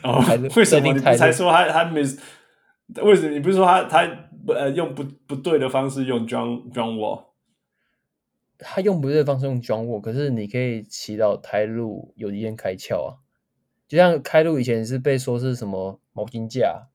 [0.03, 0.23] 哦，
[0.57, 2.21] 为什么你才说他他 miss？
[3.03, 7.25] 为什么你不是说他他呃用不不对的方式用 John John Wall？
[8.59, 13.17] 他用不对的方式用 John Wall，可是你可以祈祷泰路有一天开窍啊。
[13.89, 16.89] 就像开路以前是被说是什么毛巾架，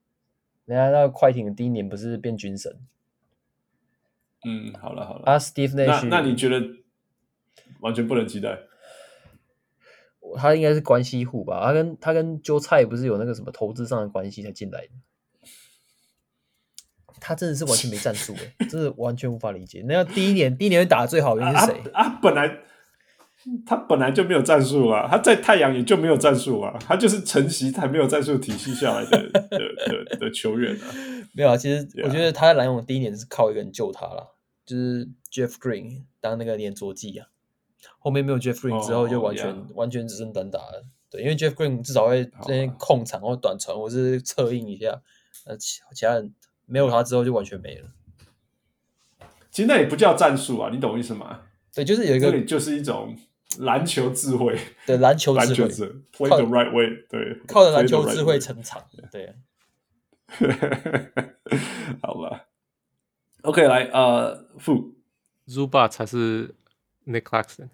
[0.66, 2.80] 人家那个快艇的第一年不是变军神？
[4.44, 5.24] 嗯，好了好了。
[5.32, 6.62] 啊，Steve Nash，那那你觉得
[7.80, 8.58] 完全不能期待？
[10.38, 11.62] 他应该是关系户吧？
[11.64, 14.90] 他跟他跟韭菜不是有那个什么投资上的关系才进来的？
[17.20, 19.84] 他真的是完全没战术诶，真的完全无法理解。
[19.88, 21.82] 那要第一年第一年打的最好的人是谁？
[21.94, 22.60] 啊，啊，本来。
[23.66, 30.86] 他本来就没有战术啊，他在太阳也就没有战术啊，他就是承袭才没有战术体系下来的的的的，球员啊。
[31.34, 37.30] 没有啊，其实我觉得他在篮网第一年是靠一个人救他了，就是 Jeff Green 当那个黏着剂啊。
[38.00, 39.74] 后面没有 Jeff Green 之后，就完全、oh, yeah.
[39.76, 40.86] 完全只剩单打了。
[41.10, 45.02] 对，因为 Jeff Green 至少会这些控场或短传或是策应一下，
[45.46, 46.34] 呃，其其他人
[46.66, 47.88] 没有他之后就完全没了。
[49.52, 51.42] 其实那也不叫战术啊，你懂我意思吗？
[51.74, 53.18] 对，就是有一个，就是一种
[53.60, 54.58] 篮球智慧。
[54.86, 55.68] 对，篮球 智慧
[56.14, 56.88] ，play the right way。
[57.10, 58.82] 对，靠着篮球智慧成长。
[59.12, 59.36] 对。
[62.02, 62.46] 好吧。
[63.42, 64.94] OK，来，呃，副
[65.48, 66.56] Zubac 才是
[67.06, 67.70] Nick Claxton。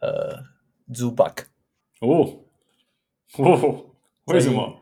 [0.00, 0.44] 呃
[0.92, 1.44] ，Zubac。
[2.00, 2.40] 哦。
[3.38, 3.86] 哦。
[4.24, 4.80] 为什么？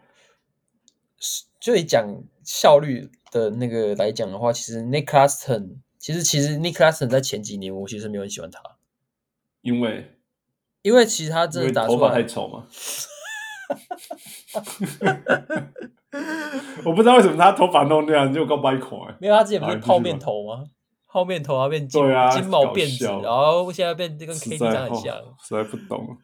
[1.61, 5.79] 就以讲效率的那个来讲的话，其实 Nick Claxton。
[5.99, 8.63] 其实，其实 Nick Claxton 在前几年，我其实没有很喜欢他，
[9.63, 10.17] 因为，
[10.83, 12.69] 因为其实他真的打出来头发太丑嘛。
[16.85, 19.17] 我不知道为什么他头发弄那样，就够掰款。
[19.21, 20.71] 没有，他之前不是泡面头吗？
[21.11, 22.03] 泡面头发，变金
[22.33, 25.17] 金毛辫子，然后现在变跟 KD 这样很像。
[25.43, 26.17] 实在不懂，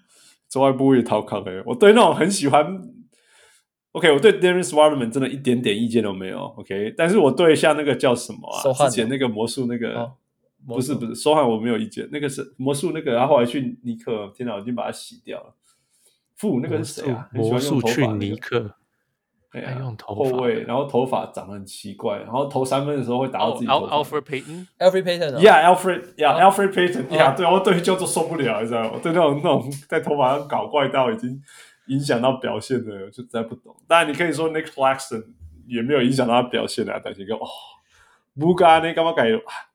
[0.49, 1.63] 中外部也逃考哎。
[1.65, 2.81] 我对那种很喜欢。
[3.93, 6.41] OK，我对 Dennis Rodman 真的一点点意见都没有。
[6.59, 8.89] OK，但是我对像那个叫什么啊？
[8.89, 10.13] 之前那个魔术那个，哦、
[10.67, 12.09] 不是不是，收汉我没有意见。
[12.11, 15.55] 那个是魔术那个，他后来去尼克，天哪，我已经把它洗掉了。
[16.35, 17.29] 负那个是谁啊？
[17.33, 18.75] 魔术去尼克，
[19.55, 23.87] 哎呀，用头后卫，然后头发长得很奇怪，然后投三分的时候会打到自己头。
[23.89, 28.99] Alfred Payton，Alfred Payton，Yeah，Alfred，Yeah，Alfred Payton，Yeah，对，我对叫做受不了，你知道吗？
[29.03, 31.41] 对那种那种在头发上搞怪到已经。
[31.89, 35.23] 影响到表现的就再不懂，当然你可以说 Nick Claxton
[35.67, 36.99] 也没有影响到他表现啊。
[37.05, 37.47] 但是个哦，
[38.41, 39.25] 不干那干嘛改？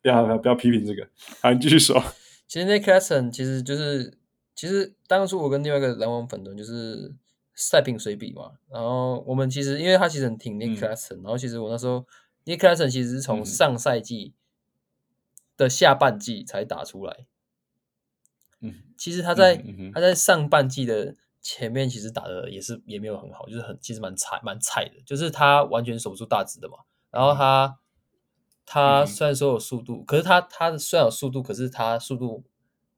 [0.01, 1.07] 不要不要不要批评这个，
[1.39, 2.01] 好，你继续说。
[2.47, 4.11] 其实 Nick Claxton 其实就是，
[4.55, 7.13] 其实当初我跟另外一个篮网粉的，就是
[7.59, 8.53] 赛评水笔嘛。
[8.69, 12.05] 然后我们其实因为他其实很挺 Nick Claxton，嗯、然后其实我那时候
[12.45, 14.33] Nick Claxton 其实是从上赛季
[15.55, 17.27] 的下半季才打出来。
[18.61, 21.15] 嗯，其实他在、嗯嗯、他在上半季的。
[21.41, 26.79] 前面其实打的也是也没有很好，就是很其实蛮菜蛮菜的，就是他完全守不住大直的嘛。
[27.11, 27.79] 然后他
[28.65, 32.43] 他虽然说有速度，可是他他虽然有速度，可是他速度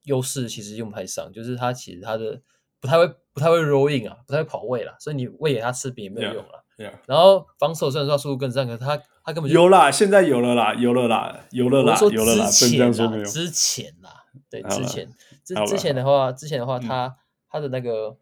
[0.05, 2.41] 优势其实用不太上，就是他其实他的
[2.82, 6.66] 不太会不太会 rolling 啊，不太会跑位了，所以你喂给他吃饼也没有用了。
[6.78, 6.94] Yeah, yeah.
[7.08, 12.49] 然后防守虽然说速度更上，可是他他根本就有啦，现在有了啦，有了啦，有了啦，有了啦。
[12.49, 15.08] 之前啦，之前啦，对，之前
[15.45, 17.16] 之之前的话，之前的话，他
[17.49, 18.18] 他的那个。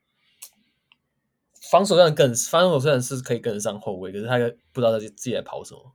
[1.70, 4.40] 防守虽然跟防守虽然是可以跟得上后卫，可是他
[4.72, 5.94] 不知道他自己在跑什么。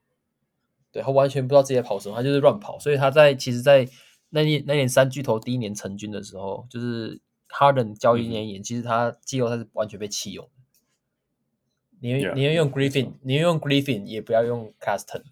[0.93, 2.78] 对，他完全不知道自己在跑什么，他就是乱跑。
[2.78, 3.89] 所以他在其实，在
[4.31, 7.20] 那年那年三巨头第一年成军的时候，就是
[7.59, 10.51] Harden 交易那一年，其实他季后赛是完全被弃用。
[12.01, 15.22] 你宁愿用 Griffin，宁愿用 Griffin 也不要用 Claxton。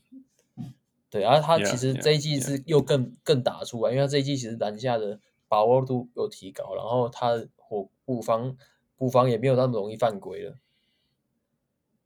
[1.10, 8.56] 对，然后他其实这一季是又更更打出来，因为他这一季其实篮下的把握度有提高，然后他火补防。
[8.94, 10.56] 补防也没有那么容易犯规了，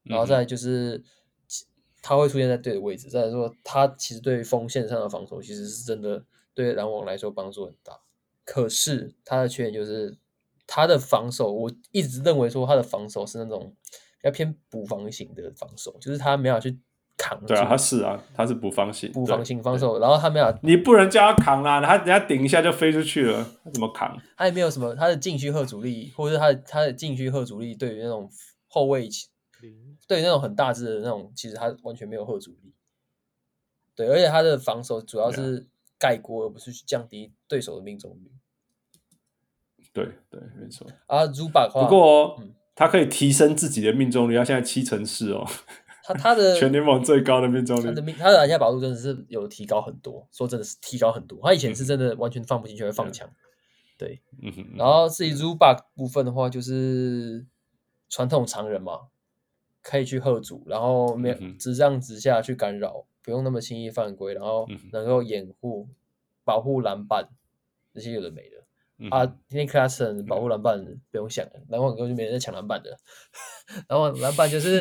[0.04, 1.04] 然后再就是
[2.00, 3.10] 他会出现在对的位置。
[3.10, 6.24] 再来说，他其实对锋线上的防守其实是真的
[6.54, 8.00] 对篮网来说帮助很大。
[8.46, 10.16] 可是他的缺点就是
[10.66, 13.74] 他的防守，我一直认为说他的防守是那种
[14.22, 16.78] 比较偏补防型的防守，就是他没有去
[17.18, 17.44] 扛。
[17.44, 19.98] 对啊，他是啊，他是补防型，补防型防守。
[19.98, 24.16] 然后他没有，你不能叫他扛啊，他人家顶一下就飞出去了，他怎么扛？
[24.36, 28.30] 他也没有什么，他的禁区后阻力，或者是他的他的禁区后阻力，对于那种
[28.68, 29.08] 后卫，
[30.06, 32.72] 对于那种很大只的那种，其实他完全没有后阻力。
[33.96, 35.66] 对，而且他的防守主要是
[35.98, 38.30] 盖锅，而不是去降低对手的命中率。
[39.92, 40.86] 对对，没错。
[41.06, 45.46] 啊，Zubac 不过、哦嗯、他可以提升自己的命中率，他现在七成四哦。
[46.04, 51.40] 他他的 全联盟最高的命中率，他的命他的篮下保护真的是有提高很多，说真的是提高很多。
[51.42, 53.28] 他以前是真的完全放不进去，会放枪。
[53.98, 54.20] 对，
[54.76, 57.46] 然后至于 Zubac 部分的话，就是
[58.10, 59.08] 传统常人嘛，
[59.82, 65.88] 可以去喝阻，然后没有直上直下去干扰，不用那么轻易犯规，然后能够掩护、
[66.44, 67.28] 保护篮板
[67.92, 69.08] 这些有的没的。
[69.10, 72.96] 啊，今天 Classen 保护篮板不用想了，篮网根本就没人在抢篮板的。
[73.88, 74.80] 然后篮板就是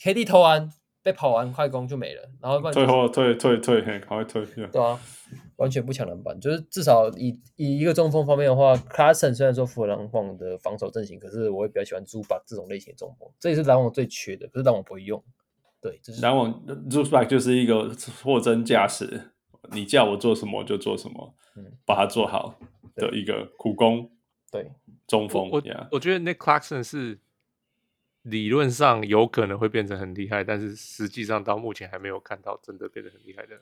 [0.00, 4.46] KD 投完被跑完快攻就没了，然后退后退退退，赶快退。
[4.46, 4.98] 对啊，
[5.56, 15.22] 完全不抢篮板，就是至少以以一个中锋方面的话，classon 虽然说符合篮网的防守阵型，可是我会比较喜欢 Zubac 这种类型的中锋，这也是篮网最缺的，可是篮网不会用。
[15.84, 16.32] 对，篮、
[16.88, 19.20] 就是、网 Zubac 就是一个货真价实。
[19.72, 22.58] 你叫我做什么就做什么，嗯，把它做好
[22.94, 24.10] 的一个苦工，
[24.50, 24.70] 对，
[25.06, 25.50] 中锋。
[25.50, 25.88] 我 yeah.
[25.90, 27.18] 我觉得 Nick Clarkson 是
[28.22, 33.58] 理论上有可能会变成很厉害，但是实际上到目前还没有看到真的变得很厉害的。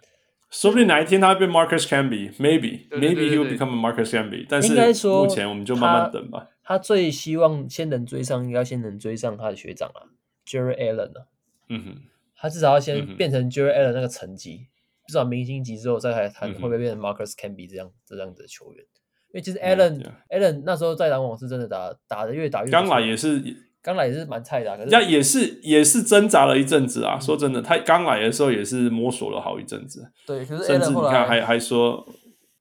[0.51, 4.47] 说不定哪一天他会变 Marcus Camby，maybe maybe he will become a Marcus Camby。
[4.49, 6.49] 但是目前我们就慢慢等吧。
[6.63, 10.13] 他最希望先能追上，应该先能追上他的学长啊
[10.47, 11.27] ，Jarrett Allen 啊。
[11.69, 12.03] 嗯哼，
[12.43, 14.67] 他至少要先变成 Jarrett Allen 那个层级，
[15.07, 18.85] 至少明星级之后再来谈会不会变成 Marcus Camby 这样这样的球员。
[19.29, 23.41] 因为其实 Allen Allen 那时候在篮网是真的打打的越打越刚来也是
[23.81, 27.17] 刚来也是蛮菜的，可是那也是也是挣扎了一阵子啊。
[27.21, 30.11] 说真的，他刚来的时候也是摸索了好一阵子。
[30.27, 32.05] 对，可是甚至你看还还说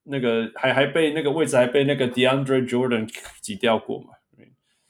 [0.04, 4.10] 那个还还被那个位置还被那个 DeAndre Jordan 挤掉过嘛。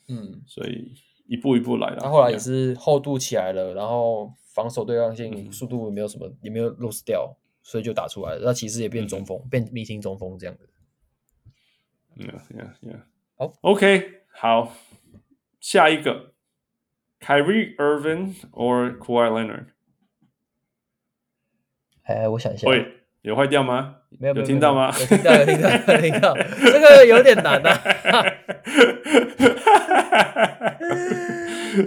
[0.10, 0.92] 嗯，所以
[1.28, 1.98] 一步一步来了。
[2.02, 8.42] 他后来也是厚度起来了，然后防守对抗性、速度也没有什么，也没有 lose 掉，所以就打出来了。
[8.44, 10.68] 那其实也变中锋，变明星中锋这样子。
[12.18, 13.00] Yeah, yeah, yeah.
[13.38, 14.76] 好，OK，好，
[15.60, 16.34] 下一个
[17.22, 19.68] ，Kyrie Irving or Kawhi Leonard？
[22.04, 22.86] 哎，我想一下，喂，
[23.22, 23.96] 有坏掉吗？
[24.10, 24.94] 没有，有听到吗？
[25.00, 26.36] 有听到，有听到，有听到。
[26.60, 27.82] 这个有点难啊，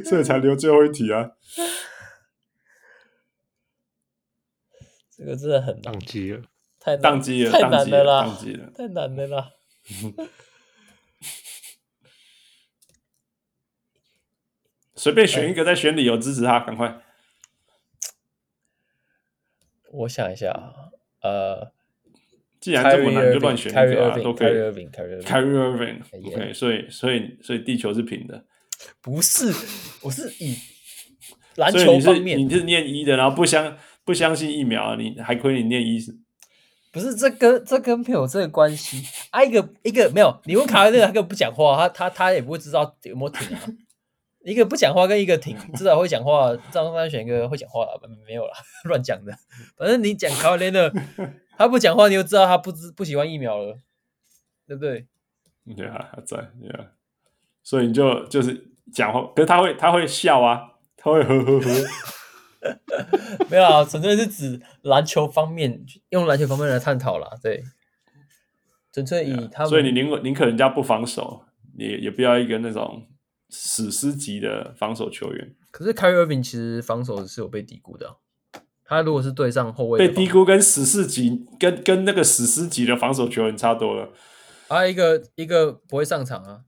[0.02, 1.32] 所以才留最后一题啊。
[5.24, 6.42] 这个真的很宕机了，
[6.78, 9.50] 太宕机了，太难了啦，宕机了，太难了啦。
[14.94, 17.00] 随便选一个，再选理由支持他，赶快。
[19.92, 20.90] 我想一下啊，
[21.22, 21.72] 呃，
[22.60, 24.52] 既然这么难，就乱选一个啊，都可以。
[24.52, 28.44] Irving，Kyrie Irving，OK，所以所以所以地球是平的。
[29.00, 29.46] 不是，
[30.02, 30.58] 我是以
[31.56, 36.16] 篮球方面，你是念一的，然后不相不相信疫苗，你还亏你念医是？
[36.92, 39.42] 不是，这跟这跟没有这个关系啊！
[39.42, 43.60] 一个一个没有，你问卡威那个，他根本不讲话，他他他也不会知道有没有停啊。
[44.44, 46.54] 一个不讲话跟一个停，至少会讲话。
[46.70, 48.52] 张三选一个会讲话的，没有了，
[48.84, 49.32] 乱讲的。
[49.76, 50.92] 反正你讲卡瓦连的，
[51.56, 53.78] 他不讲话，你就知道他不知不喜欢疫苗了，
[54.68, 55.06] 对不对？
[55.74, 56.92] 对啊，他在，对啊。
[57.62, 61.70] 所以你就就是讲话，可是他会他会笑啊，他会呵呵呵。
[63.50, 67.28] 没有啊，纯粹是指篮球方面，用篮球方面来探讨啦。
[67.42, 67.62] 对，
[68.92, 69.68] 纯粹以他们。
[69.68, 71.44] 所以你宁可宁可人家不防守，
[71.76, 73.06] 也也不要一个那种。
[73.56, 78.16] 史诗级的防守球员，可是 Irving 其实防守是有被低估的、啊。
[78.84, 84.12] 他如果是对上后卫，被低估跟史诗级跟跟那个史诗级的防守球员差多了。
[84.66, 86.62] 啊，一个一个不会上场啊，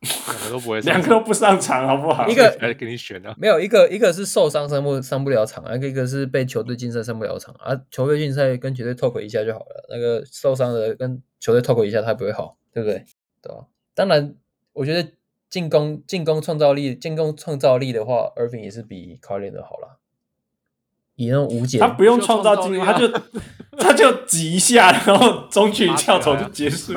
[0.00, 2.28] 两个都不会，两个都不上场，好不好？
[2.28, 7.78] 一个 来给你选啊，没有一个一个是受伤上不上不了场，一个一个是被球队禁赛上不了场啊。
[7.90, 13.04] 球队禁赛跟球队 talk 一下就好了，那个受伤的跟球队 talk 一下，他不会好，对不对？
[13.42, 13.66] 对吧？
[13.94, 14.34] 当然，
[14.72, 15.10] 我觉得。
[15.50, 19.96] 进攻进攻创造力进攻创造力的话，Irving 也是比 Kawhi 的好啦。
[21.14, 23.08] 以那种无解，他不用创造进攻， 他就
[23.80, 26.92] 他就挤一下，然后中距离跳投就结束。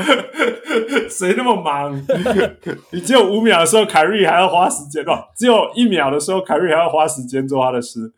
[1.10, 1.94] 谁那么忙？
[2.92, 5.28] 你只有五秒的时候，凯瑞还要花时间哦。
[5.36, 8.12] 只有一秒的时候，凯瑞还要花时间做他的事。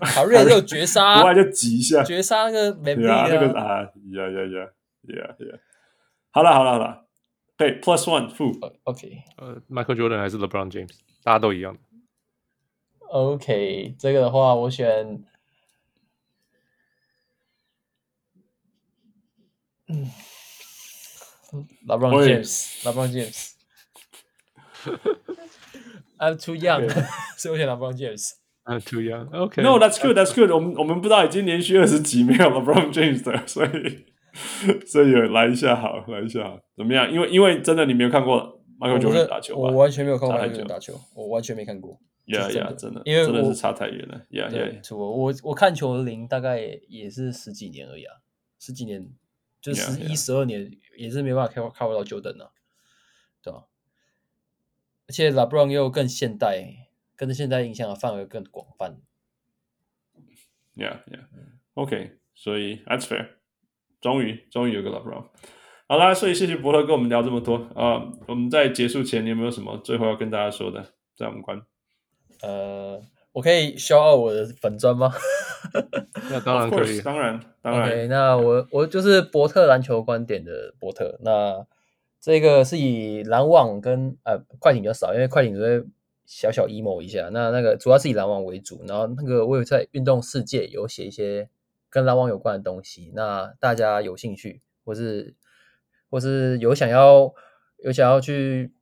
[0.00, 3.28] 凯瑞就绝杀，国外就挤一下，绝杀那个没必要。
[3.28, 4.60] 那个啊，呀呀呀
[5.14, 5.58] 呀呀！
[6.30, 7.04] 好了好了好了。
[7.56, 10.90] 对，Plus One，Who？OK，呃，Michael Jordan 还是 LeBron James，
[11.22, 11.76] 大家都一样。
[13.10, 15.22] OK，这个的话，我选，
[19.88, 20.10] 嗯
[21.86, 23.50] ，LeBron James，LeBron James。
[26.18, 26.88] I'm too young，
[27.36, 28.30] 所以我选 LeBron James。
[28.64, 29.28] I'm too young。
[29.36, 29.62] OK。
[29.62, 30.50] No，that's good，that's good。
[30.50, 34.06] 我们我们不知道已经连续二十几没有 LeBron James 的，所以。
[34.86, 37.12] 所以有来一下好，来一下好，怎么样？
[37.12, 39.62] 因为因为真的你没有看过 Michael Jordan 打球吧？
[39.62, 41.98] 我完全没有看过 Michael Jordan 打球，我完全没看过。
[42.26, 44.24] 呀呀，真的，因为真的是差太远了。
[44.30, 48.14] 呀呀，我我我看球的龄大概也是十几年而已啊，
[48.60, 49.04] 十几年
[49.60, 50.70] 就十一十二年，
[51.00, 52.50] 也是没办法看看不到 Jordan 啊，
[53.42, 53.64] 对吧？
[55.08, 59.00] 而且 LeBron 又更现代，跟现代影响的范围更广泛。
[60.76, 63.30] Yeah yeah，OK，所以 That's fair。
[64.00, 65.28] 终于，终于有个 LeBron。
[65.88, 68.18] 好啦，所以谢谢伯特跟我们聊这么多啊、呃！
[68.28, 70.94] 我们在结束前，你有没有什么最后要跟大家说的？
[71.16, 71.60] 在我们关，
[72.42, 75.12] 呃，我可以 shout out 我的粉砖吗？
[76.30, 77.90] 那当然可以，当然，当然。
[77.90, 81.18] Okay, 那我我就是伯特篮球观点的伯特。
[81.22, 81.64] 那
[82.20, 85.86] 这个是以篮网跟呃快艇比较少，因为快艇只会
[86.26, 87.28] 小小 emo 一下。
[87.32, 91.48] 那那个主要是以篮网为主，然后那个我有在运动世界有写一些
[91.88, 93.12] 跟篮网有关的东西。
[93.14, 95.34] 那大家有兴趣，或是
[96.10, 97.32] 或是有想要
[97.78, 98.72] 有想要去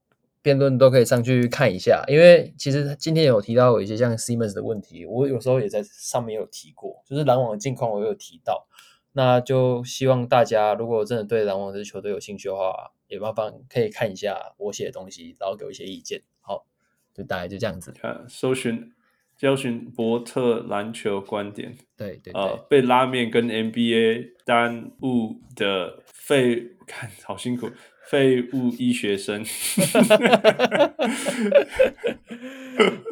[0.49, 2.03] 辩论，都可以上去看一下。
[2.09, 8.67] 因为其实今天有提到有一些像 Simmons 的问题，我有时候也在上面有提过，就是篮网的近况我有提到。
[9.13, 16.23] 那就希望大家如果真的对篮网这支球队有兴趣的话，也麻烦可以看一下我写的东西，然后给我一些意见。
[16.41, 16.65] 好，
[17.13, 17.93] 就大概就这样子。
[17.93, 18.93] 看，搜寻、
[19.37, 21.77] 搜寻伯特篮球观点。
[21.97, 22.41] 对对对。
[22.41, 27.69] 呃，被拉面跟 NBA 耽误的废，看好辛苦，
[28.11, 29.45] 废物医学生。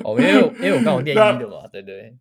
[0.04, 2.14] 哦，因为因为我刚好念医的嘛，对对。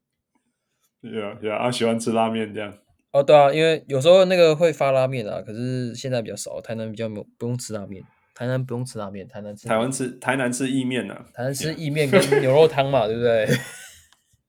[1.02, 2.73] 对啊对啊，啊，喜欢吃拉面这样。
[3.11, 8.03] 哦，对啊，因为有时候那个会发拉面啊，可是现在比较少，台南比较没有不用吃拉面，
[8.34, 13.47] 台南不用吃拉面，台南吃台湾吃台南吃意面啊，台南吃意面跟牛肉汤嘛，对不对？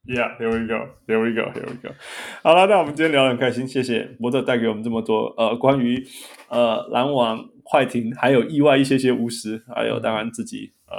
[0.08, 1.92] Yeah，here we go，here we go，here we go。
[2.42, 6.00] 好了，那我们今天聊得很开心，谢谢博特带给我们这么多呃关于
[6.48, 10.96] 呃篮网快艇还有意外一些些巫师，还有当然自己呃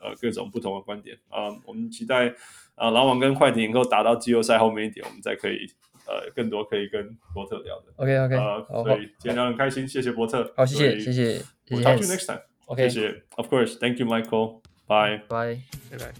[0.00, 2.32] 呃各种不同的观点啊、呃，我们期待
[2.74, 5.66] 啊篮网跟快艇能够打到季后赛后面一点，我们再可以。
[6.06, 7.86] 呃，更多可以跟伯特聊的。
[7.96, 10.52] OK OK，呃，所以今天聊得很开心，谢谢伯特。
[10.54, 11.42] 好，谢谢谢谢。
[11.70, 12.42] We'll talk to you next time。
[12.66, 13.22] OK，谢谢。
[13.36, 14.60] Of course，Thank you, Michael。
[14.86, 16.12] Bye bye，拜拜。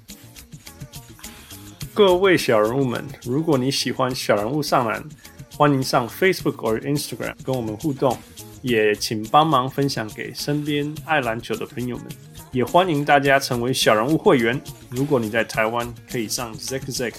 [1.93, 5.05] 各位小人物们，如果你喜欢小人物上篮，
[5.55, 8.17] 欢迎上 Facebook 或 Instagram 跟我们互动，
[8.65, 12.07] 也请帮忙分享给身边爱篮球的朋友们。
[12.51, 14.59] 也欢迎大家成为小人物会员。
[14.89, 17.13] 如果你在台湾，可以上 Zack Zack。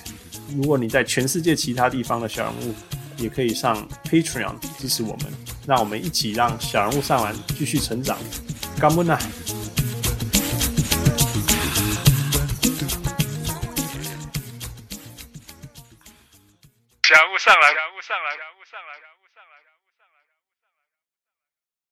[0.58, 2.74] 如果你在全世界其他地方的小人物，
[3.18, 5.32] 也可以上 Patreon 支持我们，
[5.68, 8.18] 让我们一起让小人物上篮继续成长。
[8.80, 9.16] 干不呢？
[17.04, 18.45] 小人物上来。